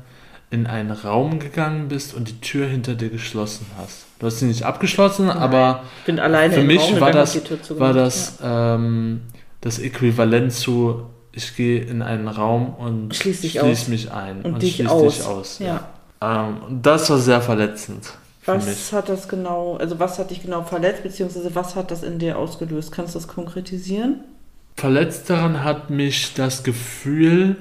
in 0.51 0.67
einen 0.67 0.91
Raum 0.91 1.39
gegangen 1.39 1.87
bist 1.87 2.13
und 2.13 2.27
die 2.27 2.39
Tür 2.41 2.67
hinter 2.67 2.93
dir 2.95 3.09
geschlossen 3.09 3.65
hast. 3.77 4.05
Du 4.19 4.27
hast 4.27 4.39
sie 4.39 4.45
nicht 4.45 4.63
abgeschlossen, 4.63 5.27
Nein. 5.27 5.37
aber 5.37 5.83
Für 6.05 6.11
mich 6.63 6.99
war 6.99 7.11
das- 7.11 7.39
war 7.79 7.93
das 7.93 8.37
ähm, 8.43 9.21
das 9.61 9.79
Äquivalent 9.79 10.51
zu, 10.51 11.03
ich 11.31 11.55
gehe 11.55 11.81
in 11.81 12.01
einen 12.01 12.27
Raum 12.27 12.73
und 12.73 13.15
Schließ 13.15 13.41
dich 13.41 13.59
schließ 13.59 13.87
mich 13.87 14.11
ein 14.11 14.41
Und 14.41 14.53
und, 14.55 14.61
dich 14.61 14.75
schließ 14.75 14.89
aus. 14.89 15.15
dich 15.17 15.25
aus. 15.25 15.59
Ja. 15.59 15.87
Ähm, 16.21 16.81
das 16.83 17.09
war 17.09 17.17
sehr 17.19 17.41
verletzend 17.41 18.11
Was 18.45 18.65
mich. 18.65 18.91
hat 18.93 19.07
das 19.09 19.27
genau, 19.27 19.75
also 19.77 19.99
was 19.99 20.17
hat 20.17 20.31
dich 20.31 20.41
genau 20.41 20.63
verletzt, 20.63 21.03
beziehungsweise 21.03 21.53
was 21.53 21.75
hat 21.75 21.91
das 21.91 22.01
in 22.03 22.17
dir 22.17 22.37
ausgelöst? 22.39 22.91
Kannst 22.91 23.13
du 23.15 23.19
das 23.19 23.27
konkretisieren? 23.27 24.21
Verletzt 24.77 25.29
daran 25.29 25.63
hat 25.63 25.89
mich 25.89 26.33
das 26.33 26.63
Gefühl, 26.63 27.55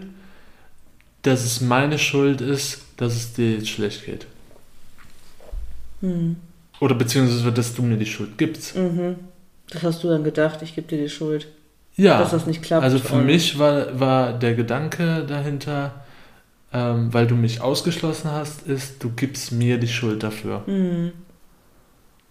dass 1.23 1.45
es 1.45 1.61
meine 1.61 1.99
Schuld 1.99 2.41
ist, 2.41 2.81
dass 2.97 3.15
es 3.15 3.35
dir 3.35 3.53
jetzt 3.57 3.69
schlecht 3.69 4.07
geht. 4.07 4.27
Hm. 6.01 6.37
Oder 6.81 6.95
beziehungsweise, 6.95 7.53
dass 7.53 7.75
du 7.75 7.83
mir 7.83 7.99
die 7.99 8.07
Schuld 8.07 8.39
gibst. 8.39 8.75
Mhm. 8.75 9.17
Das 9.69 9.83
hast 9.83 10.03
du 10.03 10.09
dann 10.09 10.25
gedacht, 10.25 10.63
ich 10.63 10.75
gebe 10.75 10.89
dir 10.89 10.99
die 10.99 11.11
Schuld, 11.11 11.47
Ja. 11.97 12.19
dass 12.19 12.31
das 12.31 12.47
nicht 12.47 12.63
klappt. 12.63 12.83
Also 12.83 12.99
für 12.99 13.17
mich 13.19 13.59
war, 13.59 14.01
war 14.01 14.33
der 14.33 14.55
Gedanke 14.55 15.25
dahinter, 15.29 15.93
ähm, 16.73 17.13
weil 17.13 17.27
du 17.27 17.35
mich 17.35 17.61
ausgeschlossen 17.61 18.31
hast, 18.31 18.67
ist, 18.67 19.03
du 19.03 19.11
gibst 19.11 19.53
mir 19.53 19.79
die 19.79 19.89
Schuld 19.89 20.23
dafür. 20.23 20.63
Hm. 20.67 21.13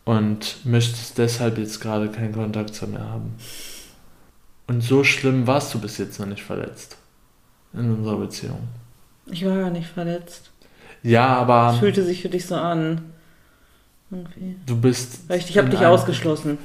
und 0.05 0.65
möchtest 0.65 1.17
deshalb 1.17 1.57
jetzt 1.57 1.81
gerade 1.81 2.09
keinen 2.09 2.33
Kontakt 2.33 2.73
zu 2.73 2.87
mir 2.87 3.01
haben. 3.01 3.35
Und 4.67 4.81
so 4.81 5.03
schlimm 5.03 5.45
warst 5.47 5.73
du 5.73 5.79
bis 5.79 5.97
jetzt 5.97 6.19
noch 6.19 6.27
nicht 6.27 6.43
verletzt 6.43 6.97
in 7.73 7.91
unserer 7.91 8.17
Beziehung. 8.17 8.67
Ich 9.25 9.45
war 9.45 9.55
ja 9.55 9.69
nicht 9.69 9.87
verletzt. 9.87 10.51
Ja, 11.03 11.27
aber 11.27 11.71
Es 11.73 11.79
fühlte 11.79 12.03
sich 12.03 12.21
für 12.21 12.29
dich 12.29 12.45
so 12.45 12.55
an. 12.55 13.01
Irgendwie. 14.11 14.55
du 14.65 14.75
bist. 14.75 15.31
Ich, 15.31 15.49
ich 15.49 15.57
habe 15.57 15.69
dich 15.69 15.85
ausgeschlossen. 15.85 16.57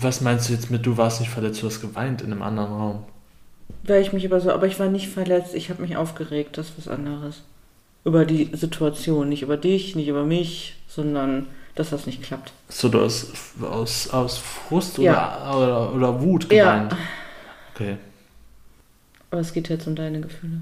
Was 0.00 0.20
meinst 0.20 0.48
du 0.48 0.52
jetzt 0.52 0.70
mit, 0.70 0.86
du 0.86 0.96
warst 0.96 1.20
nicht 1.20 1.30
verletzt, 1.30 1.62
du 1.62 1.66
hast 1.66 1.80
geweint 1.80 2.22
in 2.22 2.32
einem 2.32 2.42
anderen 2.42 2.72
Raum? 2.72 3.04
Weil 3.86 4.02
ich 4.02 4.12
mich 4.12 4.24
aber 4.26 4.40
so, 4.40 4.50
aber 4.52 4.66
ich 4.66 4.78
war 4.80 4.88
nicht 4.88 5.08
verletzt, 5.08 5.54
ich 5.54 5.70
habe 5.70 5.82
mich 5.82 5.96
aufgeregt, 5.96 6.58
das 6.58 6.68
ist 6.70 6.78
was 6.78 6.88
anderes. 6.88 7.42
Über 8.04 8.24
die 8.24 8.50
Situation, 8.52 9.28
nicht 9.28 9.42
über 9.42 9.56
dich, 9.56 9.94
nicht 9.96 10.08
über 10.08 10.24
mich, 10.24 10.76
sondern 10.88 11.46
dass 11.74 11.90
das 11.90 12.06
nicht 12.06 12.22
klappt. 12.22 12.52
So, 12.68 12.88
du 12.88 13.00
hast 13.02 13.28
aus, 13.62 14.08
aus 14.10 14.38
Frust 14.38 14.98
Ja. 14.98 15.52
oder, 15.54 15.90
oder, 15.90 15.94
oder 15.94 16.20
Wut 16.22 16.50
Ja. 16.52 16.74
geweint? 16.78 16.96
Okay. 17.74 17.96
Aber 19.30 19.40
es 19.40 19.52
geht 19.52 19.68
jetzt 19.68 19.86
um 19.86 19.94
deine 19.94 20.20
Gefühle. 20.20 20.60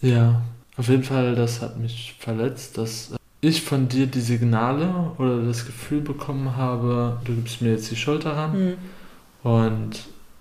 Ja, 0.00 0.42
auf 0.76 0.88
jeden 0.88 1.02
Fall, 1.02 1.34
das 1.34 1.60
hat 1.60 1.78
mich 1.78 2.14
verletzt, 2.20 2.78
dass 2.78 3.14
ich 3.40 3.62
von 3.62 3.88
dir 3.88 4.06
die 4.06 4.20
Signale 4.20 5.12
oder 5.18 5.42
das 5.42 5.66
Gefühl 5.66 6.00
bekommen 6.00 6.56
habe, 6.56 7.20
du 7.24 7.34
gibst 7.34 7.60
mir 7.62 7.70
jetzt 7.72 7.90
die 7.90 7.96
Schuld 7.96 8.24
daran 8.24 8.52
Mhm. 8.68 8.74
und 9.42 9.90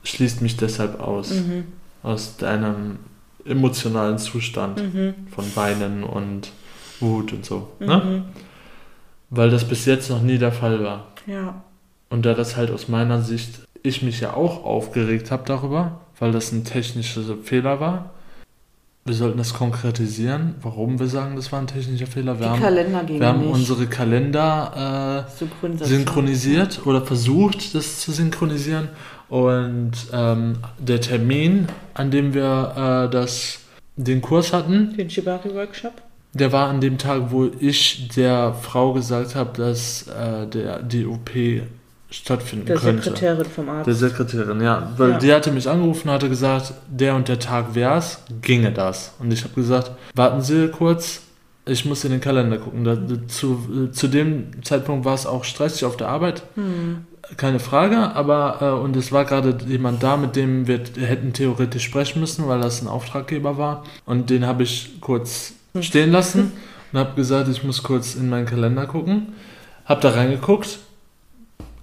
schließt 0.04 0.42
mich 0.42 0.58
deshalb 0.58 1.00
aus, 1.00 1.32
Mhm. 1.32 1.64
Aus 2.04 2.38
deinem 2.38 3.00
emotionalen 3.46 4.18
Zustand 4.18 4.94
Mhm. 4.94 5.14
von 5.34 5.46
Weinen 5.56 6.04
und 6.04 6.52
Wut 7.00 7.32
und 7.34 7.46
so. 7.46 7.70
Ne? 7.80 7.98
Mhm. 7.98 8.24
Weil 9.30 9.50
das 9.50 9.66
bis 9.68 9.86
jetzt 9.86 10.10
noch 10.10 10.22
nie 10.22 10.38
der 10.38 10.52
Fall 10.52 10.84
war. 10.84 11.08
Ja. 11.26 11.62
Und 12.10 12.26
da 12.26 12.34
das 12.34 12.56
halt 12.56 12.72
aus 12.72 12.88
meiner 12.88 13.22
Sicht, 13.22 13.60
ich 13.84 14.02
mich 14.02 14.20
ja 14.22 14.34
auch 14.34 14.64
aufgeregt 14.64 15.32
habe 15.32 15.44
darüber, 15.46 16.00
weil 16.20 16.32
das 16.32 16.52
ein 16.52 16.64
technischer 16.64 17.22
Fehler 17.44 17.80
war, 17.80 18.12
wir 19.06 19.14
sollten 19.14 19.38
das 19.38 19.54
konkretisieren, 19.54 20.56
warum 20.62 21.00
wir 21.00 21.08
sagen, 21.08 21.38
das 21.38 21.52
war 21.54 21.60
ein 21.60 21.68
technischer 21.68 22.08
Fehler. 22.08 22.40
Wir 22.40 22.48
Die 22.48 22.52
haben, 22.52 22.62
Kalender 22.62 23.04
gingen 23.06 23.20
wir 23.22 23.28
haben 23.28 23.40
nicht. 23.42 23.54
unsere 23.54 23.88
Kalender 23.88 25.26
äh, 25.26 25.86
synchronisiert 25.86 26.82
oder 26.86 27.02
versucht, 27.06 27.74
das 27.74 28.00
zu 28.02 28.12
synchronisieren. 28.12 28.90
Und 29.30 29.92
ähm, 30.14 30.58
der 30.80 31.02
Termin, 31.02 31.68
an 31.94 32.12
dem 32.12 32.34
wir 32.34 33.08
äh, 33.08 33.12
das, 33.12 33.60
den 33.96 34.22
Kurs 34.22 34.54
hatten, 34.54 34.96
Den 34.96 35.10
Shibari-Workshop. 35.10 35.94
der 36.34 36.52
war 36.54 36.70
an 36.70 36.80
dem 36.82 36.98
Tag, 36.98 37.24
wo 37.32 37.50
ich 37.60 38.08
der 38.16 38.54
Frau 38.54 38.94
gesagt 38.94 39.36
habe, 39.36 39.52
dass 39.58 40.08
äh, 40.08 40.48
der, 40.48 40.82
die 40.82 41.06
OP 41.06 41.30
stattfinden 42.10 42.68
Der 42.68 42.78
könnte. 42.78 43.04
Sekretärin 43.04 43.46
vom 43.46 43.68
Arzt. 43.70 43.88
Der 43.88 43.96
Sekretärin, 43.96 44.62
ja. 44.62 44.94
Weil 44.98 45.12
Ja. 45.12 45.18
die 45.18 45.34
hatte 45.34 45.52
mich 45.52 45.68
angerufen 45.70 46.08
und 46.08 46.14
hatte 46.14 46.30
gesagt, 46.30 46.74
der 46.90 47.16
und 47.16 47.28
der 47.28 47.40
Tag 47.40 47.76
wär's, 47.76 48.24
ginge 48.42 48.72
das. 48.72 49.14
Und 49.20 49.34
ich 49.34 49.44
habe 49.44 49.54
gesagt, 49.56 49.92
warten 50.16 50.42
Sie 50.42 50.70
kurz, 50.70 51.22
ich 51.66 51.84
muss 51.84 52.06
in 52.06 52.12
den 52.12 52.22
Kalender 52.22 52.60
gucken. 52.60 52.86
Da, 52.86 52.98
zu, 53.28 53.90
zu 53.92 54.08
dem 54.08 54.64
Zeitpunkt 54.64 55.04
war 55.04 55.16
es 55.16 55.26
auch 55.26 55.44
stressig 55.44 55.84
auf 55.84 55.98
der 55.98 56.08
Arbeit, 56.08 56.44
Hm. 56.56 57.06
Keine 57.36 57.60
Frage, 57.60 57.98
aber 58.16 58.58
äh, 58.62 58.84
und 58.84 58.96
es 58.96 59.12
war 59.12 59.26
gerade 59.26 59.58
jemand 59.68 60.02
da, 60.02 60.18
mit 60.18 60.36
dem 60.36 60.68
wir 60.68 60.80
hätten 61.00 61.34
theoretisch 61.34 61.84
sprechen 61.84 62.20
müssen, 62.22 62.48
weil 62.48 62.62
das 62.62 62.82
ein 62.82 62.88
Auftraggeber 62.88 63.58
war. 63.58 63.84
Und 64.06 64.30
den 64.30 64.46
habe 64.46 64.64
ich 64.64 65.02
kurz 65.02 65.54
stehen 65.82 66.12
lassen 66.12 66.54
und 66.92 67.00
habe 67.00 67.16
gesagt, 67.16 67.50
ich 67.50 67.64
muss 67.64 67.84
kurz 67.84 68.16
in 68.16 68.30
meinen 68.30 68.46
Kalender 68.46 68.86
gucken. 68.86 69.34
Habe 69.86 70.02
da 70.02 70.10
reingeguckt, 70.12 70.80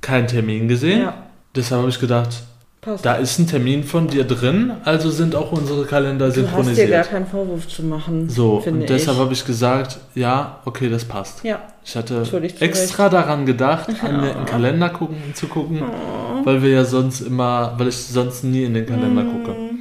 keinen 0.00 0.26
Termin 0.26 0.68
gesehen. 0.68 1.02
Ja, 1.02 1.14
Deshalb 1.54 1.82
habe 1.82 1.90
ich 1.90 2.00
gedacht, 2.00 2.42
passt. 2.84 3.04
da 3.06 3.14
ist 3.14 3.38
ein 3.38 3.46
Termin 3.46 3.82
von 3.84 4.08
dir 4.08 4.24
drin, 4.24 4.72
also 4.84 5.10
sind 5.10 5.34
auch 5.34 5.52
unsere 5.52 5.84
Kalender 5.86 6.26
du 6.28 6.30
hast 6.30 6.36
dir 6.36 6.42
gar 6.42 6.50
synchronisiert. 6.64 7.10
keinen 7.10 7.26
Vorwurf 7.26 7.66
zu 7.68 7.82
machen. 7.82 8.28
So, 8.28 8.62
und 8.64 8.88
deshalb 8.88 9.18
habe 9.18 9.32
ich 9.32 9.44
gesagt, 9.44 9.98
ja, 10.14 10.60
okay, 10.64 10.88
das 10.88 11.04
passt. 11.04 11.42
Ja. 11.44 11.60
Ich 11.84 11.96
hatte 11.96 12.22
extra 12.60 13.08
daran 13.08 13.46
gedacht, 13.46 13.88
an 14.02 14.24
Ja. 14.24 14.32
den 14.34 14.44
Kalender 14.46 14.88
gucken, 14.90 15.16
zu 15.34 15.46
gucken, 15.48 15.82
Oh. 15.82 16.44
weil 16.44 16.62
wir 16.62 16.70
ja 16.70 16.84
sonst 16.84 17.20
immer, 17.20 17.74
weil 17.78 17.88
ich 17.88 17.96
sonst 17.96 18.44
nie 18.44 18.64
in 18.64 18.74
den 18.74 18.86
Kalender 18.86 19.22
gucke. 19.24 19.56
Hm. 19.56 19.80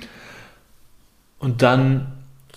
Und 1.39 1.61
dann 1.61 2.12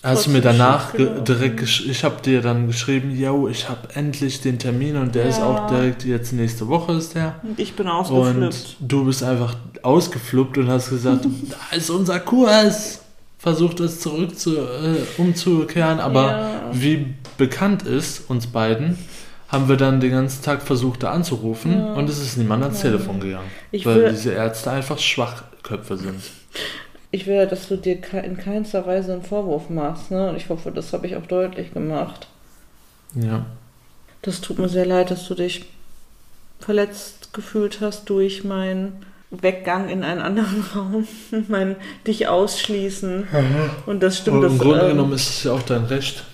hast 0.07 0.27
du 0.27 0.31
mir 0.31 0.41
danach 0.41 0.91
schief 0.91 0.97
ge 0.97 1.07
gelaufen. 1.07 1.25
direkt, 1.25 1.57
gesch 1.59 1.87
ich 1.87 2.05
habe 2.05 2.23
dir 2.23 2.41
dann 2.43 2.67
geschrieben, 2.67 3.11
yo, 3.19 3.49
ich 3.49 3.69
habe 3.69 3.89
endlich 3.95 4.41
den 4.41 4.59
Termin 4.59 4.97
und 4.97 5.15
der 5.15 5.27
ist 5.27 5.39
Ja. 5.39 5.45
auch 5.47 5.67
direkt 5.69 6.05
jetzt 6.05 6.33
nächste 6.33 6.69
Woche 6.69 6.93
ist 6.95 7.15
der. 7.15 7.37
Und 7.43 7.59
ich 7.59 7.75
bin 7.75 7.87
Und 7.87 7.93
ausgeflippt. 7.93 8.77
du 8.81 9.05
bist 9.05 9.23
einfach 9.23 9.55
ausgefluppt 9.83 10.59
und 10.59 10.69
hast 10.69 10.91
gesagt, 10.91 11.25
da 11.71 11.77
ist 11.77 11.91
unser 11.91 12.21
Kurs. 12.21 13.01
Versucht 13.39 13.81
es 13.81 14.01
zurück 14.01 14.37
zu, 14.39 14.57
äh, 14.57 14.97
umzukehren, 15.19 16.01
aber 16.01 16.31
Ja. 16.31 16.51
wie 16.73 17.15
bekannt 17.37 17.83
ist 17.83 18.29
uns 18.31 18.47
beiden, 18.47 18.99
haben 19.49 19.69
wir 19.69 19.77
dann 19.77 20.01
den 20.01 20.11
ganzen 20.11 20.43
Tag 20.43 20.63
versucht, 20.63 21.03
da 21.05 21.13
anzurufen 21.13 21.79
Ja. 21.79 21.93
und 21.95 22.09
es 22.11 22.19
ist 22.21 22.39
niemand 22.39 22.63
ans. 22.65 22.81
Telefon 22.81 23.21
gegangen. 23.21 23.47
Ich 23.71 23.85
weil 23.87 24.11
diese 24.11 24.33
Ärzte 24.33 24.71
einfach 24.73 24.99
Schwachköpfe 24.99 25.97
sind. 25.97 26.21
Ich 27.11 27.27
will, 27.27 27.47
dass 27.47 27.69
du 27.69 27.77
dir 27.77 27.99
in 28.25 28.37
keinster 28.37 28.87
Weise 28.87 29.13
einen 29.13 29.23
Vorwurf 29.23 29.71
machst, 29.71 30.11
ne? 30.11 30.31
Und 30.31 30.37
ich 30.37 30.49
hoffe, 30.49 30.71
das 30.71 30.93
habe 30.93 31.07
ich 31.07 31.17
auch 31.17 31.27
deutlich 31.27 31.73
gemacht. 31.73 32.27
Ja. 33.15 33.47
Das 34.23 34.41
tut 34.41 34.59
mir 34.59 34.69
sehr 34.69 34.87
leid, 34.87 35.11
dass 35.11 35.27
du 35.29 35.35
dich 35.35 35.67
verletzt 36.59 37.33
gefühlt 37.33 37.81
hast 37.81 38.09
durch 38.11 38.45
meinen 38.45 39.05
Weggang 39.31 39.89
in 39.89 40.03
einen 40.03 40.21
anderen 40.21 40.65
Raum, 40.75 41.09
mein 41.49 41.77
dich 42.07 42.29
ausschließen. 42.29 43.29
Und 43.87 44.03
das 44.03 44.19
stimmt. 44.19 44.37
Und 44.37 44.43
das, 44.43 44.53
Im 44.53 44.59
Grunde 44.59 44.81
ähm, 44.83 44.89
genommen 44.89 45.13
ist 45.13 45.29
es 45.29 45.45
ja 45.45 45.53
auch 45.53 45.63
dein 45.63 45.85
Recht, 45.85 46.25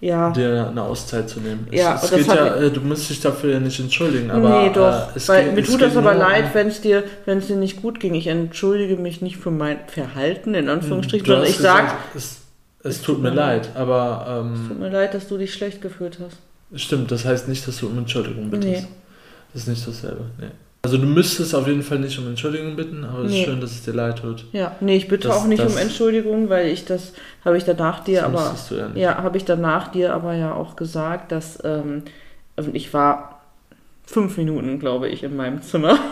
ja. 0.00 0.30
dir 0.30 0.68
eine 0.68 0.82
Auszeit 0.82 1.28
zu 1.28 1.40
nehmen. 1.40 1.66
Ja, 1.70 1.94
es, 1.94 2.04
es 2.04 2.10
geht 2.10 2.26
ja, 2.26 2.56
äh, 2.56 2.70
du 2.70 2.80
musst 2.80 3.08
dich 3.10 3.20
dafür 3.20 3.54
ja 3.54 3.60
nicht 3.60 3.78
entschuldigen, 3.80 4.30
aber 4.30 4.62
nee, 4.62 4.70
doch. 4.72 5.14
äh, 5.14 5.16
es 5.16 5.28
weil 5.28 5.44
geht, 5.44 5.54
mir 5.54 5.60
es 5.62 5.70
tut 5.70 5.82
das 5.82 5.96
aber 5.96 6.14
leid, 6.14 6.54
wenn 6.54 6.68
es 6.68 6.80
dir, 6.80 7.04
wenn 7.24 7.38
es 7.38 7.46
dir 7.46 7.56
nicht 7.56 7.82
gut 7.82 8.00
ging. 8.00 8.14
Ich 8.14 8.26
entschuldige 8.26 8.96
mich 8.96 9.22
nicht 9.22 9.36
für 9.36 9.50
mein 9.50 9.78
Verhalten, 9.86 10.54
in 10.54 10.68
Anführungsstrichen, 10.68 11.26
Du 11.26 11.32
sondern 11.32 11.50
ich 11.50 11.56
sag, 11.56 11.84
gesagt, 11.84 12.16
es, 12.16 12.38
es 12.82 13.02
tut 13.02 13.20
mir 13.20 13.30
leid, 13.30 13.70
aber 13.74 14.44
tut 14.68 14.76
ähm, 14.76 14.80
mir 14.80 14.90
leid, 14.90 15.14
dass 15.14 15.28
du 15.28 15.38
dich 15.38 15.54
schlecht 15.54 15.80
gefühlt 15.80 16.18
hast. 16.20 16.38
stimmt, 16.78 17.10
das 17.10 17.24
heißt 17.24 17.48
nicht, 17.48 17.66
dass 17.66 17.78
du 17.78 17.86
um 17.86 17.98
Entschuldigung 17.98 18.50
bittest. 18.50 18.82
Nee. 18.82 18.88
Das 19.52 19.62
ist 19.62 19.68
nicht 19.68 19.86
dasselbe. 19.86 20.24
Nee. 20.38 20.50
Also 20.86 20.98
du 20.98 21.06
müsstest 21.06 21.52
auf 21.52 21.66
jeden 21.66 21.82
Fall 21.82 21.98
nicht 21.98 22.16
um 22.16 22.28
Entschuldigung 22.28 22.76
bitten, 22.76 23.04
aber 23.04 23.24
es 23.24 23.32
Nee. 23.32 23.40
ist 23.40 23.46
schön, 23.48 23.60
dass 23.60 23.72
es 23.72 23.82
dir 23.82 23.92
leid 23.92 24.20
tut. 24.20 24.44
Ja, 24.52 24.76
nee, 24.80 24.96
ich 24.96 25.08
bitte 25.08 25.26
Das- 25.26 25.36
auch 25.36 25.46
nicht 25.46 25.60
um 25.60 25.76
Entschuldigung, 25.76 26.48
weil 26.48 26.68
ich 26.68 26.84
das 26.84 27.12
habe 27.44 27.56
ich 27.58 27.64
danach 27.64 28.04
dir 28.04 28.20
Das 28.20 28.24
aber 28.24 28.54
du 28.68 28.74
ja 28.76 28.86
nicht. 28.88 28.96
ja, 28.98 29.16
habe 29.22 29.36
ich 29.36 29.44
danach 29.44 29.88
dir 29.88 30.14
aber 30.14 30.34
ja 30.34 30.54
auch 30.54 30.76
gesagt, 30.76 31.32
dass 31.32 31.58
ähm, 31.64 32.02
und 32.54 32.76
ich 32.76 32.94
war 32.94 33.40
fünf 34.06 34.36
Minuten, 34.36 34.78
glaube 34.78 35.08
ich, 35.08 35.24
in 35.24 35.34
meinem 35.34 35.60
Zimmer. 35.60 35.98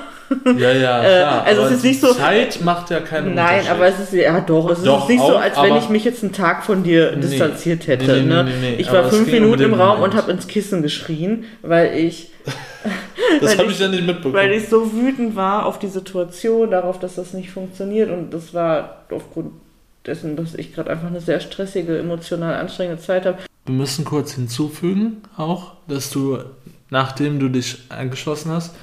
Ja, 0.59 0.73
ja, 0.73 1.03
Äh, 1.05 1.19
klar. 1.21 1.45
also 1.45 1.63
es 1.65 1.71
ist 1.73 1.85
nicht 1.85 2.01
so- 2.01 2.15
Zeit 2.15 2.61
macht 2.65 2.89
ja 2.91 3.01
keinen 3.01 3.35
Nein, 3.35 3.61
Unterschied. 3.61 3.71
aber 3.71 3.87
es 3.89 3.99
ist 4.01 4.13
ja 4.15 4.41
doch, 4.41 4.71
es 4.71 4.83
Doch, 4.83 5.03
ist 5.03 5.09
nicht 5.11 5.21
so, 5.21 5.35
auch, 5.37 5.41
als 5.41 5.61
wenn 5.61 5.77
ich 5.77 5.91
mich 5.91 6.03
jetzt 6.05 6.23
einen 6.25 6.33
Tag 6.33 6.65
von 6.65 6.83
dir 6.83 7.13
Nee. 7.15 7.21
distanziert 7.21 7.87
hätte. 7.87 8.07
Nee, 8.11 8.23
nee, 8.23 8.29
ne? 8.29 8.45
nee, 8.45 8.51
nee. 8.63 8.75
Ich 8.79 8.91
war 8.91 9.05
fünf 9.11 9.27
um 9.29 9.31
Minuten 9.33 9.63
im 9.63 9.75
Raum 9.75 9.99
Moment. 9.99 10.15
und 10.15 10.21
habe 10.21 10.33
ins 10.33 10.47
Kissen 10.47 10.81
geschrien, 10.83 11.45
weil 11.61 11.95
ich 11.95 12.31
das 13.41 13.51
weil 13.53 13.59
habe 13.59 13.69
ich- 13.69 13.75
ich 13.75 13.81
ja 13.81 13.89
nicht 13.89 14.07
mitbekommen. 14.07 14.35
weil 14.35 14.53
ich 14.53 14.69
so 14.69 14.93
wütend 14.93 15.37
war 15.37 15.67
auf 15.67 15.79
die 15.79 15.89
Situation, 15.89 16.71
darauf, 16.71 16.99
dass 16.99 17.15
das 17.17 17.33
nicht 17.33 17.51
funktioniert. 17.51 18.11
Und 18.11 18.33
das 18.33 18.55
war 18.55 19.05
aufgrund 19.11 19.53
dessen, 20.07 20.37
dass 20.37 20.55
ich 20.55 20.75
gerade 20.75 20.91
einfach 20.91 21.07
eine 21.09 21.21
sehr 21.21 21.41
stressige, 21.41 21.99
emotional 21.99 22.55
anstrengende 22.57 23.01
Zeit 23.03 23.25
habe. 23.27 23.39
Wir 23.67 23.75
müssen 23.75 24.05
kurz 24.05 24.33
hinzufügen 24.35 25.23
auch, 25.37 25.73
dass 25.89 26.11
du, 26.11 26.39
nachdem 26.91 27.41
du 27.41 27.49
dich 27.49 27.79
angeschlossen 27.89 28.51
hast, 28.53 28.75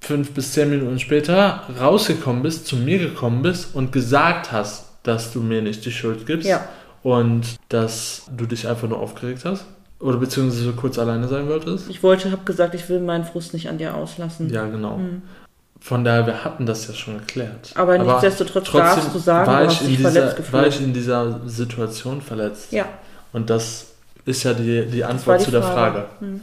fünf 0.00 0.30
bis 0.32 0.52
zehn 0.52 0.70
Minuten 0.70 0.98
später 0.98 1.64
rausgekommen 1.78 2.42
bist, 2.42 2.66
zu 2.66 2.76
mir 2.76 2.98
gekommen 2.98 3.42
bist 3.42 3.74
und 3.74 3.92
gesagt 3.92 4.50
hast, 4.50 4.86
dass 5.02 5.32
du 5.32 5.40
mir 5.42 5.60
nicht 5.60 5.84
die 5.84 5.92
Schuld 5.92 6.26
gibst 6.26 6.48
Ja. 6.48 6.66
und 7.02 7.56
dass 7.68 8.22
du 8.34 8.46
dich 8.46 8.66
einfach 8.66 8.88
nur 8.88 8.98
aufgeregt 8.98 9.44
hast 9.44 9.66
oder 10.00 10.16
beziehungsweise 10.18 10.72
kurz 10.72 10.98
alleine 10.98 11.28
sein 11.28 11.48
wolltest. 11.48 11.88
Ich 11.90 12.02
wollte, 12.02 12.30
habe 12.32 12.42
gesagt, 12.44 12.74
ich 12.74 12.88
will 12.88 13.00
meinen 13.00 13.24
Frust 13.24 13.52
nicht 13.54 13.68
an 13.68 13.78
dir 13.78 13.94
auslassen. 13.94 14.50
Ja, 14.50 14.66
genau. 14.66 14.96
Hm. 14.96 15.22
Von 15.82 16.04
daher, 16.04 16.26
wir 16.26 16.44
hatten 16.44 16.66
das 16.66 16.86
ja 16.88 16.94
schon 16.94 17.18
geklärt. 17.18 17.72
Aber 17.74 17.96
nichtsdestotrotz 17.96 18.70
darfst 18.72 19.14
du 19.14 19.18
sagen, 19.18 19.46
war 19.50 19.60
du 19.60 19.66
ich, 19.66 19.70
hast 19.72 19.80
in 19.82 19.86
dich 19.88 19.96
dieser, 19.98 20.10
verletzt 20.12 20.36
gefühlt. 20.36 20.52
war 20.52 20.66
ich 20.66 20.80
in 20.80 20.92
dieser 20.92 21.40
Situation 21.48 22.20
verletzt. 22.20 22.72
Ja, 22.72 22.84
Und 23.32 23.48
das 23.50 23.86
ist 24.26 24.42
ja 24.42 24.52
die, 24.52 24.84
die 24.86 25.04
Antwort 25.04 25.40
die 25.40 25.44
zu 25.46 25.50
der 25.50 25.62
Frage. 25.62 26.00
Frage. 26.00 26.06
Hm. 26.20 26.40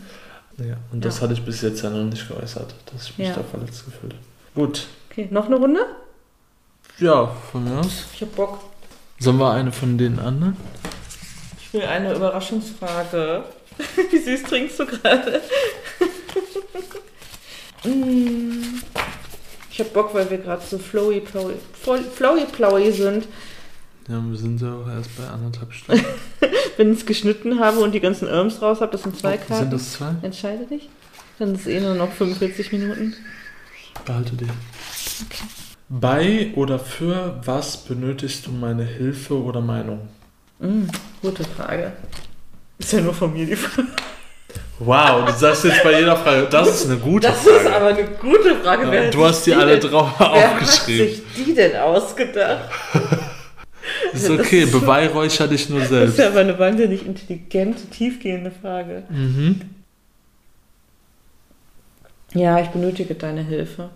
Ja, 0.59 0.75
und 0.91 1.05
das 1.05 1.17
Ja. 1.17 1.23
hatte 1.23 1.33
ich 1.33 1.43
bis 1.43 1.61
jetzt 1.61 1.83
ja 1.83 1.89
noch 1.91 2.03
nicht 2.03 2.27
geäußert, 2.27 2.73
dass 2.91 3.09
ich 3.09 3.17
mich 3.17 3.27
Ja. 3.27 3.35
da 3.35 3.43
verletzt 3.43 3.85
gefühlt 3.85 4.13
habe. 4.13 4.23
Gut. 4.55 4.87
Okay, 5.11 5.27
noch 5.29 5.45
eine 5.45 5.55
Runde? 5.57 5.81
Ja, 6.99 7.29
von 7.51 7.63
mir 7.63 7.79
aus. 7.79 8.05
Ich 8.15 8.21
hab 8.23 8.35
Bock. 8.35 8.59
Sollen 9.19 9.37
wir 9.37 9.51
eine 9.51 9.71
von 9.71 9.97
den 9.99 10.19
anderen? 10.19 10.57
Will 11.77 11.85
eine 11.85 12.15
Überraschungsfrage. 12.15 13.43
Wie 14.11 14.17
süß 14.17 14.43
trinkst 14.43 14.79
du 14.79 14.85
gerade? 14.85 15.41
Mm. 17.85 18.81
ich 19.71 19.79
hab 19.79 19.93
Bock, 19.93 20.13
weil 20.13 20.29
wir 20.31 20.39
gerade 20.39 20.61
so 20.65 20.79
flowy 20.79 21.21
plowy, 21.21 21.53
flowy 22.15 22.45
plowy 22.45 22.91
sind. 22.91 23.27
Ja, 24.09 24.21
wir 24.27 24.35
sind 24.35 24.59
ja 24.59 24.73
auch 24.73 24.87
erst 24.89 25.15
bei 25.15 25.25
anderthalb 25.27 25.71
Stunden. 25.71 26.03
Wenn 26.77 26.91
ich 26.91 26.99
es 26.99 27.05
geschnitten 27.05 27.59
habe 27.59 27.79
und 27.79 27.93
die 27.93 27.99
ganzen 27.99 28.27
Irms 28.27 28.61
raus 28.63 28.81
habe, 28.81 28.91
das 28.93 29.03
sind 29.03 29.17
zwei 29.17 29.37
Sind 29.37 29.47
Karten. 29.47 29.69
das 29.71 29.93
zwei? 29.93 30.15
Entscheide 30.23 30.65
dich. 30.65 30.89
Dann 31.37 31.53
ist 31.53 31.67
eh 31.67 31.79
nur 31.79 31.93
noch 31.93 32.11
45 32.11 32.71
Minuten. 32.71 33.13
Behalte 34.03 34.35
die. 34.35 34.47
Bei 35.87 36.51
oder 36.55 36.79
für 36.79 37.39
was 37.45 37.77
benötigst 37.85 38.47
du 38.47 38.51
meine 38.51 38.83
Hilfe 38.83 39.35
oder 39.41 39.61
Meinung? 39.61 40.09
Mm, 40.59 40.83
gute 41.21 41.43
Frage. 41.43 41.93
Ist 42.79 42.93
ja 42.93 43.01
nur 43.01 43.13
von 43.13 43.31
mir 43.33 43.45
die 43.45 43.55
Frage. 43.55 43.87
Wow, 44.79 45.25
du 45.25 45.31
sagst 45.33 45.63
jetzt 45.65 45.83
bei 45.83 45.99
jeder 45.99 46.15
Frage, 46.15 46.47
das 46.49 46.67
ist 46.69 46.89
eine 46.89 46.97
gute 46.99 47.27
Das 47.27 47.39
Frage. 47.41 47.57
ist 47.57 47.67
aber 47.67 47.87
eine 47.87 48.03
gute 48.05 48.55
Frage. 48.63 48.85
Ja, 48.85 48.91
Wer 48.91 49.05
hat 49.07 49.13
du 49.13 49.25
hast 49.25 49.43
die 49.45 49.53
alle 49.53 49.79
denn- 49.79 49.89
drauf 49.91 50.11
Wer 50.19 50.27
hat 50.27 50.53
aufgeschrieben. 50.61 51.07
sich 51.07 51.23
die 51.35 51.53
denn 51.53 51.75
ausgedacht? 51.77 52.69
Ist 54.13 54.27
Das 54.29 54.37
okay, 54.39 54.65
beweihräucher 54.65 55.47
dich 55.47 55.69
nur 55.69 55.79
Das 55.79 55.87
ist 55.89 55.93
selbst. 55.95 56.19
ja 56.19 56.27
aber 56.27 56.41
eine 56.41 56.59
wahnsinnig 56.59 57.05
intelligente, 57.05 57.87
tiefgehende 57.89 58.51
Frage. 58.51 59.03
Mhm. 59.09 59.61
Ja, 62.33 62.59
ich 62.59 62.67
benötige 62.67 63.15
deine 63.15 63.41
Hilfe. 63.43 63.89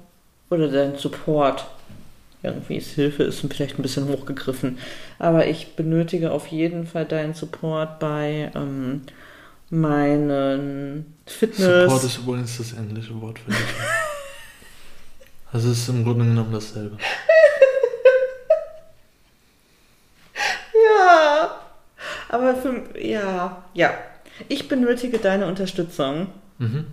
Oder 0.49 0.70
deinen 0.70 0.95
Support. 0.97 1.66
Irgendwie 2.43 2.77
ist 2.77 2.91
Hilfe 2.91 3.23
ist 3.23 3.39
vielleicht 3.41 3.77
ein 3.77 3.83
bisschen 3.83 4.07
hochgegriffen. 4.07 4.79
Aber 5.19 5.45
ich 5.47 5.75
benötige 5.75 6.31
auf 6.31 6.47
jeden 6.47 6.87
Fall 6.87 7.05
deinen 7.05 7.33
Support 7.35 7.99
bei 7.99 8.51
ähm, 8.55 9.01
meinen 9.69 11.13
Fitness. 11.25 11.83
Support 11.83 12.03
ist 12.03 12.17
übrigens 12.17 12.57
das 12.57 12.73
englische 12.73 13.19
Wort 13.21 13.39
für 13.39 13.45
Hilfe. 13.53 13.83
Also 15.53 15.69
es 15.69 15.79
ist 15.79 15.89
im 15.89 16.03
Grunde 16.03 16.25
genommen 16.25 16.51
dasselbe. 16.53 16.97
Ja. 20.73 21.61
Aber 22.29 22.55
für, 22.55 22.83
ja, 22.99 23.63
ja. 23.73 23.93
Ich 24.47 24.67
benötige 24.67 25.17
deine 25.19 25.45
Unterstützung 25.47 26.27
Mhm. 26.57 26.85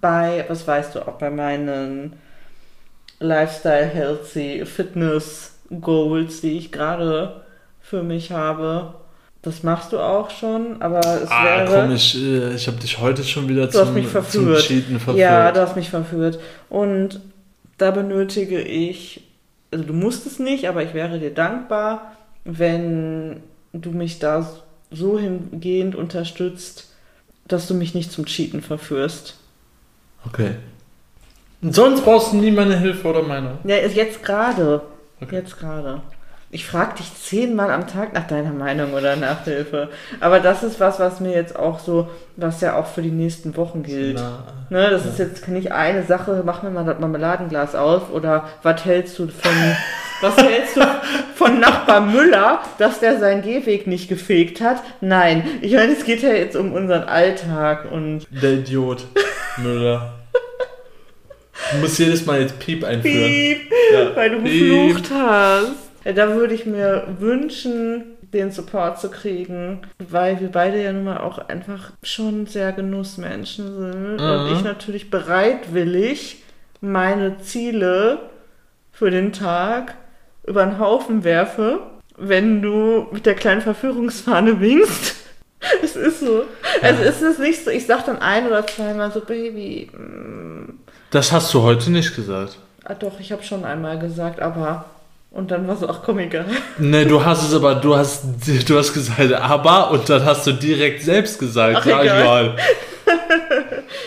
bei, 0.00 0.44
was 0.48 0.66
weißt 0.66 0.94
du, 0.94 1.00
auch 1.06 1.18
bei 1.18 1.30
meinen 1.30 2.14
Lifestyle, 3.20 3.86
Healthy, 3.86 4.64
Fitness 4.66 5.52
Goals, 5.80 6.40
die 6.40 6.56
ich 6.58 6.72
gerade 6.72 7.44
für 7.80 8.02
mich 8.02 8.32
habe. 8.32 8.94
Das 9.42 9.62
machst 9.62 9.92
du 9.92 9.98
auch 10.00 10.28
schon, 10.30 10.82
aber 10.82 11.00
es 11.00 11.30
Ah, 11.30 11.44
wäre. 11.44 11.66
komm, 11.82 11.94
ich, 11.94 12.14
äh, 12.16 12.54
ich 12.54 12.66
habe 12.66 12.78
dich 12.78 12.98
heute 12.98 13.24
schon 13.24 13.48
wieder 13.48 13.66
Du 13.68 13.78
hast 13.78 13.86
zum, 13.86 13.94
mich 13.94 14.04
zum 14.04 14.12
verführt. 14.12 14.62
Cheaten 14.62 14.98
verführt. 15.00 15.18
Ja, 15.18 15.50
du 15.52 15.60
hast 15.60 15.76
mich 15.76 15.88
verführt. 15.88 16.38
Und 16.68 17.20
da 17.78 17.90
benötige 17.90 18.60
ich, 18.60 19.22
also 19.70 19.84
du 19.84 19.92
musst 19.94 20.26
es 20.26 20.38
nicht, 20.38 20.68
aber 20.68 20.82
ich 20.82 20.92
wäre 20.92 21.18
dir 21.18 21.32
dankbar, 21.32 22.12
wenn 22.44 23.42
du 23.72 23.90
mich 23.92 24.18
da 24.18 24.46
so 24.90 25.18
hingehend 25.18 25.94
unterstützt, 25.94 26.88
dass 27.48 27.66
du 27.66 27.74
mich 27.74 27.94
nicht 27.94 28.12
zum 28.12 28.26
Cheaten 28.26 28.60
verführst. 28.60 29.36
Okay. 30.26 30.56
Und 31.62 31.74
sonst 31.74 32.02
brauchst 32.04 32.32
du 32.32 32.36
nie 32.38 32.50
meine 32.50 32.78
Hilfe 32.78 33.08
oder 33.08 33.22
Meinung. 33.22 33.58
Ja, 33.64 33.76
ist 33.76 33.94
jetzt 33.96 34.22
gerade. 34.22 34.80
Okay. 35.20 35.36
Jetzt 35.36 35.58
gerade. 35.58 36.00
Ich 36.52 36.66
frage 36.66 36.96
dich 36.96 37.14
zehnmal 37.14 37.70
am 37.70 37.86
Tag 37.86 38.12
nach 38.12 38.26
deiner 38.26 38.50
Meinung 38.50 38.92
oder 38.92 39.14
Nachhilfe. 39.14 39.88
Aber 40.18 40.40
das 40.40 40.64
ist 40.64 40.80
was, 40.80 40.98
was 40.98 41.20
mir 41.20 41.32
jetzt 41.32 41.54
auch 41.56 41.78
so, 41.78 42.08
was 42.36 42.60
ja 42.60 42.76
auch 42.76 42.86
für 42.86 43.02
die 43.02 43.10
nächsten 43.12 43.56
Wochen 43.56 43.82
gilt. 43.84 44.16
Na, 44.16 44.44
Ne, 44.70 44.90
das 44.90 45.04
Ja. 45.04 45.10
ist 45.10 45.18
jetzt 45.18 45.48
nicht 45.48 45.70
eine 45.72 46.02
Sache, 46.04 46.42
mach 46.44 46.62
mir 46.62 46.70
mal 46.70 46.84
das 46.84 46.98
Marmeladenglas 46.98 47.74
auf 47.76 48.10
oder 48.12 48.48
was 48.62 48.84
hältst 48.84 49.18
du 49.18 49.28
von 49.28 49.52
was 50.22 50.36
hältst 50.38 50.76
du 50.76 50.80
von 51.34 51.60
Nachbar 51.60 52.00
Müller, 52.00 52.60
dass 52.78 52.98
der 53.00 53.18
seinen 53.20 53.42
Gehweg 53.42 53.86
nicht 53.86 54.08
gefegt 54.08 54.60
hat? 54.60 54.78
Nein, 55.00 55.44
ich 55.60 55.72
meine, 55.74 55.92
es 55.92 56.04
geht 56.04 56.22
ja 56.22 56.30
jetzt 56.32 56.56
um 56.56 56.72
unseren 56.72 57.04
Alltag 57.04 57.90
und 57.92 58.26
der 58.30 58.54
Idiot. 58.54 59.06
Müller. 59.58 60.14
Du 61.72 61.76
musst 61.78 61.98
jedes 61.98 62.24
Mal 62.26 62.40
jetzt 62.42 62.58
Piep 62.58 62.84
einführen. 62.84 63.24
piep, 63.30 63.72
Ja. 63.92 64.16
weil 64.16 64.30
du 64.30 64.42
Piep. 64.42 64.88
geflucht 64.92 65.10
hast. 65.12 65.72
Ja, 66.04 66.12
da 66.12 66.34
würde 66.34 66.54
ich 66.54 66.66
mir 66.66 67.06
wünschen, 67.18 68.04
den 68.32 68.50
Support 68.50 69.00
zu 69.00 69.10
kriegen, 69.10 69.80
weil 69.98 70.40
wir 70.40 70.48
beide 70.48 70.82
ja 70.82 70.92
nun 70.92 71.04
mal 71.04 71.18
auch 71.18 71.38
einfach 71.48 71.90
schon 72.02 72.46
sehr 72.46 72.72
Genussmenschen 72.72 73.66
sind 73.76 74.20
und 74.20 74.46
Mhm. 74.50 74.52
ich 74.56 74.62
natürlich 74.64 75.10
bereitwillig 75.10 76.42
meine 76.80 77.38
Ziele 77.38 78.20
für 78.92 79.10
den 79.10 79.32
Tag 79.32 79.94
über 80.46 80.64
den 80.64 80.78
Haufen 80.78 81.24
werfe, 81.24 81.80
wenn 82.16 82.62
du 82.62 83.06
mit 83.12 83.26
der 83.26 83.34
kleinen 83.34 83.60
Verführungsfahne 83.62 84.60
winkst. 84.60 85.16
Es 85.82 85.94
ist 85.94 86.20
so. 86.20 86.44
Also 86.80 87.02
es 87.02 87.20
ist 87.20 87.38
nicht 87.38 87.62
so, 87.62 87.70
ich 87.70 87.84
sag 87.84 88.06
dann 88.06 88.16
ein 88.18 88.46
oder 88.46 88.66
zweimal 88.66 89.12
so, 89.12 89.20
Baby, 89.20 89.90
mm, 89.92 90.70
Das 91.10 91.32
hast 91.32 91.52
du 91.54 91.62
heute 91.62 91.90
nicht 91.90 92.14
gesagt. 92.14 92.56
ah 92.84 92.94
doch, 92.94 93.18
ich 93.20 93.32
habe 93.32 93.42
schon 93.42 93.64
einmal 93.64 93.98
gesagt, 93.98 94.40
aber 94.40 94.84
und 95.32 95.50
dann 95.52 95.68
war 95.68 95.76
so, 95.76 95.88
ach 95.88 96.00
komm, 96.04 96.18
egal. 96.18 96.44
Ne, 96.78 97.06
du 97.06 97.24
hast 97.24 97.46
es 97.46 97.54
aber, 97.54 97.76
du 97.76 97.96
hast, 97.96 98.24
du 98.68 98.76
hast 98.78 98.92
gesagt, 98.92 99.32
aber, 99.32 99.92
und 99.92 100.08
dann 100.08 100.24
hast 100.24 100.44
du 100.46 100.52
direkt 100.52 101.02
selbst 101.02 101.38
gesagt, 101.38 101.76
Ach, 101.80 101.86
ja, 101.86 102.02
egal. 102.02 102.56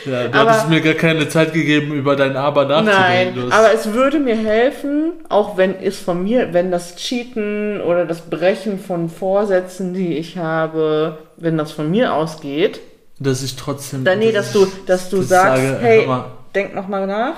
Ja, 0.05 0.27
du 0.27 0.37
Aber- 0.37 0.51
hattest 0.51 0.69
mir 0.69 0.81
gar 0.81 0.95
keine 0.95 1.27
Zeit 1.29 1.53
gegeben, 1.53 1.93
über 1.93 2.17
dein 2.17 2.35
Aber 2.35 2.65
nachzudenken. 2.65 3.39
Nein, 3.41 3.51
aber 3.53 3.73
es 3.73 3.93
würde 3.93 4.19
mir 4.19 4.35
helfen, 4.35 5.13
auch 5.29 5.55
wenn 5.55 5.75
es 5.81 5.97
von 5.99 6.23
mir, 6.23 6.53
wenn 6.53 6.71
das 6.71 6.97
Cheaten 6.97 7.79
oder 7.81 8.05
das 8.05 8.21
Brechen 8.21 8.77
von 8.79 9.09
Vorsätzen, 9.09 9.93
die 9.93 10.17
ich 10.17 10.37
habe, 10.37 11.19
wenn 11.37 11.57
das 11.57 11.71
von 11.71 11.89
mir 11.89 12.13
ausgeht, 12.13 12.81
dass 13.19 13.43
ich 13.43 13.55
trotzdem. 13.55 14.03
dann 14.03 14.19
nee, 14.19 14.31
dass 14.33 14.51
du, 14.51 14.67
dass 14.87 15.09
du 15.09 15.17
das 15.19 15.29
sagst, 15.29 15.63
sage, 15.63 15.77
hey, 15.79 16.07
denk 16.55 16.73
noch 16.75 16.87
mal 16.87 17.05
nach. 17.07 17.35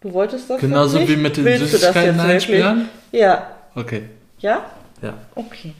Du 0.00 0.12
wolltest 0.12 0.48
das 0.50 0.60
Genauso 0.60 0.94
doch 0.98 1.00
nicht? 1.00 1.12
wie 1.12 1.16
mit 1.16 1.36
den 1.36 1.44
Willst 1.44 1.60
du 1.60 1.64
das 1.66 1.80
Süßigkeiten 1.80 2.20
einsperren? 2.20 2.88
Ja. 3.12 3.50
Okay, 3.74 4.02
Ja? 4.38 4.64
ja. 5.02 5.14
Okay. 5.34 5.72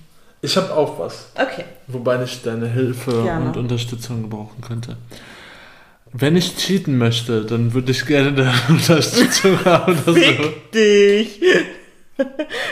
Ich 0.42 0.56
habe 0.56 0.72
auch 0.74 0.98
was, 0.98 1.30
Okay. 1.34 1.64
wobei 1.86 2.22
ich 2.22 2.42
deine 2.42 2.68
Hilfe 2.68 3.22
Gerne. 3.24 3.46
und 3.46 3.56
Unterstützung 3.56 4.22
gebrauchen 4.22 4.60
könnte. 4.60 4.96
Wenn 6.12 6.36
ich 6.36 6.56
cheaten 6.56 6.98
möchte, 6.98 7.44
dann 7.44 7.74
würde 7.74 7.90
ich 7.92 8.06
gerne 8.06 8.32
deine 8.32 8.52
Unterstützung 8.68 9.62
haben. 9.64 9.98
Du, 10.04 10.14
Fick 10.14 10.72
dich. 10.72 11.40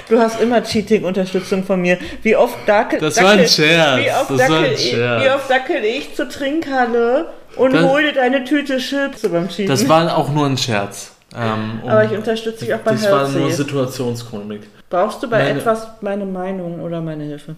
Du 0.08 0.18
hast 0.18 0.40
immer 0.40 0.62
Cheating-Unterstützung 0.62 1.64
von 1.64 1.78
mir. 1.82 1.98
Wie 2.22 2.34
oft 2.34 2.56
dackel, 2.66 2.98
Das 2.98 3.16
dackel, 3.16 3.28
war 3.30 3.38
ein 3.38 3.46
Scherz. 3.48 4.00
Wie 4.00 4.10
oft, 4.10 4.30
Das 4.40 4.48
war 4.50 4.58
ein 4.60 4.72
ich, 4.72 4.90
Scherz. 4.90 5.22
wie 5.24 5.28
oft 5.30 5.50
dackel 5.50 5.84
ich 5.84 6.14
zur 6.14 6.28
Trinkhalle 6.30 7.26
und 7.56 7.72
Das- 7.74 7.84
hol 7.90 8.02
dir 8.02 8.12
deine 8.12 8.44
Tüte 8.44 8.78
Chips 8.78 9.22
beim 9.22 9.48
Cheaten. 9.48 9.66
das 9.68 9.88
war 9.88 10.16
auch 10.16 10.30
nur 10.30 10.46
ein 10.46 10.56
Scherz. 10.58 11.12
Ähm, 11.36 11.80
um- 11.82 11.88
Aber 11.88 12.04
ich 12.04 12.12
unterstütze 12.12 12.64
dich 12.64 12.74
auch 12.74 12.78
bei 12.80 12.92
das 12.92 13.10
war 13.10 13.28
nur 13.28 13.40
Healthy. 13.42 13.56
Situationskomik. 13.56 14.62
Brauchst 14.88 15.22
du 15.22 15.28
bei 15.28 15.38
Meine- 15.44 15.58
etwas 15.58 15.86
meine 16.00 16.24
Meinung 16.26 16.80
oder 16.80 17.00
meine 17.00 17.24
Hilfe? 17.24 17.56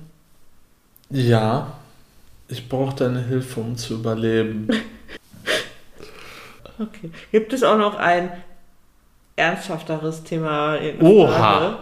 Ja, 1.11 1.67
ich 2.49 2.69
brauche 2.69 2.97
deine 2.97 3.21
Hilfe, 3.23 3.61
um 3.61 3.77
zu 3.77 3.95
überleben. 3.95 4.69
Okay. 6.79 7.11
Gibt 7.33 7.53
es 7.55 7.63
auch 7.63 7.79
noch 7.79 7.95
ein 7.97 8.31
ernsthafteres 9.37 10.23
Thema? 10.25 10.77
Oha. 11.01 11.79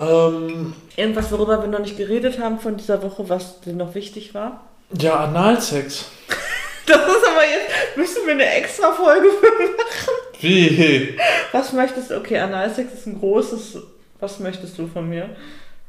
Ähm, 0.00 0.72
Irgendwas, 0.96 1.30
worüber 1.32 1.60
wir 1.60 1.68
noch 1.68 1.80
nicht 1.80 1.96
geredet 1.98 2.40
haben 2.40 2.58
von 2.58 2.76
dieser 2.78 3.02
Woche, 3.02 3.28
was 3.28 3.60
dir 3.60 3.74
noch 3.74 3.94
wichtig 3.94 4.32
war? 4.34 4.60
ja, 4.98 5.16
Analsex. 5.24 6.06
Das 6.88 7.06
ist 7.06 7.28
aber 7.28 7.44
jetzt, 7.44 7.96
müssen 7.96 8.26
wir 8.26 8.32
eine 8.34 8.46
extra 8.56 8.92
Folge 8.92 9.28
für 9.28 9.46
machen. 9.46 10.14
Wie? 10.40 11.16
Was 11.52 11.72
möchtest 11.72 12.10
du? 12.10 12.16
Okay, 12.16 12.38
Analsex 12.38 12.92
ist 12.94 13.06
ein 13.06 13.18
großes. 13.18 13.78
Was 14.20 14.40
möchtest 14.40 14.78
du 14.78 14.86
von 14.86 15.08
mir? 15.08 15.30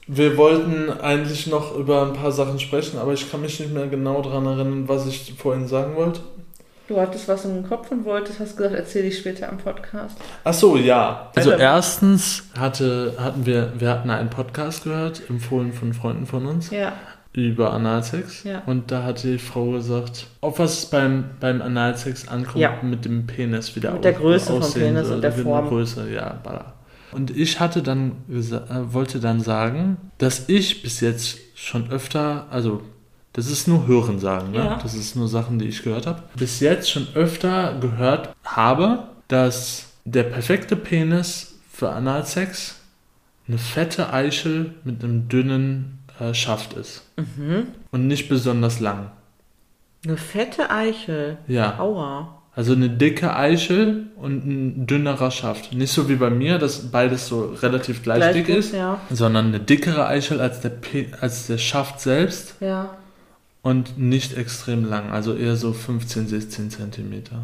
Wir 0.07 0.37
wollten 0.37 0.89
eigentlich 1.01 1.47
noch 1.47 1.75
über 1.75 2.01
ein 2.03 2.13
paar 2.13 2.31
Sachen 2.31 2.59
sprechen, 2.59 2.97
aber 2.99 3.13
ich 3.13 3.29
kann 3.29 3.41
mich 3.41 3.59
nicht 3.59 3.71
mehr 3.73 3.87
genau 3.87 4.21
daran 4.21 4.45
erinnern, 4.45 4.87
was 4.87 5.05
ich 5.07 5.33
vorhin 5.37 5.67
sagen 5.67 5.95
wollte. 5.95 6.21
Du 6.87 6.99
hattest 6.99 7.27
was 7.27 7.45
im 7.45 7.69
Kopf 7.69 7.91
und 7.91 8.03
wolltest, 8.05 8.39
hast 8.39 8.57
gesagt, 8.57 8.73
erzähle 8.73 9.09
ich 9.09 9.19
später 9.19 9.47
am 9.47 9.59
Podcast. 9.59 10.17
Ach 10.43 10.53
so, 10.55 10.75
ja. 10.75 11.29
Also 11.35 11.51
Alter. 11.51 11.61
erstens 11.63 12.45
hatte, 12.57 13.13
hatten 13.19 13.45
wir, 13.45 13.73
wir 13.77 13.89
hatten 13.91 14.09
einen 14.09 14.31
Podcast 14.31 14.85
gehört, 14.85 15.21
empfohlen 15.29 15.71
von 15.71 15.93
Freunden 15.93 16.25
von 16.25 16.47
uns, 16.47 16.71
Ja. 16.71 16.93
Über 17.33 17.73
Analsex. 17.73 18.43
Ja. 18.43 18.63
Und 18.65 18.91
da 18.91 19.03
hat 19.03 19.23
die 19.23 19.37
Frau 19.37 19.71
gesagt, 19.71 20.27
auf 20.41 20.59
was 20.59 20.79
es 20.79 20.85
beim, 20.87 21.25
beim 21.39 21.61
Analsex 21.61 22.27
ankommt, 22.27 22.57
Ja. 22.57 22.79
mit 22.81 23.05
dem 23.05 23.27
Penis 23.27 23.75
wieder 23.75 23.93
Mit 23.93 24.03
der 24.03 24.13
Größe 24.13 24.59
vom 24.59 24.73
Penis 24.73 25.07
soll, 25.07 25.15
und 25.17 25.21
der 25.21 25.31
Form. 25.31 25.67
Größe, 25.67 26.09
ja, 26.11 26.39
balla. 26.43 26.73
Und 27.11 27.35
ich 27.35 27.59
hatte 27.59 27.81
dann 27.81 28.11
äh, 28.29 28.93
wollte 28.93 29.19
dann 29.19 29.41
sagen, 29.41 29.97
dass 30.17 30.47
ich 30.49 30.81
bis 30.83 30.99
jetzt 31.01 31.39
schon 31.55 31.89
öfter, 31.91 32.45
also 32.51 32.81
das 33.33 33.47
ist 33.47 33.67
nur 33.67 33.87
Hörensagen, 33.87 34.51
ne? 34.51 34.57
Ja. 34.57 34.79
das 34.81 34.95
ist 34.95 35.15
nur 35.15 35.27
Sachen, 35.27 35.59
die 35.59 35.65
ich 35.65 35.83
gehört 35.83 36.07
habe, 36.07 36.23
bis 36.35 36.59
jetzt 36.59 36.89
schon 36.89 37.07
öfter 37.13 37.77
gehört 37.79 38.29
habe, 38.43 39.03
dass 39.27 39.87
der 40.05 40.23
perfekte 40.23 40.75
Penis 40.75 41.59
für 41.71 41.89
Analsex 41.91 42.75
eine 43.47 43.57
fette 43.59 44.11
Eichel 44.11 44.73
mit 44.83 45.03
einem 45.03 45.27
dünnen 45.29 45.98
äh, 46.19 46.33
Schaft 46.33 46.73
ist. 46.73 47.03
Mhm. 47.17 47.67
Und 47.91 48.07
nicht 48.07 48.29
besonders 48.29 48.79
lang. 48.79 49.11
Eine 50.05 50.17
fette 50.17 50.69
Eichel. 50.69 51.37
Ja. 51.47 51.77
Aua. 51.79 52.35
Also 52.55 52.73
eine 52.73 52.89
dicke 52.89 53.33
Eichel 53.35 54.07
und 54.17 54.45
ein 54.45 54.87
dünnerer 54.87 55.31
Schaft. 55.31 55.71
Nicht 55.71 55.91
so 55.93 56.09
wie 56.09 56.15
bei 56.15 56.29
mir, 56.29 56.57
dass 56.57 56.91
beides 56.91 57.27
so 57.27 57.53
relativ 57.61 58.03
gleich, 58.03 58.17
Gleich 58.17 58.33
dick 58.33 58.49
ist, 58.49 58.73
Ja. 58.73 58.99
sondern 59.09 59.47
eine 59.47 59.59
dickere 59.59 60.07
Eichel 60.07 60.41
als 60.41 60.59
der, 60.61 60.69
Pe 60.69 61.05
als 61.21 61.47
der 61.47 61.57
Schaft 61.57 62.01
selbst 62.01 62.55
Ja. 62.59 62.97
Und 63.61 63.97
nicht 63.99 64.37
extrem 64.37 64.85
lang. 64.85 65.11
Also 65.11 65.35
eher 65.35 65.55
so 65.55 65.73
15, 65.73 66.27
16 66.27 66.69
Zentimeter. 66.69 67.43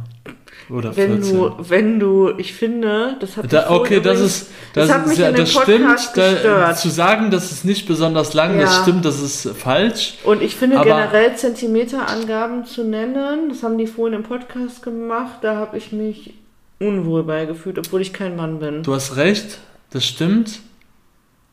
Oder 0.70 0.95
Wenn 0.95 1.22
14. 1.22 1.34
du, 1.38 1.55
wenn 1.70 1.99
du, 1.99 2.32
ich 2.38 2.53
finde, 2.53 3.18
das 3.20 3.36
hat 3.36 3.51
Da, 3.51 3.61
mich 3.70 3.70
okay, 3.80 3.99
das 3.99 4.22
ist, 4.22 4.47
das 4.74 4.88
das, 4.88 5.11
ist 5.11 5.18
ja, 5.18 5.32
das 5.32 5.51
stimmt. 5.51 5.86
Da, 6.16 6.32
gestört. 6.32 6.80
zu 6.80 6.89
sagen, 6.89 7.30
das 7.30 7.51
ist 7.51 7.66
nicht 7.66 7.86
besonders 7.88 8.34
lang, 8.34 8.57
das 8.57 8.74
Ja. 8.78 8.82
stimmt, 8.84 9.03
das 9.03 9.22
ist 9.22 9.49
falsch. 9.57 10.16
Und 10.24 10.41
ich 10.41 10.55
finde 10.55 10.78
generell 10.82 11.36
Zentimeterangaben 11.36 12.66
zu 12.66 12.84
nennen, 12.84 13.49
das 13.49 13.63
haben 13.63 13.78
die 13.78 13.86
vorhin 13.88 14.16
im 14.16 14.24
Podcast 14.24 14.82
gemacht, 14.82 15.39
da 15.41 15.57
habe 15.57 15.78
ich 15.78 15.91
mich 15.91 16.34
unwohl 16.80 17.24
beigefühlt, 17.24 17.78
obwohl 17.78 18.01
ich 18.01 18.13
kein 18.13 18.36
Mann 18.38 18.59
bin. 18.59 18.84
Du 18.84 18.93
hast 18.93 19.18
recht, 19.18 19.59
das 19.91 20.05
stimmt. 20.05 20.59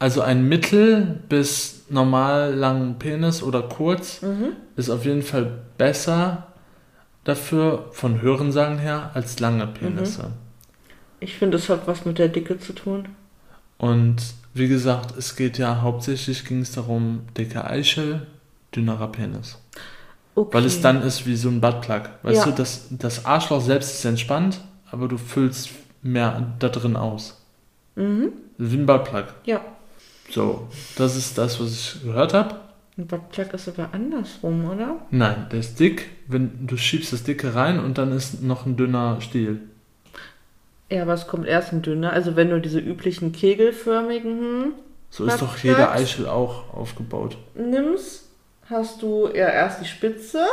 Also 0.03 0.21
ein 0.21 0.49
mittel 0.49 1.21
bis 1.29 1.85
normal 1.89 2.55
langen 2.55 2.99
Penis 2.99 3.41
oder 3.41 3.63
kurz 3.63 4.21
Mhm. 4.21 4.57
ist 4.75 4.91
auf 4.91 5.05
jeden 5.05 5.23
Fall 5.23 5.61
besser 5.79 6.49
dafür 7.23 7.87
von 7.93 8.21
Hörensagen 8.21 8.79
her 8.81 9.13
als 9.15 9.39
lange 9.39 9.65
Penisse. 9.69 10.33
Ich 11.21 11.37
finde, 11.37 11.57
es 11.59 11.69
hat 11.69 11.87
was 11.87 12.05
mit 12.05 12.19
der 12.19 12.27
Dicke 12.27 12.59
zu 12.59 12.73
tun. 12.73 13.11
Und 13.79 14.17
wie 14.55 14.67
gesagt, 14.67 15.17
es 15.17 15.37
geht 15.37 15.57
ja 15.57 15.83
hauptsächlich 15.83 16.45
ging 16.47 16.63
es 16.63 16.73
darum, 16.73 17.21
dicke 17.39 17.63
Eichel 17.65 18.27
dünnerer 18.75 19.07
Penis. 19.13 19.59
Okay. 20.35 20.53
Weil 20.57 20.65
es 20.65 20.81
dann 20.81 21.01
ist 21.03 21.27
wie 21.27 21.37
so 21.37 21.49
ein 21.49 21.61
Buttplug. 21.61 22.11
Weißt 22.25 22.39
Ja. 22.47 22.51
du, 22.51 22.57
das, 22.57 22.89
das 22.91 23.25
Arschloch 23.25 23.61
selbst 23.61 23.93
ist 23.95 24.05
entspannt, 24.05 24.61
aber 24.91 25.07
du 25.07 25.17
füllst 25.17 25.71
mehr 26.03 26.55
da 26.59 26.71
drin 26.71 26.97
aus. 26.97 27.41
Mhm. 27.95 28.33
Wie 28.59 28.77
ein 28.79 28.87
Buttplug. 28.87 29.27
Ja. 29.45 29.61
So, 30.33 30.67
das 30.97 31.15
ist 31.15 31.37
das, 31.37 31.61
was 31.61 31.73
ich 31.73 32.03
gehört 32.05 32.33
habe. 32.33 32.55
Ein 32.97 33.07
Buttplug 33.07 33.53
ist 33.53 33.69
aber 33.69 33.91
andersrum, 33.93 34.65
oder? 34.65 34.97
Nein, 35.11 35.47
der 35.53 35.61
ist 35.61 35.79
dick, 35.79 36.09
wenn 36.27 36.67
du 36.67 36.77
schiebst 36.77 37.13
das 37.13 37.23
Dicke 37.23 37.55
rein 37.55 37.79
und 37.79 37.99
dann 37.99 38.13
ist 38.13 38.43
noch 38.43 38.65
ein 38.65 38.77
dünner 38.77 39.21
Stiel. 39.21 39.61
Ja, 40.91 41.03
aber 41.03 41.15
es 41.15 41.27
kommt 41.27 41.47
erst 41.47 41.73
ein 41.73 41.83
dünner. 41.83 42.13
Also 42.13 42.35
wenn 42.35 42.49
du 42.49 42.61
diese 42.61 42.79
üblichen 42.79 43.33
kegelförmigen 43.33 44.73
So 45.11 45.25
ist 45.27 45.41
doch 45.43 45.57
jeder 45.59 45.93
Eichel 45.93 46.27
auch 46.27 46.73
aufgebaut. 46.75 47.37
nimmst, 47.55 48.25
hast 48.69 49.03
du 49.03 49.29
ja 49.29 49.49
erst 49.49 49.83
die 49.83 49.87
Spitze, 49.87 50.45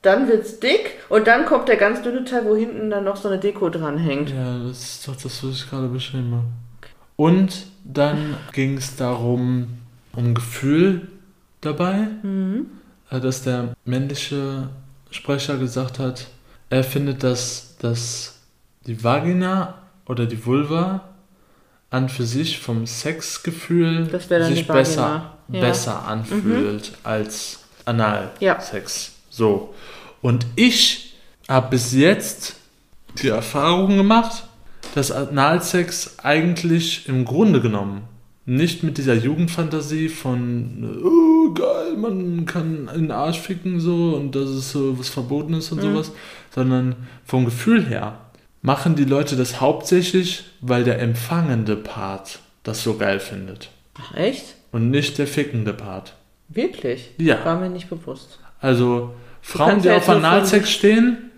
dann 0.00 0.28
wird's 0.28 0.60
dick 0.60 0.96
und 1.10 1.26
dann 1.26 1.44
kommt 1.44 1.68
der 1.68 1.76
ganz 1.76 2.00
dünne 2.00 2.24
Teil, 2.24 2.46
wo 2.46 2.56
hinten 2.56 2.88
dann 2.88 3.04
noch 3.04 3.16
so 3.16 3.28
eine 3.28 3.38
Deko 3.38 3.68
dran 3.68 3.98
hängt. 3.98 4.30
Ja, 4.30 4.58
das 4.66 4.80
ist 4.80 5.08
doch 5.08 5.16
das, 5.16 5.44
was 5.44 5.50
ich 5.56 5.68
gerade 5.68 5.88
beschrieben 5.88 6.32
habe. 6.32 6.46
Und 7.16 7.66
dann 7.92 8.36
ging 8.52 8.76
es 8.76 8.96
darum, 8.96 9.68
um 10.14 10.34
Gefühl 10.34 11.08
dabei, 11.60 12.08
Mhm. 12.22 12.66
äh, 13.10 13.20
dass 13.20 13.42
der 13.42 13.74
männliche 13.84 14.68
Sprecher 15.10 15.56
gesagt 15.58 15.98
hat, 15.98 16.26
er 16.68 16.84
findet, 16.84 17.22
dass, 17.22 17.76
dass 17.78 18.36
die 18.86 19.02
Vagina 19.02 19.74
oder 20.06 20.26
die 20.26 20.44
Vulva 20.44 21.04
an 21.90 22.08
für 22.08 22.24
sich 22.24 22.60
vom 22.60 22.86
Sexgefühl 22.86 24.08
sich 24.46 24.66
besser, 24.68 25.34
Ja. 25.48 25.60
besser 25.60 26.06
anfühlt 26.06 26.92
als 27.02 27.60
Analsex. 27.84 29.06
Ja. 29.06 29.12
So. 29.30 29.74
Und 30.22 30.46
ich 30.54 31.14
habe 31.48 31.70
bis 31.70 31.92
jetzt 31.92 32.54
die 33.20 33.28
Erfahrung 33.28 33.96
gemacht, 33.96 34.44
dass 34.94 35.10
Analsex 35.12 36.18
eigentlich 36.22 37.08
im 37.08 37.24
Grunde 37.24 37.60
genommen 37.60 38.02
nicht 38.46 38.82
mit 38.82 38.98
dieser 38.98 39.14
Jugendfantasie 39.14 40.08
von 40.08 41.00
oh, 41.04 41.52
geil, 41.54 41.96
man 41.96 42.46
kann 42.46 42.88
in 42.94 43.02
den 43.02 43.10
Arsch 43.12 43.38
ficken 43.38 43.78
so 43.80 44.14
und 44.16 44.34
das 44.34 44.50
ist 44.50 44.72
so 44.72 44.98
was 44.98 45.08
Verbotenes 45.08 45.70
und 45.70 45.78
Mhm. 45.78 45.92
sowas, 45.92 46.12
sondern 46.52 46.96
vom 47.24 47.44
Gefühl 47.44 47.86
her 47.86 48.18
machen 48.62 48.96
die 48.96 49.04
Leute 49.04 49.36
das 49.36 49.60
hauptsächlich, 49.60 50.44
weil 50.60 50.84
der 50.84 51.00
empfangende 51.00 51.76
Part 51.76 52.40
das 52.62 52.82
so 52.82 52.96
geil 52.96 53.20
findet 53.20 53.70
Ach, 53.98 54.14
echt? 54.16 54.56
und 54.72 54.90
nicht 54.90 55.18
der 55.18 55.26
fickende 55.26 55.72
Part. 55.72 56.14
Wirklich? 56.48 57.10
Ja. 57.18 57.44
War 57.44 57.60
mir 57.60 57.70
nicht 57.70 57.88
bewusst. 57.88 58.40
Also 58.60 59.14
Frauen, 59.42 59.80
die 59.80 59.88
ja 59.88 59.96
auf 59.98 60.08
Analsex 60.08 60.70
stehen, 60.70 61.29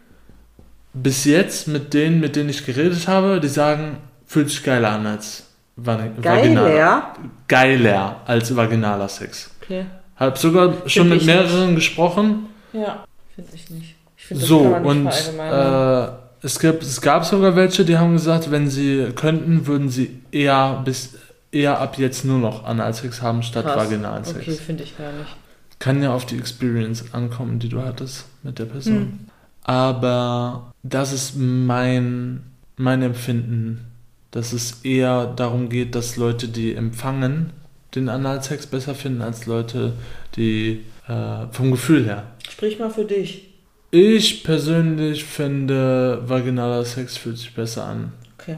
bis 0.94 1.24
jetzt 1.24 1.68
mit 1.68 1.94
denen, 1.94 2.20
mit 2.20 2.36
denen 2.36 2.50
ich 2.50 2.64
geredet 2.64 3.08
habe, 3.08 3.40
die 3.40 3.48
sagen, 3.48 3.98
fühlt 4.26 4.50
sich 4.50 4.62
geiler 4.62 4.90
an 4.90 5.06
als 5.06 5.46
va 5.76 5.98
vaginaler. 6.16 6.68
Geiler? 6.68 7.14
Geiler 7.48 8.20
als 8.26 8.54
vaginaler 8.54 9.08
Sex. 9.08 9.50
Okay. 9.62 9.86
Hab 10.16 10.38
sogar 10.38 10.74
schon 10.86 11.08
Find 11.08 11.16
mit 11.16 11.26
mehreren 11.26 11.74
gesprochen. 11.74 12.46
Ja, 12.72 13.04
finde 13.34 13.50
ich 13.54 13.70
nicht. 13.70 13.96
Ich 14.16 14.24
finde, 14.26 14.40
das 14.40 14.48
So, 14.48 14.68
nicht 14.68 14.84
und 14.84 15.06
äh, 15.06 16.08
es, 16.42 16.58
gab, 16.58 16.82
es 16.82 17.00
gab 17.00 17.24
sogar 17.24 17.56
welche, 17.56 17.84
die 17.84 17.96
haben 17.96 18.12
gesagt, 18.12 18.50
wenn 18.50 18.68
sie 18.68 19.08
könnten, 19.14 19.66
würden 19.66 19.88
sie 19.88 20.20
eher 20.30 20.82
bis 20.84 21.14
eher 21.50 21.78
ab 21.80 21.98
jetzt 21.98 22.24
nur 22.24 22.38
noch 22.38 22.64
Analsex 22.64 23.20
haben 23.20 23.42
statt 23.42 23.66
Krass. 23.66 23.76
vaginalen 23.76 24.24
Sex. 24.24 24.40
Okay, 24.40 24.52
finde 24.52 24.84
ich 24.84 24.96
gar 24.96 25.12
nicht. 25.12 25.36
Kann 25.78 26.02
ja 26.02 26.14
auf 26.14 26.24
die 26.24 26.38
Experience 26.38 27.12
ankommen, 27.12 27.58
die 27.58 27.68
du 27.68 27.82
hattest 27.82 28.26
mit 28.42 28.58
der 28.58 28.64
Person. 28.66 28.94
Hm. 28.94 29.18
Aber 29.64 30.71
das 30.82 31.12
ist 31.12 31.36
mein, 31.36 32.42
mein 32.76 33.02
Empfinden, 33.02 33.86
dass 34.30 34.52
es 34.52 34.84
eher 34.84 35.26
darum 35.26 35.68
geht, 35.68 35.94
dass 35.94 36.16
Leute, 36.16 36.48
die 36.48 36.74
empfangen, 36.74 37.50
den 37.94 38.08
Analsex 38.08 38.66
besser 38.66 38.94
finden 38.94 39.22
als 39.22 39.46
Leute, 39.46 39.92
die 40.36 40.84
äh, 41.06 41.46
vom 41.50 41.70
Gefühl 41.70 42.06
her. 42.06 42.24
Sprich 42.48 42.78
mal 42.78 42.90
für 42.90 43.04
dich. 43.04 43.48
Ich 43.90 44.42
persönlich 44.42 45.24
finde, 45.24 46.22
vaginaler 46.26 46.84
Sex 46.84 47.18
fühlt 47.18 47.36
sich 47.36 47.54
besser 47.54 47.84
an. 47.84 48.12
Okay. 48.38 48.56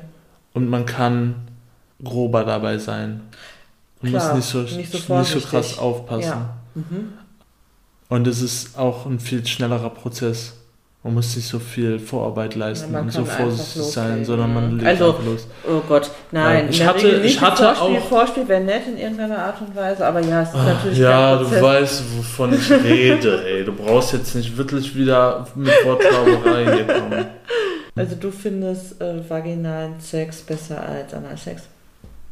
Und 0.53 0.69
man 0.71 0.87
kann 0.87 1.35
grober 2.03 2.45
dabei 2.45 2.79
sein. 2.79 3.23
Und 4.01 4.11
Klar, 4.11 4.37
muss 4.37 4.37
nicht 4.37 4.71
so, 4.71 4.77
nicht 4.77 4.93
so 4.93 5.19
nicht 5.19 5.31
so 5.31 5.41
krass 5.41 5.79
aufpassen. 5.79 6.23
Ja. 6.23 6.57
Mhm. 6.75 7.15
Und 8.09 8.27
es 8.29 8.43
ist 8.43 8.79
auch 8.79 9.07
ein 9.07 9.19
viel 9.19 9.45
schnellerer 9.45 9.91
Prozess. 9.91 10.55
Man 11.05 11.15
muss 11.15 11.37
nicht 11.37 11.47
so 11.47 11.59
viel 11.59 11.99
Vorarbeit 11.99 12.55
leisten 12.55 12.91
man 12.91 13.05
und 13.05 13.13
so 13.13 13.27
vorsichtig 13.27 13.83
sein, 13.83 14.25
sondern 14.25 14.55
man 14.55 14.73
legt 14.79 14.87
Also, 14.89 15.11
einfach 15.11 15.25
los. 15.27 15.47
Oh 15.69 15.81
Gott, 15.87 16.11
nein. 16.33 16.65
Ja, 16.65 16.71
ich 16.71 16.85
hatte- 16.87 17.05
Regel 17.05 17.25
ich 17.27 17.41
hatte 17.41 17.63
Vorspiel, 17.63 17.99
auch- 17.99 18.09
Vorspiel 18.09 18.49
wäre 18.49 18.63
nett 18.65 18.83
in 18.89 18.97
irgendeiner 18.97 19.39
Art 19.39 19.61
und 19.61 19.77
Weise, 19.77 20.07
aber 20.07 20.21
ja, 20.21 20.41
es 20.43 20.49
ist 20.49 20.55
natürlich 20.57 20.99
Ah, 21.01 21.03
Ja, 21.03 21.37
kein 21.37 21.45
du 21.51 21.61
weißt, 21.63 22.03
wovon 22.17 22.55
ich 22.55 22.71
rede, 22.73 23.45
ey. 23.47 23.65
Du 23.65 23.73
brauchst 23.75 24.15
jetzt 24.15 24.35
nicht 24.35 24.57
wirklich 24.57 24.97
wieder 24.97 25.47
mit 25.55 25.73
Wortklauberei 25.85 26.75
hier 26.75 26.87
kommen. 26.87 27.27
Also 27.97 28.17
du 28.17 28.33
findest 28.33 29.01
äh, 29.01 29.21
vaginalen 29.31 30.01
Sex 30.01 30.41
besser 30.43 30.83
als 30.83 31.15
Analsex? 31.15 31.63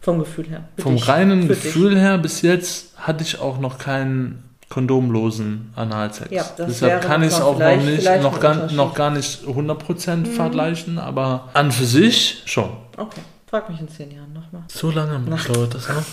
Vom 0.00 0.18
Gefühl 0.18 0.48
her. 0.48 0.64
Vom 0.78 0.96
dich. 0.96 1.06
reinen 1.06 1.42
Für 1.42 1.48
Gefühl 1.50 1.96
her, 1.96 2.18
bis 2.18 2.42
jetzt 2.42 2.96
hatte 2.96 3.22
ich 3.22 3.38
auch 3.38 3.60
noch 3.60 3.78
keinen 3.78 4.42
kondomlosen 4.72 5.70
Analsex. 5.76 6.30
Ja, 6.30 6.44
Deshalb 6.56 7.02
kann 7.02 7.22
ich 7.22 7.28
es 7.28 7.40
auch 7.42 7.58
noch 7.58 7.76
nicht, 7.76 8.08
noch 8.22 8.40
gar, 8.40 8.72
noch 8.72 8.94
gar 8.94 9.10
nicht 9.10 9.44
100% 9.46 10.16
Mhm. 10.16 10.24
vergleichen, 10.26 10.98
aber 10.98 11.50
an 11.52 11.70
für 11.70 11.84
sich 11.84 12.42
schon. 12.46 12.70
Okay, 12.96 13.20
frag 13.46 13.68
mich 13.68 13.78
in 13.80 13.88
zehn 13.90 14.10
Jahren 14.10 14.32
nochmal. 14.32 14.62
So 14.68 14.90
lange 14.90 15.20
dauert 15.52 15.74
das 15.74 15.88
noch? 15.88 15.96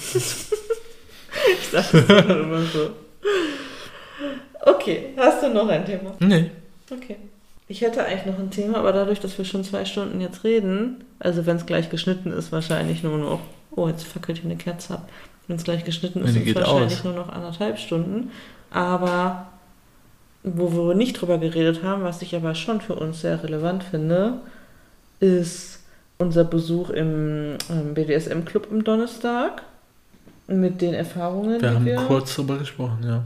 Ich 1.61 1.67
sag 1.71 1.89
das 1.91 2.25
immer 2.25 2.61
so. 2.63 2.89
Okay, 4.65 5.13
hast 5.15 5.41
du 5.43 5.49
noch 5.53 5.69
ein 5.69 5.85
Thema? 5.85 6.11
Nee. 6.19 6.51
Okay. 6.91 7.15
Ich 7.69 7.79
hätte 7.81 8.03
eigentlich 8.03 8.25
noch 8.25 8.39
ein 8.39 8.49
Thema, 8.51 8.79
aber 8.79 8.91
dadurch, 8.91 9.19
dass 9.21 9.37
wir 9.37 9.45
schon 9.45 9.63
zwei 9.63 9.85
Stunden 9.85 10.19
jetzt 10.19 10.43
reden, 10.43 11.03
also 11.19 11.45
wenn 11.45 11.55
es 11.57 11.65
gleich 11.65 11.89
geschnitten 11.89 12.33
ist, 12.33 12.51
wahrscheinlich 12.51 13.03
nur 13.03 13.17
noch. 13.19 13.39
Oh, 13.71 13.87
jetzt 13.87 14.03
fackelt 14.05 14.39
hier 14.39 14.49
eine 14.49 14.57
Kerze 14.57 14.95
ab. 14.95 15.07
Wenn 15.49 15.55
es 15.55 15.63
gleich 15.63 15.83
geschnitten 15.83 16.23
ist, 16.23 16.35
ist 16.35 16.47
es 16.47 16.55
wahrscheinlich 16.55 16.99
aus. 16.99 17.03
nur 17.03 17.13
noch 17.13 17.29
anderthalb 17.29 17.79
Stunden. 17.79 18.29
Aber 18.69 19.47
wo 20.43 20.71
wir 20.71 20.93
nicht 20.93 21.19
drüber 21.19 21.39
geredet 21.39 21.81
haben, 21.81 22.03
was 22.03 22.21
ich 22.21 22.35
aber 22.35 22.53
schon 22.53 22.81
für 22.81 22.93
uns 22.93 23.21
sehr 23.21 23.43
relevant 23.43 23.83
finde, 23.83 24.41
ist 25.19 25.79
unser 26.19 26.43
Besuch 26.43 26.91
im 26.91 27.57
ähm, 27.71 27.95
BDSM-Club 27.95 28.67
am 28.69 28.83
Donnerstag. 28.83 29.63
Mit 30.45 30.81
den 30.81 30.93
Erfahrungen, 30.93 31.59
Wir 31.59 31.73
haben 31.73 31.85
wir 31.85 31.95
kurz 31.95 32.35
drüber 32.35 32.57
gesprochen, 32.57 32.99
ja. 33.03 33.23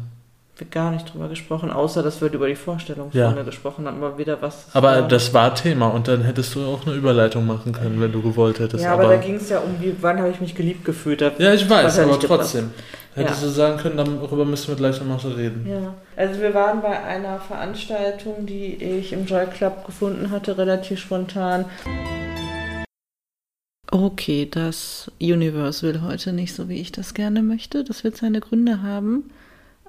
Wir 0.57 0.67
gar 0.67 0.91
nicht 0.91 1.11
drüber 1.11 1.29
gesprochen, 1.29 1.71
außer 1.71 2.03
dass 2.03 2.21
wir 2.21 2.31
über 2.31 2.47
die 2.47 2.55
Vorstellung 2.55 3.09
Ja. 3.13 3.29
vorne 3.29 3.43
gesprochen 3.43 3.87
haben, 3.87 3.97
aber 4.03 4.17
wieder 4.17 4.41
was. 4.41 4.67
Aber 4.73 4.89
war. 5.01 5.07
das 5.07 5.33
war 5.33 5.55
Thema 5.55 5.87
und 5.87 6.07
dann 6.07 6.21
hättest 6.21 6.53
du 6.55 6.63
auch 6.65 6.85
eine 6.85 6.95
Überleitung 6.95 7.45
machen 7.47 7.71
können, 7.73 7.99
wenn 7.99 8.11
du 8.11 8.21
gewollt 8.21 8.59
hättest. 8.59 8.83
Ja, 8.83 8.93
aber, 8.93 9.07
da 9.07 9.17
ging 9.17 9.35
es 9.35 9.49
ja 9.49 9.59
um, 9.59 9.75
wie, 9.81 9.95
wann 10.01 10.19
habe 10.19 10.29
ich 10.29 10.39
mich 10.39 10.53
geliebt 10.53 10.85
gefühlt. 10.85 11.21
Da, 11.21 11.31
ja, 11.37 11.53
ich 11.53 11.67
weiß, 11.69 11.99
aber 11.99 12.19
trotzdem. 12.19 12.71
Hättest 13.15 13.41
Ja. 13.41 13.47
du 13.47 13.53
sagen 13.53 13.77
können, 13.77 13.97
darüber 13.97 14.43
müssen 14.45 14.69
wir 14.69 14.75
gleich 14.75 14.99
nochmal 14.99 15.19
reden. 15.33 15.67
Ja, 15.69 15.93
also 16.15 16.41
wir 16.41 16.53
waren 16.55 16.81
bei 16.81 16.99
einer 17.03 17.39
Veranstaltung, 17.39 18.45
die 18.47 18.73
ich 18.75 19.13
im 19.13 19.25
Joy 19.25 19.45
Club 19.47 19.85
gefunden 19.85 20.31
hatte, 20.31 20.57
relativ 20.57 20.99
spontan. 20.99 21.65
Okay, 23.91 24.47
das 24.49 25.11
Universe 25.21 25.85
will 25.85 26.01
heute 26.01 26.33
nicht 26.33 26.55
so, 26.55 26.69
wie 26.69 26.81
ich 26.81 26.91
das 26.91 27.13
gerne 27.13 27.43
möchte. 27.43 27.83
Das 27.83 28.03
wird 28.03 28.17
seine 28.17 28.39
Gründe 28.39 28.81
haben. 28.81 29.29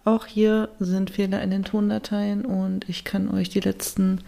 Auch 0.05 0.27
hier 0.27 0.69
sind 0.81 1.11
Fehler 1.11 1.43
in 1.43 1.51
den 1.51 1.65
Tondateien 1.65 2.45
und 2.45 2.89
ich 2.89 3.05
kann 3.05 3.31
euch 3.31 3.49
die 3.49 3.61
letzten 3.61 4.21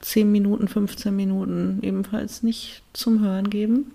10 0.00 0.30
Minuten, 0.30 0.68
15 0.68 1.14
Minuten 1.14 1.78
ebenfalls 1.82 2.42
nicht 2.42 2.82
zum 2.92 3.20
Hören 3.20 3.50
geben. 3.50 3.92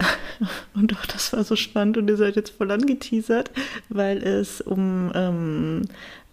Und 0.74 0.92
auch 0.96 1.06
das 1.06 1.32
war 1.32 1.44
so 1.44 1.54
spannend 1.54 1.96
und 1.96 2.08
ihr 2.08 2.16
seid 2.16 2.34
jetzt 2.34 2.50
voll 2.50 2.72
angeteasert, 2.72 3.52
weil 3.88 4.18
es 4.22 4.60
um 4.60 5.12
ähm, 5.14 5.82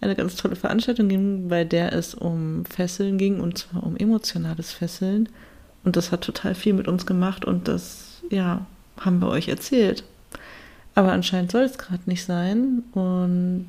eine 0.00 0.16
ganz 0.16 0.34
tolle 0.34 0.56
Veranstaltung 0.56 1.08
ging, 1.08 1.48
bei 1.48 1.62
der 1.62 1.92
es 1.92 2.12
um 2.12 2.64
Fesseln 2.64 3.18
ging 3.18 3.38
und 3.38 3.58
zwar 3.58 3.84
um 3.84 3.96
emotionales 3.96 4.72
Fesseln. 4.72 5.28
Und 5.84 5.94
das 5.94 6.10
hat 6.10 6.22
total 6.22 6.56
viel 6.56 6.72
mit 6.72 6.88
uns 6.88 7.06
gemacht 7.06 7.44
und 7.44 7.68
das, 7.68 8.22
ja, 8.30 8.66
haben 8.98 9.20
wir 9.20 9.28
euch 9.28 9.48
erzählt. 9.48 10.02
Aber 10.94 11.12
anscheinend 11.12 11.50
soll 11.50 11.62
es 11.62 11.78
gerade 11.78 12.02
nicht 12.06 12.24
sein 12.24 12.82
und 12.92 13.66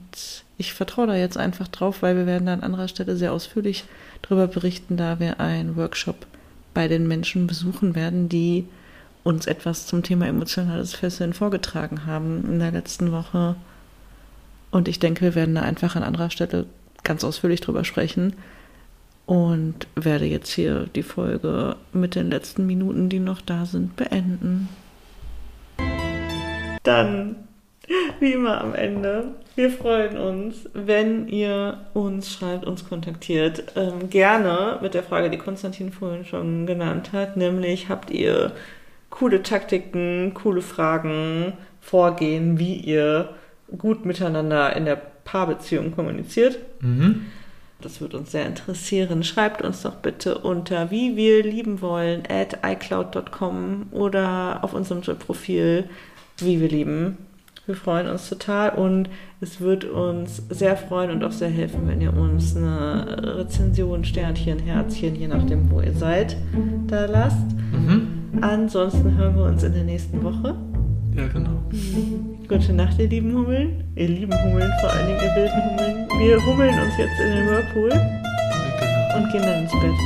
ich 0.58 0.74
vertraue 0.74 1.08
da 1.08 1.16
jetzt 1.16 1.38
einfach 1.38 1.70
drauf, 1.70 2.02
weil 2.02 2.18
wir 2.18 2.26
werden 2.26 2.46
da 2.46 2.54
an 2.54 2.64
anderer 2.64 2.90
Stelle 2.90 3.16
sehr 3.16 3.32
ausführlich 3.32 3.86
darüber 4.22 4.48
berichten, 4.48 4.98
da 4.98 5.20
wir 5.20 5.40
einen 5.40 5.78
Workshop 5.78 6.26
bei 6.74 6.88
den 6.88 7.08
Menschen 7.08 7.48
besuchen 7.48 7.96
werden, 7.96 8.28
die 8.28 8.66
uns 9.24 9.46
etwas 9.46 9.88
zum 9.88 10.04
Thema 10.04 10.28
emotionales 10.28 10.94
Fesseln 10.94 11.34
vorgetragen 11.34 12.06
haben 12.06 12.44
in 12.46 12.60
der 12.60 12.72
letzten 12.72 13.12
Woche. 13.12 13.56
Und 14.72 14.88
ich 14.88 15.00
denke, 15.00 15.22
wir 15.22 15.36
werden 15.36 15.56
da 15.56 15.62
einfach 15.62 15.96
an 15.96 16.04
anderer 16.04 16.30
Stelle 16.30 16.66
ganz 17.04 17.24
ausführlich 17.24 17.62
drüber 17.62 17.86
sprechen. 17.86 18.34
Und 19.26 19.88
werde 19.96 20.26
jetzt 20.26 20.52
hier 20.52 20.88
die 20.94 21.04
Folge 21.04 21.78
mit 21.94 22.16
den 22.16 22.30
letzten 22.30 22.66
Minuten, 22.66 23.08
die 23.08 23.20
noch 23.20 23.40
da 23.40 23.66
sind, 23.66 23.96
beenden. 23.96 24.68
Dann, 26.84 27.48
wie 28.20 28.34
immer 28.34 28.62
am 28.62 28.76
Ende, 28.76 29.36
wir 29.56 29.70
freuen 29.70 30.18
uns, 30.18 30.70
wenn 30.74 31.28
ihr 31.28 31.86
uns 31.94 32.32
schreibt, 32.32 32.66
uns 32.66 32.88
kontaktiert. 32.88 33.64
Ähm, 33.76 34.10
gerne 34.10 34.80
mit 34.82 34.94
der 34.94 35.04
Frage, 35.04 35.30
die 35.30 35.38
Konstantin 35.38 35.92
vorhin 35.92 36.26
schon 36.26 36.66
genannt 36.66 37.14
hat, 37.14 37.38
nämlich 37.38 37.90
habt 37.90 38.12
ihr 38.12 38.52
coole 39.10 39.44
Taktiken, 39.44 40.34
coole 40.34 40.62
Fragen, 40.62 41.54
Vorgehen, 41.82 42.58
wie 42.60 42.76
ihr 42.76 43.36
gut 43.78 44.06
miteinander 44.06 44.76
in 44.76 44.86
der 44.86 44.96
Paarbeziehung 44.96 45.92
kommuniziert. 45.92 46.58
Mhm. 46.80 47.26
Das 47.82 48.00
würde 48.00 48.18
uns 48.18 48.32
sehr 48.32 48.46
interessieren. 48.46 49.24
Schreibt 49.24 49.62
uns 49.62 49.82
doch 49.82 49.96
bitte 49.96 50.38
unter 50.38 50.90
wie 50.90 51.18
wir 51.18 51.44
lieben 51.44 51.82
wollen 51.82 52.24
at 52.30 52.60
iCloud.com 52.66 53.88
oder 53.92 54.64
auf 54.64 54.74
unserem 54.74 55.02
Profil 55.20 55.90
wie 56.38 56.60
wir 56.62 56.70
lieben. 56.70 57.18
Wir 57.66 57.76
freuen 57.76 58.08
uns 58.10 58.28
total 58.28 58.72
und 58.72 59.10
es 59.40 59.62
wird 59.62 59.86
uns 59.86 60.44
sehr 60.50 60.76
freuen 60.76 61.12
und 61.12 61.24
auch 61.24 61.32
sehr 61.32 61.48
helfen, 61.50 61.88
wenn 61.88 62.02
ihr 62.02 62.14
uns 62.14 62.58
eine 62.58 63.38
Rezension, 63.40 64.04
Sternchen, 64.04 64.60
Herzchen, 64.60 65.16
je 65.16 65.30
nachdem, 65.30 65.72
wo 65.72 65.80
ihr 65.80 65.94
seid, 65.94 66.36
da 66.88 67.06
lasst. 67.06 67.46
Mhm. 67.72 68.42
Ansonsten 68.42 69.16
hören 69.16 69.36
wir 69.38 69.44
uns 69.46 69.64
in 69.64 69.72
der 69.74 69.84
nächsten 69.86 70.22
Woche. 70.24 70.56
Ja, 71.16 71.28
genau. 71.28 71.62
Gute 72.50 72.74
Nacht, 72.74 73.00
ihr 73.00 73.08
lieben 73.08 73.34
Hummeln. 73.34 73.84
Ihr 73.96 74.10
lieben 74.10 74.34
Hummeln, 74.44 74.70
vor 74.82 74.90
allen 74.90 75.08
Dingen 75.08 75.20
ihr 75.24 75.36
wilden 75.36 75.64
Hummeln. 75.70 76.08
Wir 76.20 76.46
hummeln 76.46 76.80
uns 76.82 76.98
jetzt 76.98 77.20
in 77.22 77.30
den 77.30 77.48
Whirlpool 77.48 77.90
Ja, 77.90 78.00
genau. 78.80 79.18
und 79.24 79.32
gehen 79.32 79.42
dann 79.42 79.64
ins 79.64 79.72
Bett. 79.72 80.00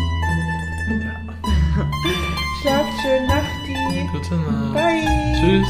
Ja. 0.92 1.84
Schlaft 2.62 2.94
schön, 3.02 3.26
Nachti. 3.28 4.08
Gute 4.12 4.36
Nacht. 4.36 4.74
Bye. 4.74 5.34
Tschüss. 5.40 5.68